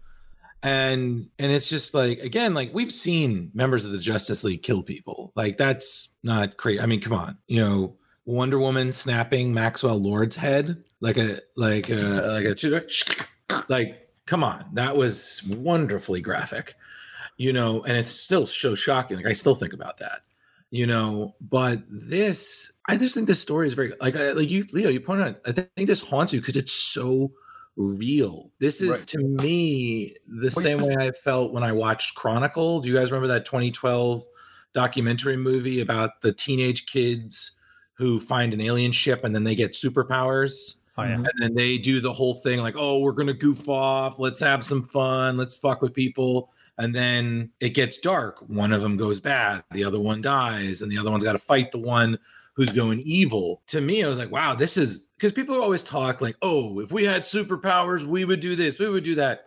[0.62, 4.84] And and it's just like again, like we've seen members of the Justice League kill
[4.84, 5.32] people.
[5.36, 6.82] Like that's not crazy.
[6.82, 7.96] I mean, come on, you know,
[8.30, 12.86] Wonder Woman snapping Maxwell Lord's head like a like a like a
[13.70, 16.76] like come on, that was wonderfully graphic,
[17.38, 19.18] you know, and it's still so shocking.
[19.18, 20.20] Like I still think about that,
[20.70, 21.34] you know.
[21.42, 24.90] But this, I just think this story is very like I, like you, Leo.
[24.90, 25.42] You point out.
[25.48, 27.32] I think this haunts you because it's so
[27.78, 28.52] real.
[28.60, 29.08] This is Right.
[29.08, 32.80] to me the same way I felt when I watched Chronicle.
[32.80, 34.24] Do you guys remember that 2012
[34.76, 37.54] documentary movie about the teenage kids
[38.00, 40.76] who find an alien ship and then they get superpowers?
[40.98, 41.16] Oh yeah.
[41.16, 44.20] and then they do the whole thing like oh we're gonna goof off.
[44.20, 45.38] Let's have some fun.
[45.38, 46.52] Let's fuck with people.
[46.78, 48.40] And then it gets dark.
[48.48, 49.64] One of them goes bad.
[49.72, 50.82] The other one dies.
[50.82, 52.18] And the other one's got to fight the one
[52.54, 53.62] who's going evil.
[53.68, 56.92] To me i was like wow this is because people always talk like oh if
[56.92, 59.46] we had superpowers we would do this we would do that.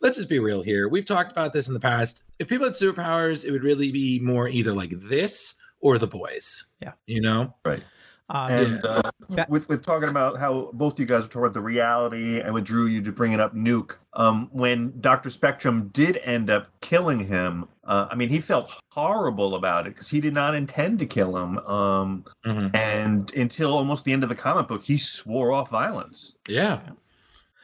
[0.00, 0.88] Let's just be real here.
[0.88, 2.24] We've talked about this in the past.
[2.38, 6.64] If people had superpowers it would really be more either like this or the boys.
[6.80, 6.92] Yeah.
[7.06, 7.54] you know?
[7.64, 7.82] Right
[8.30, 8.90] Uh, and yeah.
[8.90, 12.64] uh, with with talking about how both you guys were toward the reality and with
[12.64, 17.68] drew you to bringing up Nuke, um, when Doctor Spectrum did end up killing him,
[17.84, 21.36] uh, I mean, he felt horrible about it because he did not intend to kill
[21.36, 21.58] him.
[21.58, 22.76] Um, Mm-hmm.
[22.76, 26.36] And until almost the end of the comic book, he swore off violence.
[26.46, 26.80] yeah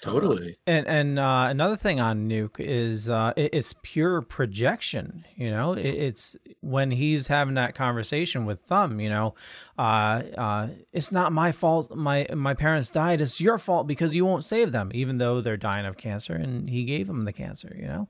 [0.02, 5.24] totally And and uh, another thing on Nuke is uh, it, it's pure projection.
[5.36, 8.98] You know, it, it's when he's having that conversation with Thumb.
[9.01, 9.35] You know,
[9.78, 11.94] uh, uh, it's not my fault.
[11.94, 13.20] My my parents died.
[13.20, 16.68] It's your fault because you won't save them, even though they're dying of cancer, and
[16.70, 17.74] he gave them the cancer.
[17.78, 18.09] You know,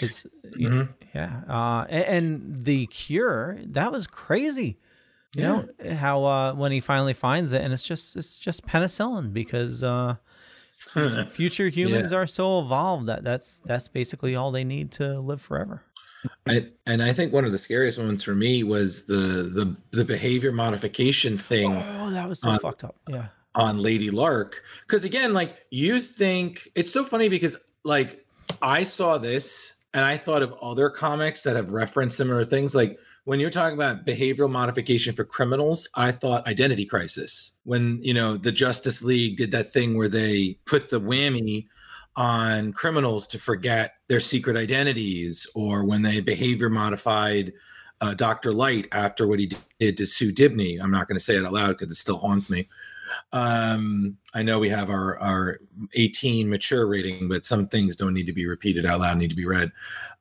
[0.00, 0.88] it's you- Mhm.
[1.14, 1.40] yeah.
[1.48, 4.78] Uh, and, and the cure that was crazy.
[5.36, 9.32] You know how uh, when he finally finds it, and it's just it's just penicillin
[9.32, 9.82] because.
[9.82, 10.16] Uh,
[11.30, 15.82] future humans are so evolved that that's that's basically all they need to live forever.
[16.48, 20.04] I, and I think one of the scariest ones for me was the the the
[20.04, 22.96] behavior modification thing Oh, that was so on- fucked up.
[23.08, 23.26] Yeah.
[23.54, 24.62] on Lady Lark.
[24.86, 28.24] Because again, like you think it's so funny because like
[28.62, 32.74] I saw this and I thought of other comics that have referenced similar things.
[32.74, 37.52] Like when you're talking about behavioral modification for criminals, I thought Identity Crisis.
[37.64, 41.66] When you know the Justice League did that thing where they put the whammy
[42.16, 47.52] on criminals to forget their secret identities, or when they behavior modified
[48.00, 48.52] uh, Dr.
[48.52, 50.78] Light after what he did to Sue Dibney.
[50.80, 52.68] I'm not going to say it out loud because it still haunts me.
[53.32, 55.58] Um, I know we have our our
[55.94, 59.36] 18 mature rating, but some things don't need to be repeated out loud, need to
[59.36, 59.72] be read.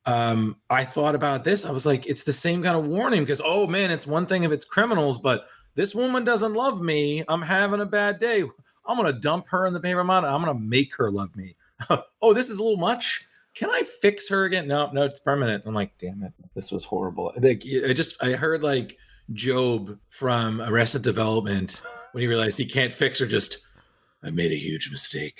[0.05, 1.65] Um, I thought about this.
[1.65, 4.43] I was like, it's the same kind of warning because oh man, it's one thing
[4.43, 7.23] if it's criminals, but this woman doesn't love me.
[7.27, 8.43] I'm having a bad day.
[8.85, 10.25] I'm gonna dump her in the paper mod.
[10.25, 11.55] I'm gonna make her love me.
[12.21, 13.25] oh, this is a little much.
[13.55, 14.67] Can I fix her again?
[14.67, 15.63] No, no, it's permanent.
[15.65, 17.31] I'm like, damn it, this was horrible.
[17.37, 18.97] Like, I just I heard like
[19.31, 21.81] Gob from Arrested Development
[22.11, 23.25] when he realized he can't fix her.
[23.25, 23.59] Just
[24.23, 25.39] I made a huge mistake,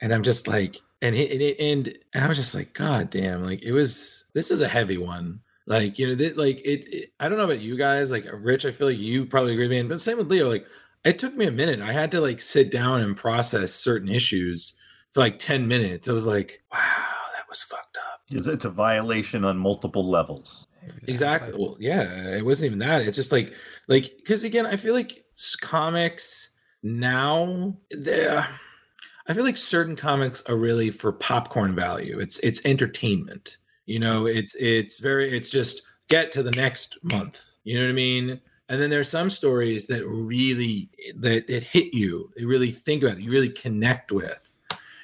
[0.00, 3.62] and I'm just like, and he, and, and I was just like, God damn, like
[3.62, 4.24] it was.
[4.34, 5.40] This is a heavy one.
[5.66, 7.12] Like you know, th- like it, it.
[7.20, 8.10] I don't know about you guys.
[8.10, 9.88] Like Rich, I feel like you probably agree with me.
[9.88, 10.48] But same with Leo.
[10.48, 10.66] Like
[11.04, 11.80] it took me a minute.
[11.80, 14.74] I had to like sit down and process certain issues
[15.12, 16.08] for like ten minutes.
[16.08, 16.78] I was like, wow,
[17.34, 18.22] that was fucked up.
[18.30, 20.66] It's, it's a violation on multiple levels.
[21.06, 21.52] Exactly.
[21.56, 22.02] Well, yeah,
[22.36, 23.02] it wasn't even that.
[23.02, 23.52] It's just like,
[23.88, 25.24] like, because again, I feel like
[25.60, 26.50] comics
[26.82, 28.46] now, they're-
[29.28, 32.18] I feel like certain comics are really for popcorn value.
[32.18, 33.58] It's it's entertainment.
[33.86, 37.40] You know, it's it's very it's just get to the next month.
[37.64, 38.40] You know what I mean?
[38.68, 42.30] And then there's some stories that really that it hit you.
[42.36, 43.22] You really think about it.
[43.22, 44.58] You really connect with.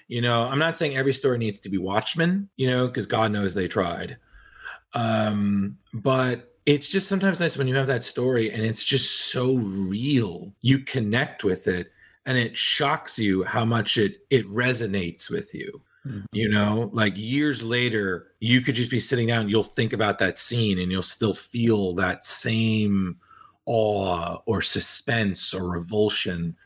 [0.08, 2.48] You know, I'm not saying every story needs to be Watchmen.
[2.56, 4.16] You know, because God knows they tried
[4.94, 9.54] um but it's just sometimes nice when you have that story and it's just so
[9.54, 10.52] real.
[10.60, 11.90] You connect with it
[12.26, 15.80] and it shocks you how much it it resonates with you
[16.32, 16.90] you know?
[16.92, 20.90] Like years later you could just be sitting down you'll think about that scene and
[20.90, 23.18] you'll still feel that same
[23.66, 26.56] awe or suspense or revulsion.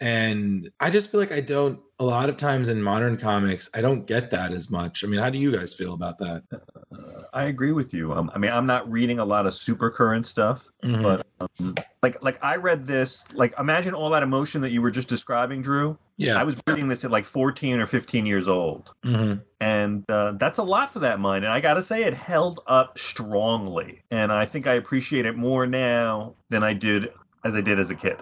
[0.00, 3.82] And I just feel like I don't a lot of times in modern comics, I
[3.82, 5.04] don't get that as much.
[5.04, 6.42] I mean, how do you guys feel about that?
[6.50, 8.14] Uh, I agree with you.
[8.14, 11.02] Um, I mean, I'm not reading a lot of super current stuff, Mhm.
[11.02, 11.26] but
[11.60, 13.22] um, like like I read this.
[13.34, 15.98] Like, imagine all that emotion that you were just describing, Drew.
[16.16, 16.40] Yeah.
[16.40, 19.42] I was reading this at like 14 or 15 years old, Mhm.
[19.60, 21.44] and uh, that's a lot for that mind.
[21.44, 25.66] And I gotta say, it held up strongly, and I think I appreciate it more
[25.66, 27.12] now than I did
[27.44, 28.16] as I did as a kid.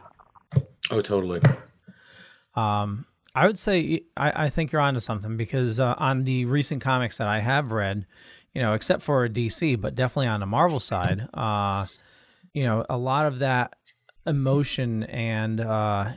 [0.91, 1.41] Oh, totally.
[2.57, 3.05] Um,
[3.39, 7.19] I would say I, I think you're onto something because uh, on the recent comics
[7.19, 8.05] that I have read,
[8.53, 11.87] you know, except for DC, but definitely on the Marvel side, uh,
[12.53, 13.77] you know, a lot of that
[14.27, 16.15] emotion and uh,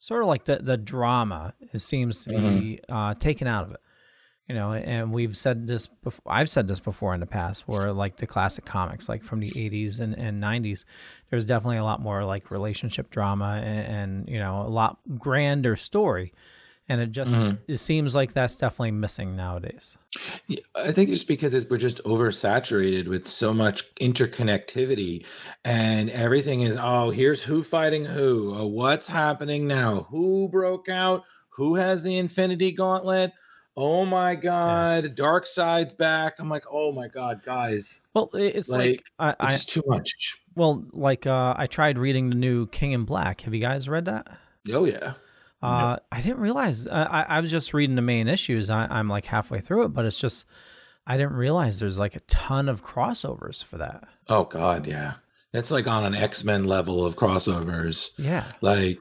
[0.00, 3.80] sort of like the the drama it seems to be uh, taken out of it.
[4.48, 6.32] You know, and we've said this before.
[6.32, 9.50] I've said this before in the past, where like the classic comics, like from the
[9.50, 10.84] '80s and, and '90s,
[11.30, 15.74] there's definitely a lot more like relationship drama and, and you know a lot grander
[15.74, 16.32] story,
[16.88, 17.58] and it just Mhm.
[17.66, 19.98] it seems like that's definitely missing nowadays.
[20.46, 25.24] Yeah, I think it's because it, we're just oversaturated with so much interconnectivity,
[25.64, 31.24] and everything is oh, here's who fighting who, oh, what's happening now, who broke out,
[31.50, 33.32] who has the Infinity Gauntlet.
[33.76, 36.36] Oh my God, Darkseid's back.
[36.38, 38.00] I'm like, oh my God, guys.
[38.14, 40.38] Well, it's like, I, I, it's too much.
[40.54, 43.42] Well, like uh, I tried reading the new King in Black.
[43.42, 44.28] Have you guys read that?
[44.72, 45.14] Oh yeah.
[45.62, 46.86] Uh, I didn't realize.
[46.86, 48.70] Uh, I, I was just reading the main issues.
[48.70, 50.46] I, I'm like halfway through it, but it's just
[51.06, 54.04] I didn't realize there's like a ton of crossovers for that.
[54.28, 55.14] Oh God, yeah.
[55.52, 58.10] That's like on an X-Men level of crossovers.
[58.16, 58.44] Yeah.
[58.60, 58.98] Like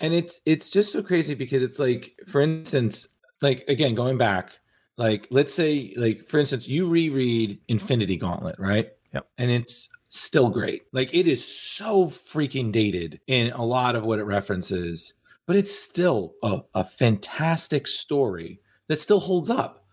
[0.00, 3.08] and it's it's just so crazy because it's like for instance,
[3.42, 4.58] like again going back,
[4.96, 8.90] like let's say like for instance, you reread Infinity Gauntlet, right?
[9.12, 9.28] Yep.
[9.38, 10.82] And it's still great.
[10.92, 15.14] Like it is so freaking dated in a lot of what it references,
[15.46, 19.84] but it's still a, a fantastic story that still holds up.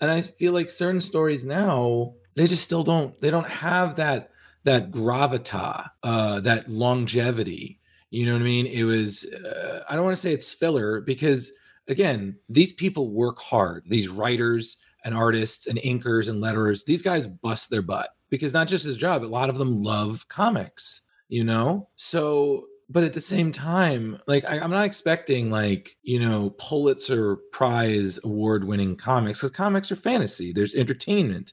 [0.00, 4.30] And I feel like certain stories now, they just still don't they don't have that
[4.64, 7.80] that gravita, uh, that longevity.
[8.10, 8.66] You know what I mean?
[8.66, 11.52] It was uh, I don't want to say it's filler because
[11.88, 13.84] again, these people work hard.
[13.86, 18.68] These writers and artists and inkers and letterers, these guys bust their butt because not
[18.68, 21.88] just his job, a lot of them love comics, you know?
[21.96, 27.36] So, but at the same time, like I, I'm not expecting like, you know, Pulitzer
[27.52, 31.52] Prize award winning comics because comics are fantasy, there's entertainment,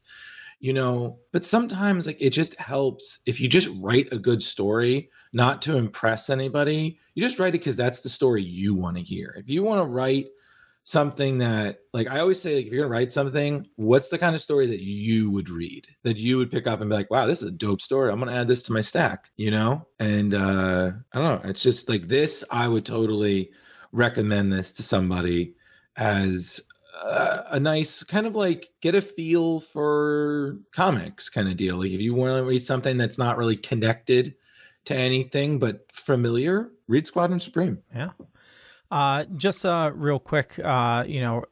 [0.60, 5.10] you know, but sometimes like it just helps if you just write a good story,
[5.34, 6.99] not to impress anybody.
[7.14, 9.35] You just write it because that's the story you want to hear.
[9.38, 10.27] If you want to write
[10.84, 14.35] something that like I always say, like if you're gonna write something, what's the kind
[14.35, 17.27] of story that you would read, that you would pick up and be like, wow,
[17.27, 18.11] this is a dope story.
[18.11, 19.88] I'm gonna add this to my stack, you know?
[19.99, 23.51] And uh I don't know, it's just like this, I would totally
[23.91, 25.56] recommend this to somebody
[25.95, 26.61] as
[27.03, 31.77] uh, a nice kind of like get a feel for comics kind of deal.
[31.77, 34.35] Like if you want to read something that's not really connected
[34.90, 37.84] to anything but familiar, read Squadron Supreme.
[37.95, 38.10] Yeah.
[38.91, 41.45] Uh, just uh, real quick, uh, you know,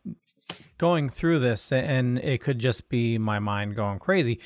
[0.80, 4.40] going through this, and it could just be my mind going crazy.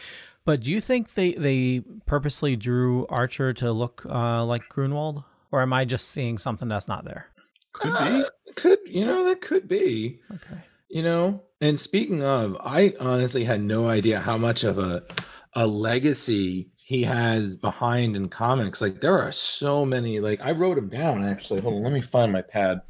[0.43, 5.61] But do you think they they purposely drew Archer to look uh, like Gruenwald, or
[5.61, 7.27] am I just seeing something that's not there?
[7.71, 8.23] Could be.
[8.55, 10.19] Could you know that could be.
[10.29, 10.61] Okay.
[10.89, 15.03] You know, and speaking of, I honestly had no idea how much of a
[15.53, 18.81] a legacy he has behind in comics.
[18.81, 20.19] Like there are so many.
[20.19, 21.61] Like I wrote them down actually.
[21.61, 22.81] Hold on, let me find my pad.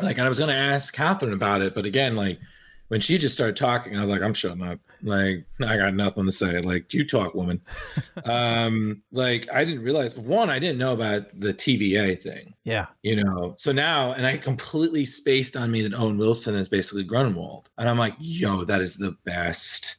[0.00, 2.38] Like I was gonna ask Catherine about it, but again, like
[2.86, 4.78] when she just started talking, I was like, I'm shutting up.
[5.02, 6.60] Like I got nothing to say.
[6.60, 7.60] Like you talk, woman.
[8.26, 12.86] um, like I didn't realize one, I didn't know about the TVA thing Yeah.
[13.02, 17.04] you know so now and i completely spaced on me that owen wilson is basically
[17.04, 19.96] gruenwald and i'm like yo that is the best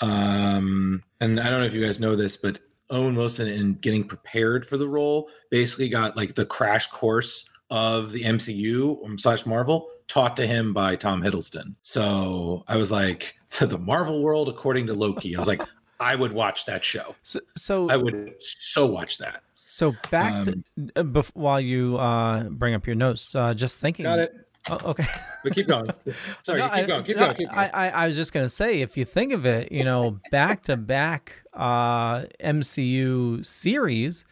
[0.00, 2.58] um and i don't know if you guys know this but
[2.90, 8.10] owen wilson in getting prepared for the role basically got like the crash course of
[8.12, 13.36] the mcu um, slash marvel taught to him by tom hiddleston so i was like
[13.60, 15.62] the marvel world according to loki i was like
[16.00, 20.44] i would watch that show so, so i would so watch that So back Um,
[20.46, 24.02] to uh, bef- while you uh, bring up your notes, uh, just thinking.
[24.02, 24.32] Got it.
[24.68, 25.06] Oh, okay.
[25.42, 25.88] but keep going
[26.44, 28.32] sorry No, keep I- going keep no, going keep going I, I, I was just
[28.32, 34.24] gonna say, if you think of it, you know, back to back uh, MCU series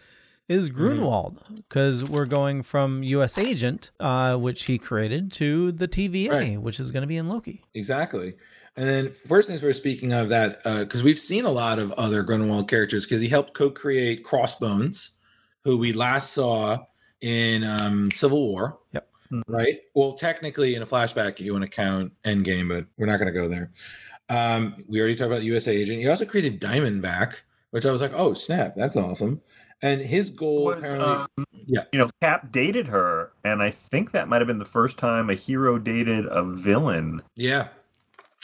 [0.49, 0.81] is Mm-hmm.
[1.03, 3.37] Gruenwald because we're going from U.S.
[3.37, 6.61] Agent, uh, which he created, to the TVA, Right.
[6.61, 7.65] which is going to be in Loki.
[7.75, 8.35] Exactly.
[8.75, 12.25] And then first things we're speaking of that because we've seen a lot of other
[12.25, 15.11] Gruenwald characters because he helped co-create Crossbones,
[15.65, 16.79] who we last saw
[17.21, 18.79] in um, Civil War.
[18.93, 19.07] Yep.
[19.47, 19.81] Right.
[19.95, 23.33] Well, technically, in a flashback, if you want to count Endgame, but we're not going
[23.33, 23.71] to go there.
[24.29, 26.01] Um, we already talked about USA Agent.
[26.01, 27.37] He also created Diamondback,
[27.71, 29.41] which I was like, oh snap, that's awesome.
[29.81, 34.11] And his goal Was, apparently, um, yeah, you know, Cap dated her, and I think
[34.11, 37.23] that might have been the first time a hero dated a villain.
[37.37, 37.69] Yeah,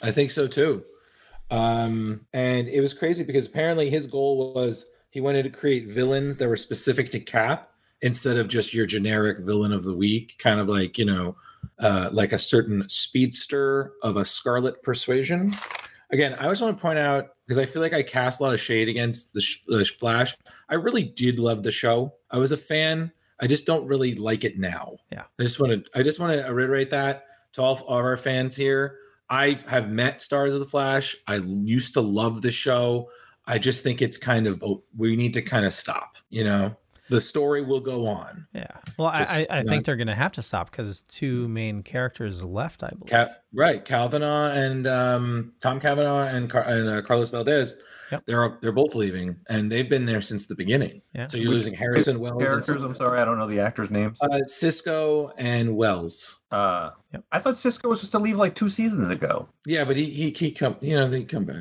[0.03, 0.85] I think so too.
[1.51, 6.37] Um, and it was crazy because apparently his goal was he wanted to create villains
[6.39, 7.71] that were specific to Cap
[8.03, 11.37] instead of just your generic villain of the week, kind of like, you know,
[11.79, 15.55] uh, like a certain speedster of a scarlet persuasion.
[16.11, 18.55] Again, I just want to point out because I feel like I cast a lot
[18.55, 20.37] of shade against the, Sh- the Flash.
[20.69, 22.15] I really did love the show.
[22.31, 23.13] I was a fan.
[23.41, 24.97] I just don't really like it now.
[25.11, 25.25] Yeah.
[25.39, 28.55] I just want to I just want to reiterate that to all of our fans
[28.55, 28.99] here.
[29.29, 31.17] I have met stars of the Flash.
[31.27, 33.11] I used to love the show.
[33.47, 36.17] I just think it's kind of oh, we need to kind of stop.
[36.31, 36.77] You know,
[37.11, 38.47] the story will go on.
[38.55, 38.67] Yeah.
[38.99, 41.49] Well, I, Just I, I not- think they're going to have to stop because two
[41.49, 43.11] main characters left, I believe.
[43.11, 47.77] Cal- right, Calvinaugh and um, Tom Cavanagh and, Car- and uh, Carlos Valdez.
[48.27, 51.03] They're they're both leaving, and they've been there since the beginning.
[51.15, 51.27] Yeah.
[51.27, 52.41] So you're Which- losing Harrison Wells.
[52.41, 54.21] and Characters, I'm sorry, I don't know the actors' names.
[54.23, 56.39] Uh, Cisco and Wells.
[56.53, 56.91] Uh,
[57.33, 59.49] I thought Cisco was supposed to leave like two seasons ago.
[59.67, 61.57] Yeah, but he he, he come you know they come back.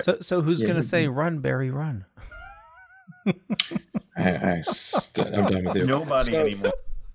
[0.00, 2.04] So, so who's Yeah, going to he- say "Run, Barry, run"?
[4.16, 5.84] I, I st- I'm done with you.
[5.86, 6.72] Nobody So- anymore.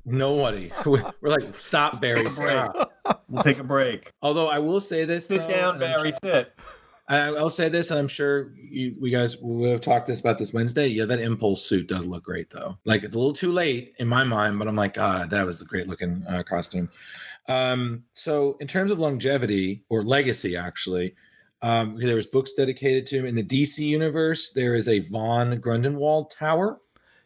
[0.08, 0.72] Nobody.
[0.86, 2.94] We're like, stop, Barry, stop.
[3.28, 4.12] We'll take a break.
[4.22, 6.14] Although I will say this, Sit though, down, and I'm Barry.
[6.24, 6.54] Sit.
[7.08, 10.38] I, I'll say this, and I'm sure you, we guys will have talked this about
[10.38, 10.88] this Wednesday.
[10.88, 12.78] Yeah, that impulse suit does look great, though.
[12.86, 15.62] Like it's a little too late in my mind, but I'm like, God, that was
[15.62, 16.90] a great looking uh, costume.
[17.48, 21.16] Um, so in terms of longevity or legacy, actually,
[21.62, 24.52] um, there was books dedicated to him in the DC universe.
[24.52, 26.80] There is a Von Grundenwald Tower,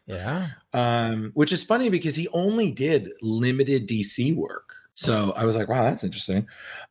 [0.06, 0.48] Yeah.
[0.72, 4.74] um, which is funny because he only did limited DC work.
[4.94, 6.46] So I was like, wow, that's interesting.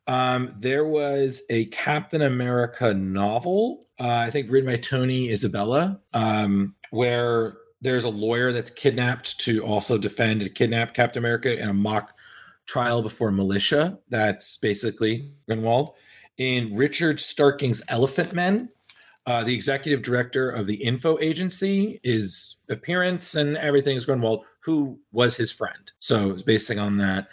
[0.08, 6.74] Um, there was a Captain America novel, uh, I think written by Tony Isabella, um,
[6.90, 11.74] where there's a lawyer that's kidnapped to also defend and kidnap Captain America in a
[11.74, 12.14] mock
[12.66, 14.00] trial before militia.
[14.10, 15.94] That's basically Gruenwald.
[16.38, 18.70] In Richard Starkings' Elephant Men,
[19.30, 24.98] uh, the executive director of the info agency, his appearance and everything is Gruenwald, who
[25.12, 25.92] was his friend.
[26.00, 27.28] So it's basing on that.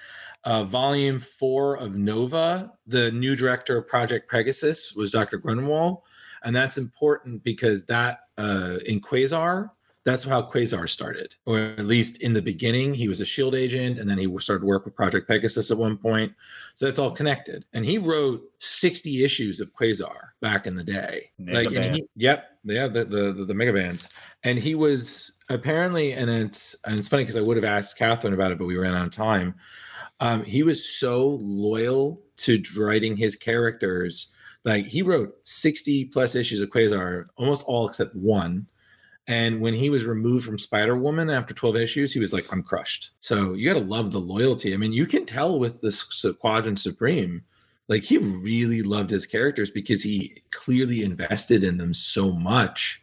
[0.45, 5.39] Uh, volume four of Nova, the new director of Project Pegasus was Dr.
[5.39, 6.03] Grunwald.
[6.45, 9.71] And that's important because that uh, in Quasar,
[10.07, 13.99] that's how Quasar started, or at least in the beginning, he was a shield agent,
[13.99, 16.33] and then he started work with Project Pegasus at one point.
[16.77, 17.65] So that's all connected.
[17.73, 21.33] And he wrote 60 issues of Quasar back in the day.
[21.41, 24.09] Mega and he, yep, yeah, the, the the the mega bands.
[24.45, 28.33] And he was apparently, and it's and it's funny because I would have asked Catherine
[28.33, 29.57] about it, but we ran out of time.
[30.21, 34.33] Um, he was so loyal to writing his characters.
[34.65, 38.69] Like he wrote 60 plus issues of Quasar, almost all except one.
[39.29, 42.63] And when he was removed from Spider Woman after 12 issues, he was like, I'm
[42.63, 43.11] crushed.
[43.21, 44.73] So you got to love the loyalty.
[44.73, 47.43] I mean, you can tell with the S- Quadrant Supreme,
[47.89, 53.03] like he really loved his characters because he clearly invested in them so much,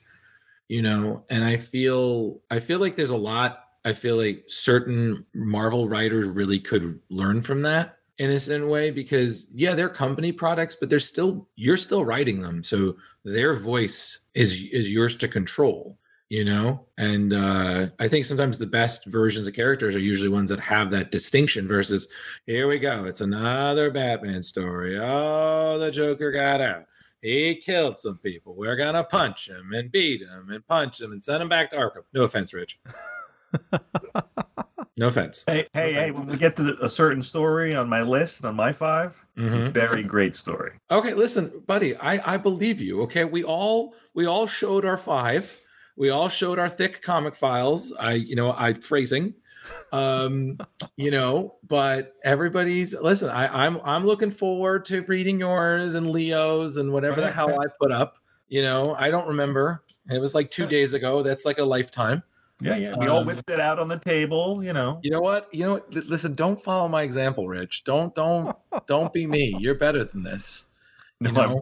[0.70, 1.26] you know.
[1.30, 3.60] And I feel, I feel like there's a lot.
[3.84, 8.92] I feel like certain Marvel writers really could learn from that in a certain way
[8.92, 12.96] because yeah, they're company products, but they're still you're still writing them, so
[13.26, 15.98] their voice is is yours to control
[16.34, 20.50] you know and uh i think sometimes the best versions of characters are usually ones
[20.50, 22.08] that have that distinction versus
[22.48, 26.86] here we go it's another batman story oh the joker got out
[27.22, 31.24] he killed some people we're gonna punch him and beat him and punch him and
[31.24, 32.80] send him back to arkham no offense rich
[34.98, 36.10] no offense Hey, hey, hey!
[36.12, 39.54] When we get to the, a certain story on my list, on my 5 it's
[39.54, 39.72] a Mhm.
[39.72, 40.72] very great story.
[40.90, 43.02] Okay, listen, buddy, I I believe you.
[43.04, 45.60] Okay, we all we all showed our five.
[45.96, 47.94] We all showed our thick comic files.
[48.00, 49.36] I you know I phrasing,
[49.92, 50.58] um,
[50.96, 53.30] you know, but everybody's listen.
[53.30, 57.66] I I'm I'm looking forward to reading yours and Leo's and whatever the hell I
[57.80, 58.18] put up.
[58.50, 59.84] You know, I don't remember.
[60.10, 61.24] It was like two days ago.
[61.24, 62.24] That's like a lifetime.
[62.62, 62.96] Yeah, yeah.
[62.98, 65.00] We all Um, whipped it out on the table, you know.
[65.02, 65.54] You know what?
[65.54, 65.94] You know what?
[65.94, 67.84] Listen, don't follow my example, Rich.
[67.84, 68.56] Don't don't
[68.86, 69.56] don't be me.
[69.60, 70.66] You're better than this.
[71.20, 71.62] You No, know.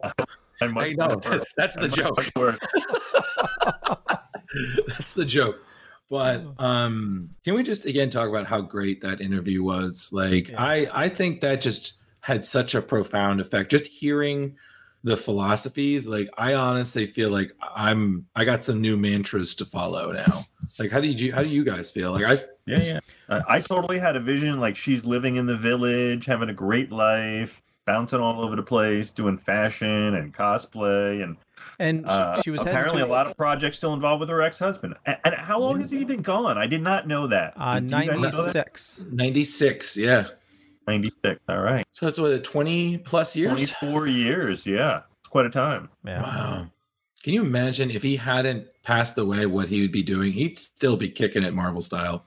[0.60, 1.08] I know.
[1.56, 2.24] That's the I'm joke.
[4.54, 4.80] worse.
[4.88, 5.64] That's the joke.
[6.10, 10.10] But um can we just again talk about how great that interview was?
[10.12, 13.70] Like I I think that just had such a profound effect.
[13.70, 14.56] Just hearing
[15.04, 20.12] the philosophies, like I honestly feel like I'm I got some new mantras to follow
[20.12, 20.44] now.
[20.78, 22.12] Like, how do you how do you guys feel?
[22.12, 23.00] Like, I Yeah, yeah.
[23.28, 26.90] Uh, I totally had a vision like she's living in the village, having a great
[26.90, 31.36] life, bouncing all over the place, doing fashion and cosplay, and
[31.78, 34.28] And she, uh, she was heading apparently to- a lot of projects still involved with
[34.28, 34.94] her ex-husband.
[35.06, 36.58] And, and how long has he been gone?
[36.58, 37.54] I did not know that.
[37.56, 38.54] Uh, Do you guys know that?
[38.54, 39.04] 96.
[39.10, 40.26] 96, yeah.
[40.86, 41.40] 96.
[41.48, 41.86] All right.
[41.92, 43.50] So it's what, 20 plus years?
[43.52, 44.66] 24 years.
[44.66, 45.00] Yeah.
[45.20, 45.88] It's quite a time.
[46.04, 46.22] Yeah.
[46.22, 46.66] Wow.
[47.22, 50.32] Can you imagine if he hadn't passed away, what he would be doing?
[50.32, 52.24] He'd still be kicking it Marvel style.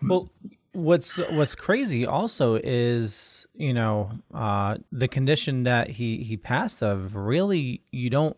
[0.00, 0.30] Well,
[0.72, 7.16] what's what's crazy also is you know uh, the condition that he he passed of.
[7.16, 8.36] Really, you don't.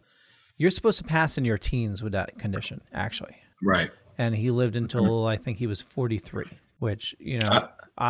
[0.56, 3.34] You're supposed to pass in your teens with that condition, actually.
[3.62, 3.90] Right.
[4.18, 6.44] And he lived until I think he was 43,
[6.78, 7.68] which you know, Uh,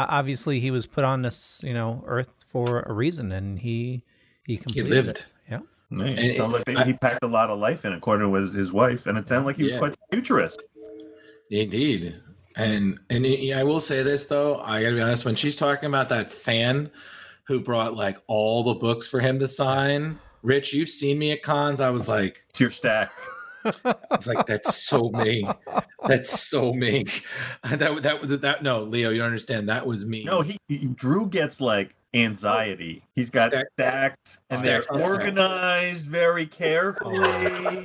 [0.09, 4.03] obviously he was put on this you know earth for a reason, and he
[4.47, 5.09] he completed he lived.
[5.11, 5.27] It.
[5.51, 5.59] Yeah.
[5.91, 8.27] Yeah, it And sounds it- like they, he packed a lot of life in, according
[8.29, 9.79] to his, his wife, and it sounded like he was Yeah.
[9.79, 10.63] quite futurist.
[11.51, 12.15] Indeed.
[12.57, 16.09] And and I will say this though, I gotta be honest, when she's talking about
[16.11, 16.91] that fan
[17.47, 21.43] who brought like all the books for him to sign, Rich, you've seen me at
[21.43, 21.81] cons.
[21.81, 23.11] I was like, Your stack.
[23.65, 25.49] It's like that's so me.
[26.07, 27.07] That's so me.
[27.65, 28.63] That that was that.
[28.63, 29.71] No, Leo, you don't understand.
[29.71, 30.23] That was me.
[30.25, 33.03] No, he, he- Drew gets like anxiety.
[33.15, 35.11] He's got Stack- stacks, and they're stacks on stacks.
[35.11, 37.19] organized very carefully.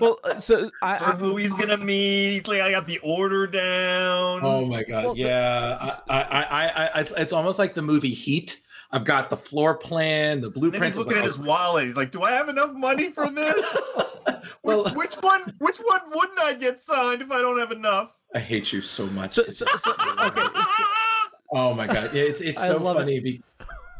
[0.01, 2.33] Well, uh, so I, for who he's gonna meet.
[2.33, 4.41] He's like, I got the order down.
[4.43, 5.77] Oh my god, yeah.
[6.09, 8.59] I, I, I, I, it's, it's almost like the movie Heat.
[8.91, 10.85] I've got the floor plan, the And blueprint.
[10.85, 11.85] he's looking at his wallet.
[11.85, 13.63] He's like, "Do I have enough money for this?
[14.63, 15.53] well, which, which one?
[15.59, 19.05] Which one wouldn't I get signed if I don't have enough?" I hate you so
[19.07, 19.33] much.
[19.33, 20.41] So, so, so okay.
[20.41, 20.83] So,
[21.51, 22.99] Oh my god, yeah, it's it's so love it.
[22.99, 23.19] funny.
[23.19, 23.41] Be,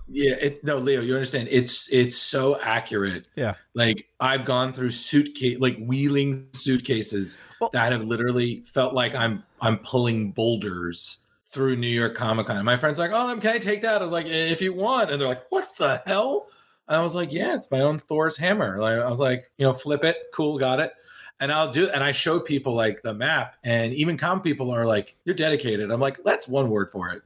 [0.07, 1.47] yeah, it, no, Leo, you understand?
[1.51, 3.25] It's it's so accurate.
[3.35, 3.55] Yeah.
[3.73, 7.37] Like I've gone through suitcase, like wheeling suitcases
[7.73, 12.63] that have literally felt like I'm I'm pulling boulders through New York Comic Con.
[12.63, 14.01] My friends like, oh, can I take that?
[14.01, 16.47] I was like, if you want, and they're like, what the hell?
[16.87, 18.79] And I was like, yeah, it's my own Thor's hammer.
[18.79, 20.91] Like I was like, you know, flip it, cool, got it.
[21.39, 24.85] And I'll do, and I show people like the map, and even com people are
[24.85, 27.21] like, "You're dedicated." I'm like, "That's one word for it."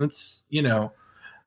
[0.00, 0.90] It's you know,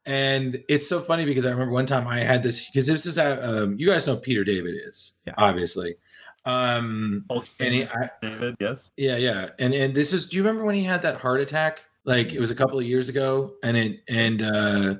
[0.05, 3.17] and it's so funny because I remember one time I had this because this is
[3.17, 5.33] at, um, you guys know Peter David is, Yeah.
[5.37, 5.97] obviously.
[6.45, 7.25] Um,
[7.59, 8.91] and he, I, David, yes.
[8.95, 10.27] yeah, yeah, and and this is.
[10.27, 11.83] Do you remember when he had that heart attack?
[12.05, 14.95] Like it was a couple of years ago, and it and uh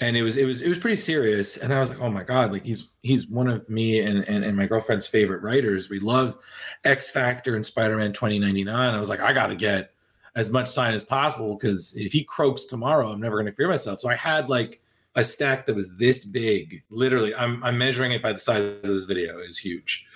[0.00, 1.56] and it was it was it was pretty serious.
[1.56, 4.44] And I was like, oh my god, like he's he's one of me and and,
[4.44, 5.88] and my girlfriend's favorite writers.
[5.88, 6.36] We love
[6.84, 8.94] X Factor and Spider Man twenty ninety nine.
[8.94, 9.90] I was like, I got to get
[10.34, 13.68] as much sign as possible because if he croaks tomorrow, I'm never going to fear
[13.68, 14.00] myself.
[14.00, 14.80] So I had like
[15.14, 16.82] a stack that was this big.
[16.90, 19.38] Literally, I'm I'm measuring it by the size of this video.
[19.38, 20.06] It was huge.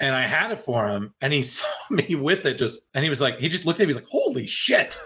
[0.00, 3.10] And I had it for him, and he saw me with it just, and he
[3.10, 4.96] was like, he just looked at me, he's like, holy shit.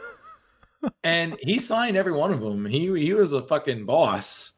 [1.03, 2.65] And he signed every one of them.
[2.67, 4.53] He he was a fucking boss.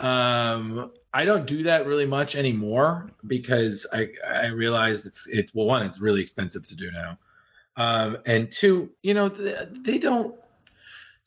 [0.00, 5.66] Um, I don't do that really much anymore because I I realized it's it's well
[5.66, 7.18] one it's really expensive to do now,
[7.76, 10.34] um, and two you know th- they don't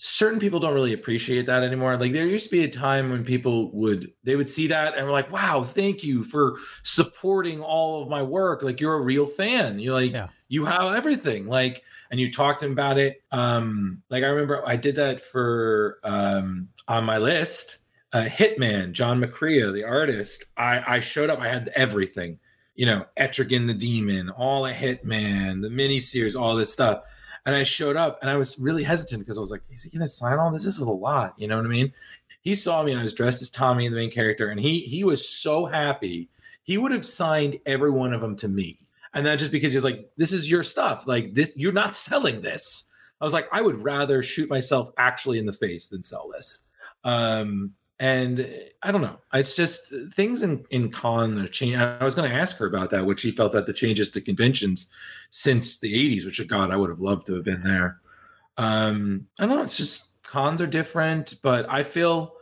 [0.04, 1.96] certain people don't really appreciate that anymore.
[1.96, 5.06] Like there used to be a time when people would they would see that and
[5.06, 8.64] were like, "Wow, thank you for supporting all of my work.
[8.64, 9.78] Like you're a real fan.
[9.78, 10.16] You're like
[10.48, 13.24] you have everything." Like and you talked about it.
[13.32, 17.80] Um like I remember I did that for um on my list.
[18.14, 20.44] Uh, Hitman, John McCrea, the artist.
[20.58, 21.40] I I showed up.
[21.40, 22.40] I had everything.
[22.76, 27.04] You know, Etrigan the Demon, all of Hitman, the miniseries, all this stuff.
[27.46, 29.98] And I showed up and I was really hesitant because I was like, is he
[29.98, 30.66] to sign all this?
[30.66, 31.34] This is a lot.
[31.38, 31.94] You know what I mean?
[32.42, 35.04] He saw me and I was dressed as Tommy, the main character, and he he
[35.04, 36.30] was so happy.
[36.64, 38.80] He would have signed every one of them to me.
[39.14, 41.06] And then just because he was like, this is your stuff.
[41.06, 42.90] Like this, you're not selling this.
[43.20, 46.66] I was like, I would rather shoot myself actually in the face than sell this.
[47.04, 48.52] Um, and
[48.82, 49.20] I don't know.
[49.32, 51.80] It's just things in in con are changing.
[51.80, 54.22] I was going to ask her about that, what she felt about the changes to
[54.22, 54.90] conventions
[55.30, 56.26] since the '80s.
[56.26, 58.02] Which, God, I would have loved to have been there.
[58.58, 59.62] Um, I don't know.
[59.62, 62.34] It's just cons are different, but I feel,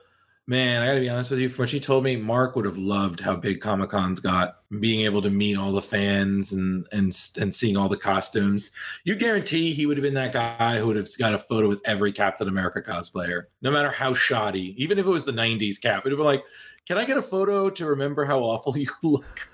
[0.49, 1.47] man, I got to be honest with you.
[1.47, 5.05] From what she told me, Mark would have loved how big Comic Cons got, being
[5.05, 8.71] able to meet all the fans and and and seeing all the costumes.
[9.03, 11.81] You guarantee he would have been that guy who would have got a photo with
[11.85, 14.73] every Captain America cosplayer, no matter how shoddy.
[14.81, 16.43] Even if it was the '90s Cap, it'd be like,
[16.87, 19.47] "Can I get a photo to remember how awful you look?"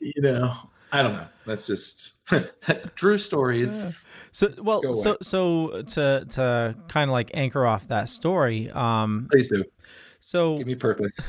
[0.00, 0.56] you know,
[0.90, 1.26] I don't know.
[1.44, 2.14] That's just
[2.96, 4.06] true stories.
[4.34, 5.00] So well, Go away.
[5.00, 8.68] so so to to kind of like anchor off that story.
[8.72, 9.64] Um, Please do.
[10.18, 11.16] So give me purpose.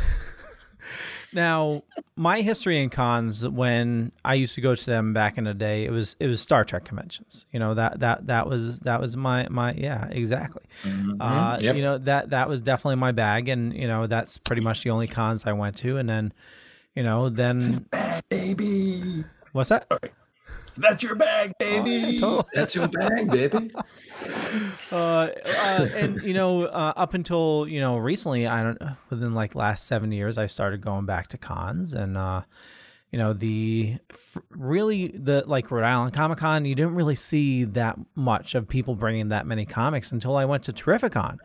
[1.34, 1.84] Now,
[2.16, 5.84] my history in cons when I used to go to them back in the day,
[5.84, 7.46] it was it was Star Trek conventions.
[7.52, 10.64] You know that that that was that was my my yeah exactly.
[11.20, 11.76] Uh, Yep.
[11.76, 14.92] You know that that was definitely my bag, and you know that's pretty much the
[14.92, 15.98] only cons I went to.
[15.98, 16.32] And then,
[16.96, 17.86] you know, then
[18.30, 19.26] baby.
[19.52, 19.88] what's that?
[20.78, 22.22] That's your bag, baby.
[22.54, 23.72] That's your bag, baby.
[24.92, 29.56] uh, uh, and you know, uh, up until you know recently, I don't within like
[29.56, 32.44] last seven years, I started going back to cons, and uh,
[33.12, 33.98] you know, the
[34.50, 38.96] really the like Rhode Island Comic Con, you didn't really see that much of people
[38.96, 41.38] bringing that many comics until I went to Terrificon,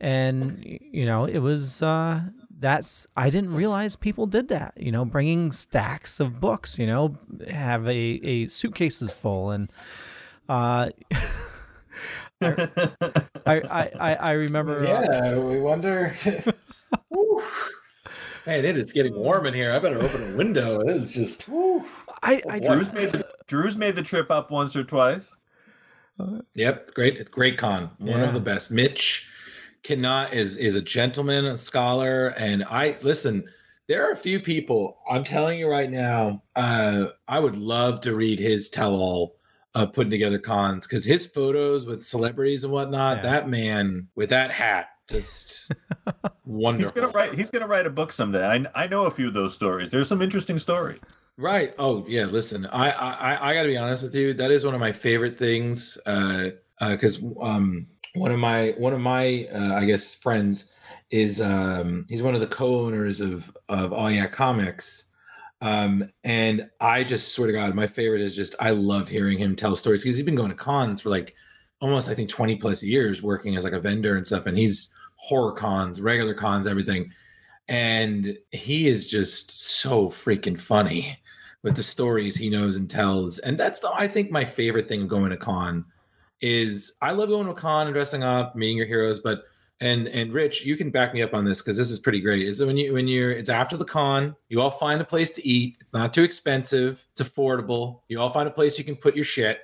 [0.00, 2.20] and you know, it was uh,
[2.58, 4.74] that's I didn't realize people did that.
[4.76, 6.78] You know, bringing stacks of books.
[6.78, 7.16] You know,
[7.50, 9.70] have a a suitcases full and.
[10.48, 10.88] Uh,
[12.40, 12.56] I,
[13.46, 14.86] I, I, I remember.
[14.86, 16.14] uh, Yeah, we wonder.
[17.08, 17.42] Whew.
[18.46, 19.72] Man, it is getting warm in here.
[19.72, 20.80] I better open a window.
[20.80, 21.42] It is just.
[21.48, 21.84] whew.
[22.22, 25.26] I, I Drew's made the Drew's made the trip up once or twice.
[26.54, 27.16] Yep, great.
[27.18, 27.90] It's great con.
[27.98, 28.22] One Yeah.
[28.28, 28.70] of the best.
[28.70, 29.26] Mitch
[29.82, 33.44] cannot is is a gentleman, a scholar, and I listen.
[33.88, 34.98] There are a few people.
[35.10, 36.42] I'm telling you right now.
[36.54, 39.36] Uh, I would love to read his tell-all
[39.74, 43.22] of putting together cons because his photos with celebrities and whatnot.
[43.22, 45.72] That man with that hat, just
[46.44, 46.92] wonderful.
[46.94, 47.34] He's gonna write.
[47.34, 48.44] He's gonna write a book someday.
[48.44, 49.90] I I know a few of those stories.
[49.90, 50.98] There's some interesting stories.
[51.36, 51.74] Right.
[51.78, 52.24] Oh yeah.
[52.24, 54.34] Listen, I I I got to be honest with you.
[54.34, 55.96] That is one of my favorite things.
[56.04, 56.50] Uh
[56.80, 60.70] uh, because um, one of my one of my uh, I guess friends
[61.10, 65.04] is um he's one of the co-owners of of All Yeah Comics.
[65.60, 69.56] Um, and I just swear to God, my favorite is just I love hearing him
[69.56, 71.34] tell stories because he's been going to cons for like
[71.80, 74.46] almost I think 20 plus years working as like a vendor and stuff.
[74.46, 77.12] And he's horror cons, regular cons, everything.
[77.68, 81.18] And he is just so freaking funny
[81.62, 83.38] with the stories he knows and tells.
[83.40, 85.84] And that's the I think my favorite thing of going to con
[86.40, 89.44] is I love going to a con and dressing up, meeting your heroes, but
[89.80, 92.46] and and Rich, you can back me up on this because this is pretty great.
[92.46, 95.30] Is that when you when you're it's after the con, you all find a place
[95.32, 95.76] to eat.
[95.80, 97.06] It's not too expensive.
[97.12, 98.00] It's affordable.
[98.08, 99.60] You all find a place you can put your shit,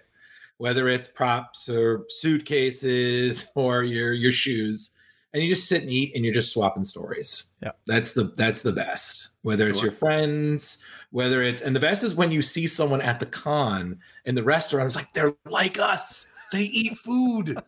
[0.59, 4.93] whether it's props or suitcases or your your shoes,
[5.33, 7.47] and you just sit and eat and you're just swapping stories.
[7.61, 9.31] Yeah, that's the that's the best.
[9.43, 9.89] Whether it's Sure.
[9.89, 10.79] your friends,
[11.11, 14.45] whether it's and the best is when you see someone at the con in the
[14.45, 14.87] restaurant.
[14.87, 16.31] It's like they're like us.
[16.55, 17.61] They eat food.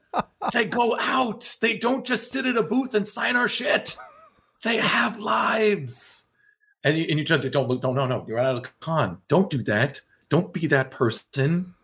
[0.53, 1.57] they go out.
[1.61, 3.97] They don't just sit at a booth and sign our shit.
[4.63, 6.29] They have lives.
[6.85, 9.19] And you, and you to don't look, don't, no, no, you're out of the con.
[9.27, 10.01] Don't do that.
[10.29, 11.75] Don't be that person.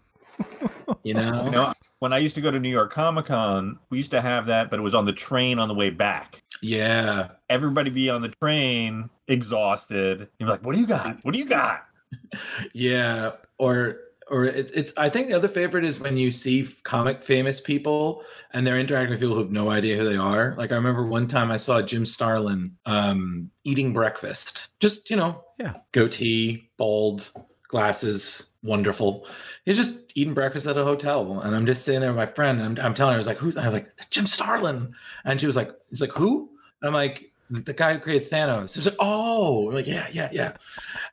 [1.03, 1.45] You know?
[1.45, 4.21] You know, when I used to go to New York Comic Con, we used to
[4.21, 6.41] have that, but it was on the train on the way back.
[6.61, 7.31] Yeah.
[7.51, 10.29] Everybody be on the train, exhausted.
[10.39, 11.25] You're like, what do you got?
[11.25, 11.85] What do you got?
[12.75, 13.99] Yeah, or
[14.33, 14.93] or it's it's.
[14.97, 19.11] I think the other favorite is when you see comic famous people and they're interacting
[19.11, 20.55] with people who have no idea who they are.
[20.57, 24.69] Like I remember one time I saw Jim Starlin um, eating breakfast.
[24.81, 27.31] Just you know, yeah, goatee, bald,
[27.69, 29.27] glasses, wonderful.
[29.67, 32.59] He's just eating breakfast at a hotel, and I'm just sitting there with my friend.
[32.61, 34.95] And I'm, I'm telling her, I was like, "Who's?" I'm like, Jim Starlin,"
[35.27, 36.49] and she was like, "He's like who?"
[36.81, 40.53] And I'm like, "The guy who created Thanos." She's like, "Oh," like, "Yeah, yeah, yeah."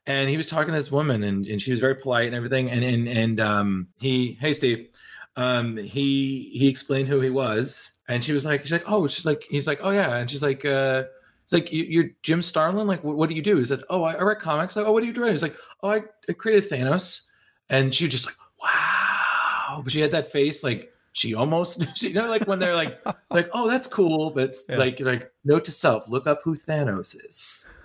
[0.09, 2.69] and he was talking to this woman and, and she was very polite and everything
[2.71, 4.89] and and and um he hey steve
[5.35, 9.25] um he he explained who he was and she was like she's like oh she's
[9.25, 11.03] like he's like oh yeah and she's like uh
[11.43, 12.85] it's like you, you're Jim Starlin.
[12.85, 13.57] Like, what, what do you do?
[13.57, 15.55] He said, "Oh, I, I write comics." Like, "Oh, what do you do?" He's like,
[15.81, 17.21] "Oh, I, I created Thanos,"
[17.69, 22.13] and she was just like, "Wow!" But she had that face, like she almost, you
[22.13, 22.97] know, like when they're like,
[23.29, 24.77] like, "Oh, that's cool," but it's Yeah.
[24.77, 27.67] like, like, note to self: look up who Thanos is.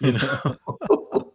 [0.00, 1.32] You know.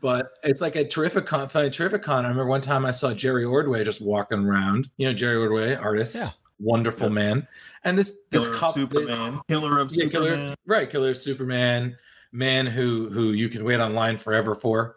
[0.00, 1.44] but it's like a Terrificon.
[1.44, 2.08] A Terrificon.
[2.24, 4.90] I remember one time I saw Jerry Ordway just walking around.
[4.96, 6.30] You know, Jerry Ordway, artist, Yeah.
[6.58, 7.46] wonderful man.
[7.84, 10.54] And this this Killer of couple, Superman, killer of yeah, killer- Superman.
[10.66, 10.90] right?
[10.90, 11.96] Killer of Superman,
[12.32, 14.96] man who who you can wait online forever for.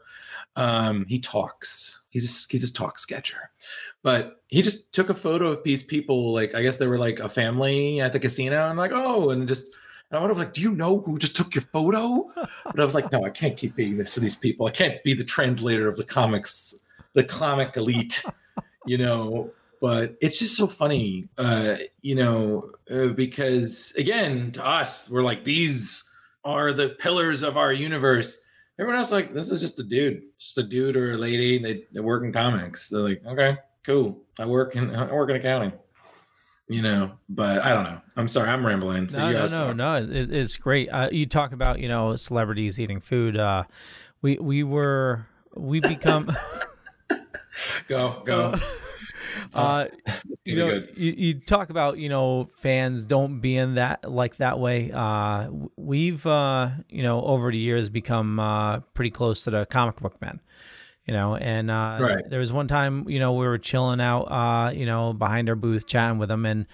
[0.55, 2.01] Um, he talks.
[2.09, 3.49] He's a, he's a talk sketcher,
[4.03, 6.33] but he just took a photo of these people.
[6.33, 9.47] Like I guess they were like a family at the casino, and like oh, and
[9.47, 9.71] just.
[10.11, 12.31] And I was like, "Do you know who just took your photo?"
[12.65, 14.67] But I was like, "No, I can't keep being this for these people.
[14.67, 16.75] I can't be the translator of the comics,
[17.13, 18.23] the comic elite,
[18.85, 19.51] you know."
[19.81, 25.43] But it's just so funny, uh, you know, uh, because again, to us, we're like,
[25.43, 26.07] "These
[26.43, 28.39] are the pillars of our universe."
[28.77, 31.61] Everyone else, like, this is just a dude, just a dude or a lady.
[31.61, 32.89] They, they work in comics.
[32.89, 34.21] They're like, "Okay, cool.
[34.37, 35.73] I work in I work in accounting."
[36.67, 37.11] you know.
[37.29, 38.01] But I don't know.
[38.15, 39.09] I'm sorry, I'm rambling.
[39.09, 39.75] So no, you no, guys no, talk.
[39.75, 39.95] no.
[39.97, 40.89] It, it's great.
[40.89, 43.37] Uh, you talk about you know celebrities eating food.
[43.37, 43.63] Uh,
[44.21, 46.35] we we were we become.
[47.87, 48.55] go go.
[49.53, 49.85] Uh,
[50.45, 54.59] you know, you, you talk about you know fans don't be in that like that
[54.59, 54.91] way.
[54.93, 59.99] Uh, we've uh, you know over the years become uh, pretty close to the comic
[60.01, 60.39] book men.
[61.05, 62.29] You know, and uh, Right.
[62.29, 65.55] there was one time you know we were chilling out, uh, you know, behind our
[65.55, 66.65] booth chatting with them, and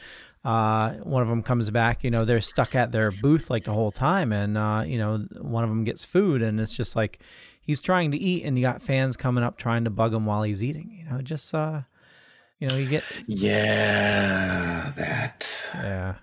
[0.46, 2.04] uh, one of them comes back.
[2.04, 5.26] You know, they're stuck at their booth like the whole time, and uh, you know,
[5.42, 7.20] one of them gets food, and it's just like
[7.62, 10.44] he's trying to eat, and you got fans coming up trying to bug him while
[10.44, 10.96] he's eating.
[10.98, 11.82] You know, just uh,
[12.62, 15.68] you know, you get Yeah, that.
[15.76, 16.16] yeah.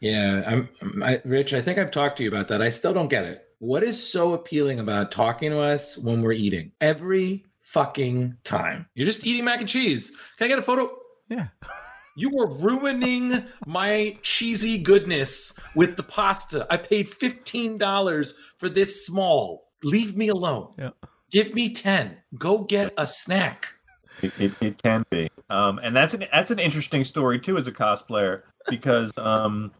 [0.00, 1.54] Yeah, I'm, I, Rich.
[1.54, 2.60] I think I've talked to you about that.
[2.60, 3.42] I still don't get it.
[3.58, 8.86] What is so appealing about talking to us when we're eating every fucking time?
[8.94, 10.10] You're just eating mac and cheese.
[10.36, 10.90] Can I get a photo?
[11.30, 11.46] Yeah.
[12.16, 16.66] You were ruining my cheesy goodness with the pasta.
[16.70, 19.70] I paid fifteen dollars for this small.
[19.82, 20.72] Leave me alone.
[20.78, 20.90] Yeah.
[21.30, 22.18] Give me ten.
[22.38, 23.68] Go get a snack.
[24.22, 27.72] It, it, can be, um, and that's an that's an interesting story too as a
[27.72, 29.72] cosplayer because um,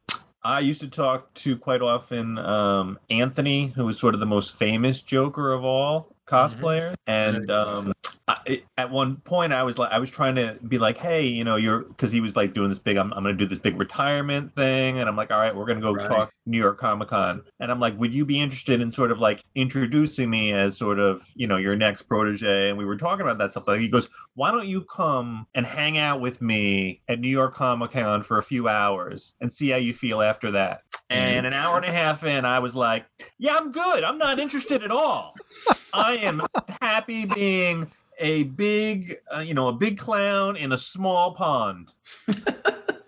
[0.42, 4.56] I used to talk to quite often um, Anthony, who was sort of the most
[4.56, 7.92] famous Joker of all cosplayers, and um,
[8.26, 11.44] I, at one point I was like I was trying to be like, hey, you
[11.44, 13.78] know, you're because he was like doing this big, I'm I'm gonna do this big
[13.78, 16.08] retirement thing, and I'm like, all right, we're gonna go Right.
[16.08, 19.18] talk New York Comic Con, and I'm like, would you be interested in sort of
[19.18, 22.70] like introducing me as sort of you know your next protege?
[22.70, 23.68] And we were talking about that stuff.
[23.68, 27.54] Like he goes, why don't you come and hang out with me at New York
[27.54, 30.82] Comic Con for a few hours and see how you feel after that?
[31.10, 33.04] And an hour and a half in, I was like,
[33.38, 34.02] yeah, I'm good.
[34.02, 35.34] I'm not interested at all.
[35.94, 36.42] I am
[36.80, 41.92] happy being a big, uh, you know, a big clown in a small pond.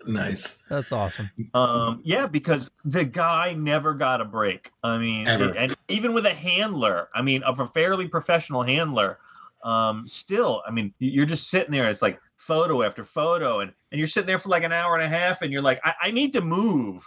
[0.07, 0.59] Nice.
[0.69, 1.29] That's awesome.
[1.53, 4.71] Um, yeah, because the guy never got a break.
[4.81, 5.49] I mean, Ever.
[5.49, 9.19] and even with a handler, I mean, of a fairly professional handler,
[9.63, 11.89] um, still, I mean, you're just sitting there.
[11.89, 15.03] It's like photo after photo, and and you're sitting there for like an hour and
[15.03, 17.05] a half, and you're like, I, I need to move.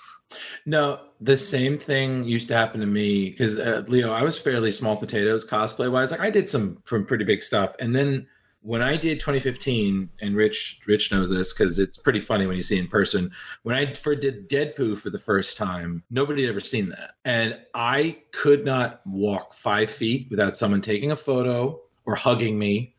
[0.67, 4.73] No, the same thing used to happen to me because uh, Leo, I was fairly
[4.73, 6.11] small potatoes cosplay wise.
[6.11, 8.27] Like I did some from pretty big stuff, and then
[8.63, 12.63] when I did 2015, and Rich Rich knows this because it's pretty funny when you
[12.63, 13.31] see in person.
[13.63, 17.59] When I for did Deadpoo for the first time, nobody had ever seen that, and
[17.75, 22.95] I could not walk five feet without someone taking a photo or hugging me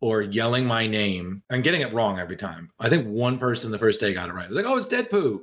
[0.00, 2.70] or yelling my name and getting it wrong every time.
[2.78, 4.44] I think one person the first day got it right.
[4.44, 5.40] It was like, "Oh, it's Deadpoo,"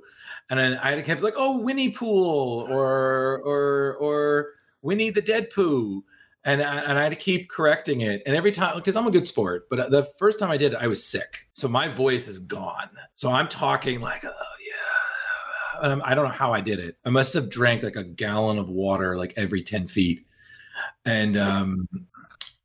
[0.49, 4.49] and then I kept like, "Oh, Winnie Pool," or or or
[4.81, 6.03] Winnie the Deadpoo,
[6.45, 8.21] and I, and I had to keep correcting it.
[8.25, 10.79] And every time, because I'm a good sport, but the first time I did, it,
[10.79, 12.89] I was sick, so my voice is gone.
[13.15, 14.29] So I'm talking like, "Oh
[15.81, 16.97] yeah," I don't know how I did it.
[17.05, 20.25] I must have drank like a gallon of water like every ten feet,
[21.05, 21.87] and um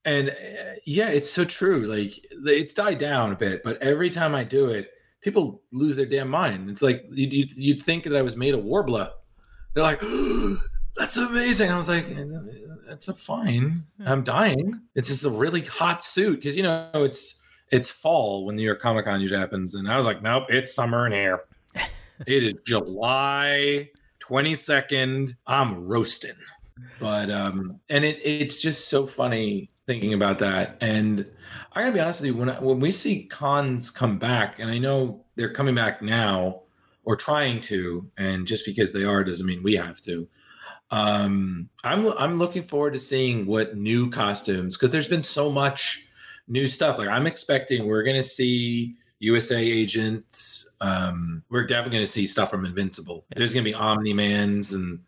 [0.08, 4.34] and uh, yeah it's so true like it's died down a bit but every time
[4.34, 4.90] i do it
[5.20, 6.70] people lose their damn mind.
[6.70, 9.10] It's like you'd, you'd, you'd think that i was made of warbler.
[9.74, 10.00] They're like
[10.96, 11.70] that's amazing.
[11.70, 12.06] I was like
[12.86, 13.84] that's a fine.
[14.04, 14.80] I'm dying.
[14.94, 17.40] It's just a really hot suit because you know it's
[17.70, 20.74] it's fall when new york comic con usually happens and i was like nope it's
[20.74, 21.42] summer in here.
[22.26, 23.90] It is july
[24.20, 26.34] 22nd i'm roasting.
[26.98, 30.76] But um and it it's just so funny thinking about that.
[30.80, 31.26] And
[31.72, 34.70] i gotta be honest with you when I, when we see cons come back and
[34.70, 36.62] i know they're coming back now
[37.04, 40.28] or trying to and just because they are doesn't mean we have to.
[40.90, 46.04] Um i'm i'm looking forward to seeing what new costumes because there's been so much
[46.46, 46.98] new stuff.
[46.98, 52.66] Like i'm expecting we're gonna see usa agents um we're definitely gonna see stuff from
[52.66, 53.24] invincible.
[53.34, 55.00] There's gonna be omni-mans and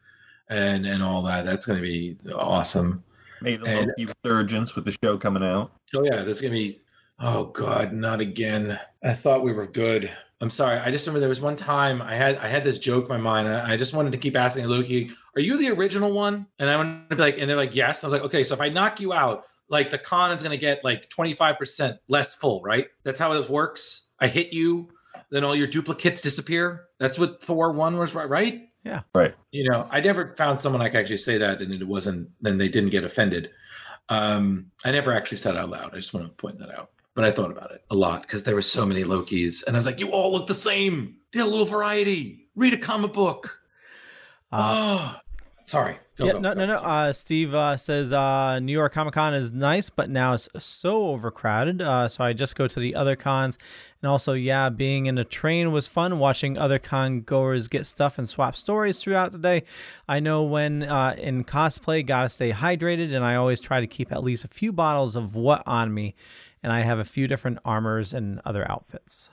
[0.48, 1.44] and and all that.
[1.44, 3.05] That's gonna be awesome
[3.43, 5.73] Maybe the And- Loki resurgence with the show coming out.
[5.95, 6.81] Oh yeah, that's gonna be.
[7.19, 8.79] Oh god, not again.
[9.05, 10.11] I thought we were good.
[10.43, 10.79] I'm sorry.
[10.79, 13.17] I just remember there was one time I had I had this joke in my
[13.19, 13.49] mind.
[13.49, 16.77] I, I just wanted to keep asking Loki, "Are you the original one?" And I
[16.77, 18.71] wanted to be like, and they're like, "Yes." I was like, "Okay, so if I
[18.71, 22.87] knock you out, like the con is gonna get like 25 percent less full, right?
[23.05, 24.09] That's how it works.
[24.19, 24.89] I hit you,
[25.31, 26.87] then all your duplicates disappear.
[26.99, 28.62] That's what Thor one was, right?
[28.85, 28.93] Right?
[28.93, 29.01] Yeah.
[29.15, 29.35] Right.
[29.51, 32.57] you know i never found someone i could actually say that and it wasn't then
[32.59, 33.51] they didn't get offended
[34.09, 36.90] um i never actually said it out loud i just want to point that out
[37.15, 39.78] but i thought about it a lot because there were so many lokis and i
[39.78, 43.61] was like you all look the same get a little variety read a comic book
[44.52, 45.20] Uh, oh
[45.71, 46.01] Sorry.
[46.17, 46.67] Go, yeah, go, no, go.
[46.67, 46.79] no, no.
[46.81, 51.11] Uh, Steve uh, says uh, New York Comic Con is nice, but now it's so
[51.11, 51.81] overcrowded.
[51.81, 53.57] Uh, so I just go to the other cons.
[54.03, 56.19] And also, yeah, being in a train was fun.
[56.19, 59.63] Watching other con goers get stuff and swap stories throughout the day.
[60.09, 64.11] I know when uh, in cosplay, gotta stay hydrated, and I always try to keep
[64.11, 66.17] at least a few bottles of what on me.
[66.65, 69.31] And I have a few different armors and other outfits.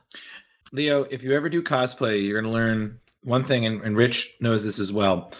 [0.71, 4.35] Leo, if you ever do cosplay, you're going to learn one thing, and, and Rich
[4.39, 5.31] knows this as well.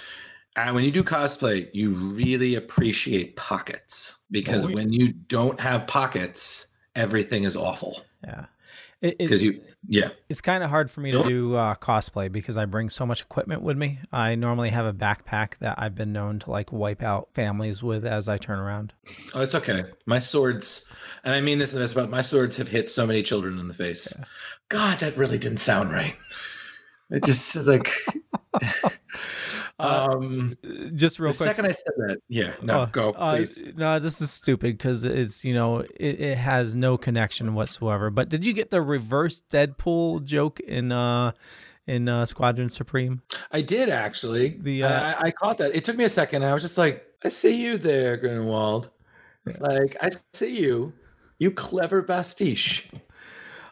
[0.58, 4.76] Uh, when you do cosplay, you really appreciate pockets because Oh, yeah.
[4.76, 8.02] when you don't have pockets, everything is awful.
[8.24, 8.46] Yeah.
[9.00, 10.10] Because you, yeah.
[10.28, 13.22] It's kind of hard for me to do uh, cosplay because I bring so much
[13.22, 14.00] equipment with me.
[14.12, 18.04] I normally have a backpack that I've been known to like wipe out families with
[18.04, 18.94] as I turn around.
[19.36, 19.86] Oh, it's okay.
[20.08, 20.86] My swords,
[21.24, 23.68] and I mean this in this, but my swords have hit so many children in
[23.68, 24.12] the face.
[24.70, 26.16] God, that really didn't sound right.
[27.12, 27.94] It just like,
[29.80, 30.58] um,
[30.96, 31.48] just real the quick.
[31.50, 33.64] second I said that, yeah, no, Uh, go uh, please.
[33.76, 38.10] no, this is stupid because it's you know it, it has no connection whatsoever.
[38.10, 41.32] But did you get the reverse Deadpool joke in uh
[41.86, 43.22] in uh, Squadron Supreme?
[43.52, 44.58] I did actually.
[44.60, 45.76] The, I- uh, I, I caught that.
[45.76, 46.44] It took me a second.
[46.44, 48.90] I was just like, I see you there, Gruenwald.
[49.60, 50.92] Like, I see you.
[51.40, 52.90] You clever bastiche.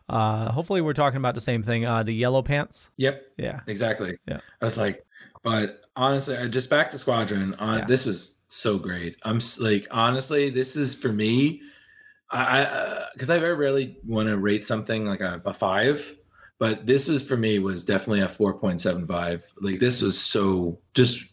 [0.07, 1.85] Uh, hopefully we're talking about the same thing.
[1.85, 2.91] Uh, the yellow pants.
[2.97, 3.23] Yep.
[3.37, 3.61] Yeah.
[3.67, 4.17] Exactly.
[4.27, 4.39] Yeah.
[4.61, 5.03] I was like,
[5.43, 7.55] but honestly, I just back to Squadron.
[7.55, 7.85] On Yeah.
[7.85, 9.15] this was so great.
[9.23, 11.61] I'm like, honestly, this is for me.
[12.31, 16.15] I because uh, I, very rarely want to rate something like a, a five,
[16.57, 19.45] but this was for me was definitely a four point seven five.
[19.61, 21.27] Like this was so just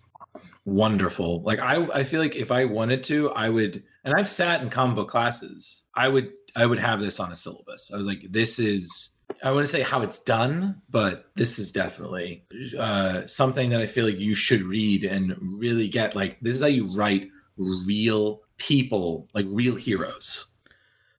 [0.64, 1.42] wonderful.
[1.42, 3.82] Like I I feel like if I wanted to, I would.
[4.04, 5.84] And I've sat in comic book classes.
[5.94, 7.90] I would I would have this on a syllabus.
[7.92, 9.11] I was like, this is
[9.42, 12.44] I wouldn't say how it's done, but this is definitely
[12.78, 16.14] uh, something that I feel like you should read and really get.
[16.14, 20.46] Like, this is how you write real people, like real heroes.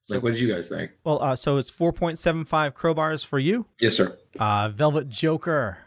[0.10, 0.92] like, what did you guys think?
[1.04, 3.66] Well, uh, so it's four point seven five crowbars for you.
[3.80, 4.18] Yes, sir.
[4.40, 5.78] Uh, Velvet Joker.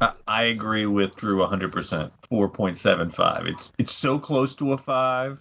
[0.00, 2.10] I- I agree with Drew 100%.
[2.30, 3.46] 4.75.
[3.46, 5.40] It's it's so close to a five.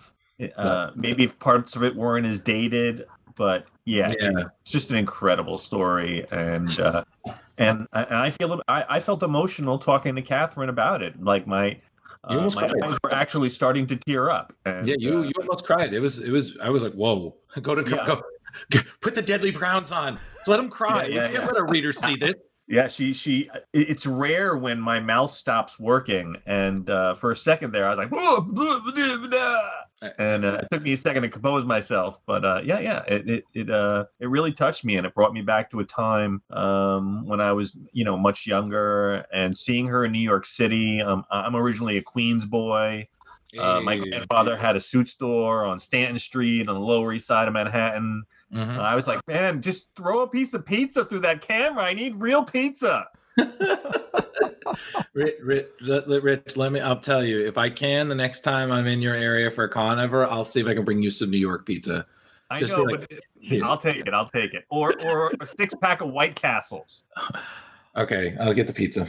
[0.57, 3.05] Uh, maybe if parts of it weren't as dated,
[3.35, 4.29] but yeah, Yeah.
[4.61, 7.03] it's just an incredible story, and uh,
[7.57, 11.21] and I, and I feel I, I felt emotional talking to Catherine about it.
[11.21, 11.77] Like my You
[12.23, 12.83] uh, almost my cried.
[12.83, 14.53] eyes were actually starting to tear up.
[14.65, 15.93] And, Yeah, you uh, you almost cried.
[15.93, 16.57] It was it was.
[16.61, 18.05] I was like, whoa, go to Yeah.
[18.05, 18.21] go,
[18.69, 20.19] go, put the deadly browns on.
[20.47, 21.05] Let them cry.
[21.05, 21.45] Yeah, we can't yeah.
[21.45, 22.35] let our readers see this.
[22.67, 23.49] Yeah, she she.
[23.73, 27.97] It's rare when my mouth stops working, and uh, for a second there, I was
[27.97, 29.69] like, "Whoa, blah, blah, blah, blah."
[30.17, 32.19] And uh, it took me a second to compose myself.
[32.25, 35.33] But uh, yeah, yeah, it it it, uh, it really touched me, and it brought
[35.33, 39.87] me back to a time um, when I was, you know, much younger, and seeing
[39.87, 41.01] her in New York City.
[41.01, 43.07] Um, I'm originally a Queens boy.
[43.57, 47.49] Uh, my grandfather had a suit store on Stanton Street on the Lower East Side
[47.49, 48.23] of Manhattan.
[48.53, 48.79] Mhm.
[48.79, 51.83] I was like, man, just throw a piece of pizza through that camera.
[51.83, 53.07] I need real pizza.
[55.13, 56.79] Rich, Rich, let, let- Rich, let me.
[56.79, 59.69] I'll tell you if I can the next time I'm in your area for a
[59.69, 62.05] con ever, I'll see if I can bring you some New York pizza.
[62.49, 63.63] I Just know, like, but here.
[63.65, 64.13] I'll take it.
[64.13, 64.65] I'll take it.
[64.69, 67.03] Or or a six pack of White Castles.
[67.93, 69.05] Okay, I'll get the pizza.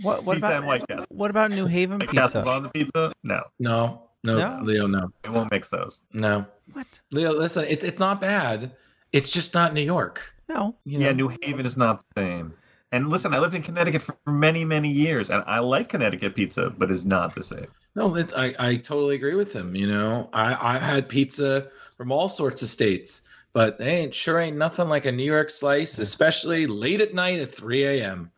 [0.00, 1.04] What what Pizza about and White Castle.
[1.10, 2.48] what about New Haven White Castles pizza?
[2.56, 3.12] on the pizza?
[3.24, 4.60] No, No, no, No?
[4.64, 6.00] Leo, no, we won't mix those.
[6.14, 6.46] no.
[6.72, 6.86] What?
[7.12, 8.72] Leo, listen, it's it's not bad.
[9.12, 10.32] It's just not New York.
[10.48, 10.74] No.
[10.86, 11.12] You Yeah.
[11.12, 12.54] New Haven is not the same.
[12.92, 16.70] And listen, I lived in Connecticut for many, many years, and I like Connecticut pizza,
[16.70, 17.66] but it's not the same.
[17.96, 19.74] No, it, I I totally agree with him.
[19.74, 23.22] You know, I I've had pizza from all sorts of states,
[23.52, 27.40] but they ain't sure ain't nothing like a New York slice, especially late at night
[27.40, 28.30] at 3 a.m.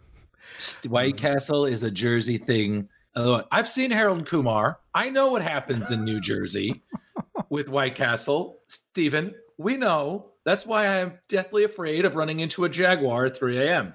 [0.89, 1.27] White mm-hmm.
[1.27, 2.89] Castle is a Jersey thing.
[3.17, 4.79] Although I've seen Harold Kumar.
[4.95, 6.83] I know what happens in New Jersey
[7.51, 8.61] with White Castle.
[8.69, 10.27] Stephen, we know.
[10.45, 13.95] That's why I'm deathly afraid of running into a Jaguar at 3 a.m.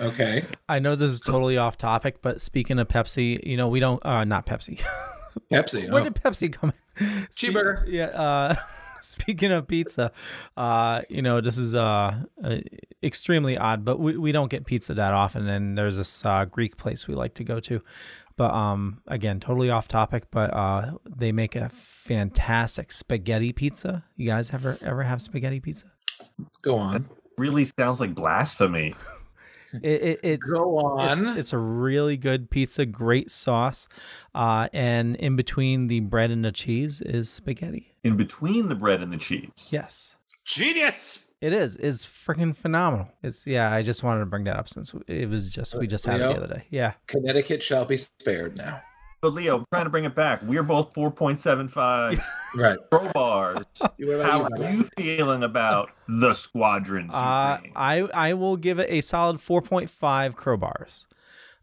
[0.00, 0.44] Okay.
[0.68, 4.04] I know this is totally off topic, but speaking of Pepsi, you know we don't.
[4.04, 4.82] Uh, not Pepsi.
[5.52, 5.90] Pepsi.
[5.90, 6.04] Where oh.
[6.04, 7.06] did Pepsi come in?
[7.36, 7.84] Cheeseburger.
[7.86, 8.06] Yeah.
[8.06, 8.54] Uh,
[9.02, 10.12] speaking of pizza,
[10.56, 12.56] uh, you know this is uh, uh
[13.02, 16.76] extremely odd, but we, we don't get pizza that often, and there's this uh, Greek
[16.76, 17.82] place we like to go to.
[18.36, 20.30] But um, again, totally off topic.
[20.30, 24.04] But uh, they make a fantastic spaghetti pizza.
[24.16, 25.86] You guys ever ever have spaghetti pizza?
[26.62, 27.08] Go on.
[27.36, 28.94] Really sounds like blasphemy.
[29.80, 31.28] It, it, it's Go on.
[31.28, 33.88] It's, it's a really good pizza, great sauce,
[34.34, 37.94] uh, and in between the bread and the cheese is spaghetti.
[38.04, 39.50] In between the bread and the cheese.
[39.70, 41.22] Yes, Genius.
[41.40, 41.76] it is.
[41.76, 43.08] It's freaking phenomenal.
[43.22, 43.72] It's yeah.
[43.72, 46.24] I just wanted to bring that up since it was just we just had it
[46.24, 46.64] the other day.
[46.70, 46.92] Yeah.
[47.06, 48.82] Connecticut shall be spared now.
[49.22, 50.42] But Leo, I'm trying to bring it back.
[50.42, 52.20] We're both 4.75
[52.56, 52.76] right.
[52.90, 53.64] crowbars.
[54.24, 57.08] How are you feeling about the Squadron?
[57.08, 61.06] Uh, I I will give it a solid 4.5 crowbars.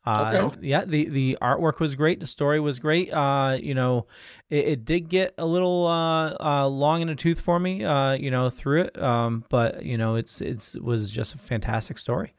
[0.05, 0.67] Uh, Okay.
[0.69, 2.21] Yeah, the the artwork was great.
[2.21, 3.11] The story was great.
[3.11, 4.07] Uh, you know,
[4.49, 7.83] it, it did get a little uh, uh, long in the tooth for me.
[7.83, 9.01] Uh, you know, through it.
[9.01, 12.33] Um, but you know, it's it's was just a fantastic story.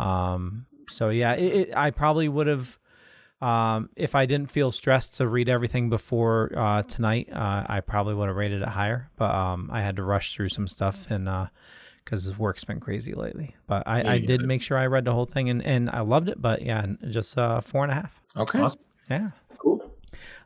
[0.00, 2.80] Um, so yeah, it, it, I probably would have.
[3.40, 8.14] Um, if I didn't feel stressed to read everything before uh, tonight, uh, I probably
[8.14, 9.10] would have rated it higher.
[9.16, 11.28] But um, I had to rush through some stuff and
[12.04, 13.54] because work's been crazy lately.
[13.66, 14.42] But I, Yeah, I did did.
[14.46, 16.40] make sure I read the whole thing and, and I loved it.
[16.40, 18.22] But yeah, just uh, four and a half.
[18.36, 18.58] Okay.
[18.60, 18.80] Awesome.
[19.10, 19.30] Yeah.
[19.58, 19.82] Cool.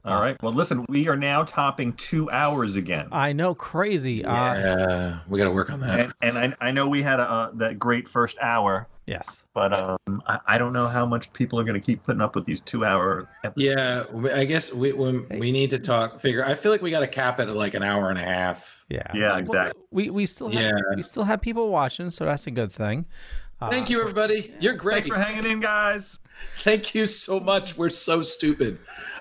[0.04, 0.42] All right.
[0.42, 3.08] Well, listen, we are now topping two hours again.
[3.12, 4.24] I know, crazy.
[4.24, 6.12] Uh, Yeah, we got to work on that.
[6.22, 8.88] And, and I, I know we had a, uh, that great first hour.
[9.10, 9.44] Yes.
[9.54, 12.36] But um, I, I don't know how much people are going to keep putting up
[12.36, 13.56] with these two-hour episodes.
[13.56, 16.20] Yeah, I guess we we, we need to talk.
[16.20, 16.44] Figure.
[16.44, 18.84] I feel like we got to cap it at like an hour and a half.
[18.88, 19.02] Yeah.
[19.12, 19.82] Yeah, Well, exactly.
[19.90, 20.78] We we still have, Yeah.
[20.94, 23.06] we still have people watching, so that's a good thing.
[23.68, 24.54] Thank you, everybody.
[24.60, 25.04] You're great.
[25.04, 26.18] Thanks for hanging in, guys.
[26.62, 27.76] Thank you so much.
[27.76, 28.78] We're so stupid,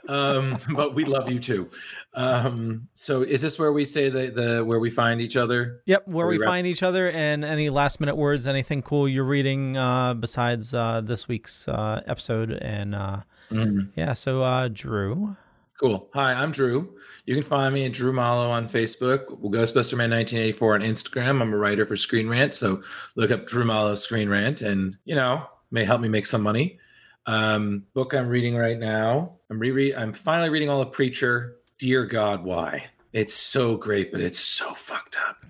[0.07, 1.69] um, but we love you too.
[2.13, 5.81] Um, so, is this where we say the the where we find each other?
[5.85, 9.25] Yep, where we wrap- find each other and any last minute words, anything cool you're
[9.25, 12.51] reading uh, besides uh, this week's uh, episode.
[12.51, 13.21] And uh,
[13.51, 13.89] Mhm.
[13.95, 15.35] yeah, so uh, Drew.
[15.79, 16.09] Cool.
[16.13, 16.95] Hi, I'm Drew.
[17.29, 21.41] You can find me at Drew Malo on Facebook, Ghostbuster Man 1984 on Instagram.
[21.43, 22.81] I'm a writer for Screen Rant, so
[23.15, 26.79] look up Drew Malo Screen Rant, and you know may help me make some money.
[27.27, 29.33] Um, book I'm reading right now.
[29.51, 29.93] I'm reread.
[29.93, 31.57] I'm finally reading all the Preacher.
[31.77, 32.87] Dear God, why?
[33.13, 35.45] It's so great, but it's so fucked up.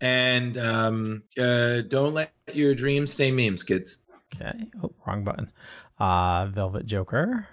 [0.00, 3.98] And um, uh, don't let your dreams stay memes, kids.
[4.34, 4.68] Okay.
[4.82, 5.52] Oh, wrong button.
[6.00, 7.46] Uh, Velvet Joker.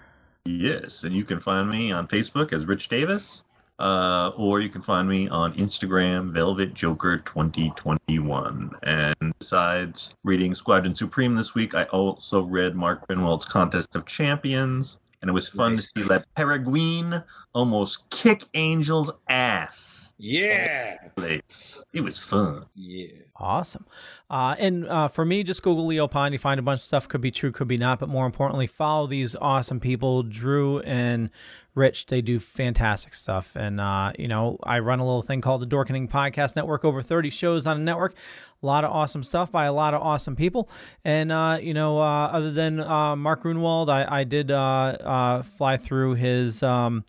[0.44, 3.44] Yes, and you can find me on Facebook as Rich Davis,
[3.80, 8.70] uh, or you can find me on Instagram, Velvet Joker 2021.
[8.82, 14.98] And besides reading Squadron Supreme this week, I also read Mark Gruenwald's Contest of Champions,
[15.22, 17.22] and it was fun to see that Peregrine
[17.54, 20.12] almost kick Angel's ass.
[20.18, 20.98] Yeah.
[21.16, 22.66] It was fun.
[22.74, 23.08] Yeah.
[23.36, 23.86] Awesome.
[24.28, 26.34] Uh, and uh, for me, just Google Leo Pond.
[26.34, 27.08] You find a bunch of stuff.
[27.08, 27.98] Could be true, could be not.
[27.98, 31.30] But more importantly, follow these awesome people, Drew and
[31.74, 32.06] Rich.
[32.06, 33.54] They do fantastic stuff.
[33.56, 37.02] And, uh, you know, I run a little thing called the Dorkening Podcast Network, over
[37.02, 38.14] 30 shows on a network.
[38.62, 40.68] A lot of awesome stuff by a lot of awesome people.
[41.04, 45.42] And, uh, you know, uh, other than uh, Mark Gruenwald, I, I did uh, uh,
[45.42, 46.62] fly through his.
[46.62, 47.04] Um,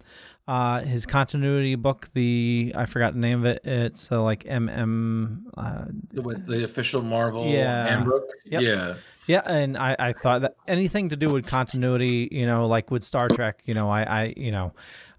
[0.47, 3.61] uh, his continuity book, the I forgot the name of it.
[3.63, 5.43] It's uh, like MM.
[5.55, 5.85] Uh,
[6.21, 7.87] With the official Marvel yeah.
[7.87, 8.23] handbook.
[8.45, 8.61] Yep.
[8.61, 8.95] Yeah.
[9.31, 13.01] Yeah, and I, I thought that anything to do with continuity, you know, like with
[13.01, 14.73] Star Trek, you know, I, I you know,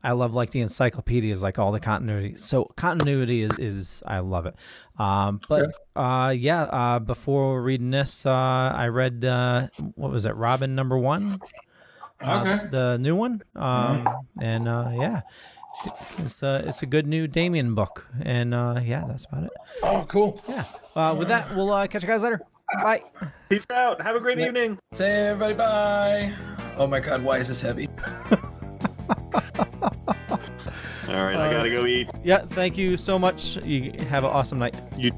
[0.05, 2.37] I love like the encyclopedias, like all the continuity.
[2.37, 4.55] So continuity is, is I love it.
[4.99, 8.31] Um, but uh, yeah, uh, before reading this, uh,
[8.77, 11.41] I read uh, what was it, Robin number one,
[12.21, 12.67] uh, Okay.
[12.71, 14.07] the new one, um,
[14.39, 15.23] and uh, yeah.
[16.19, 19.53] It's a, it's a good new Damian book, and uh, yeah, that's about it.
[19.83, 20.43] Oh, cool.
[20.47, 20.65] Yeah.
[20.95, 22.43] Uh, with that, we'll uh, catch you guys later.
[22.75, 23.03] Bye.
[23.49, 24.01] Peace out.
[24.01, 24.79] Have a great evening.
[24.93, 26.33] Say everybody bye.
[26.79, 27.89] Oh my god, why is this heavy?
[31.09, 32.09] All right, I gotta uh, go eat.
[32.25, 33.57] Yeah, thank you so much.
[33.57, 34.81] You have an awesome night.
[34.97, 35.13] You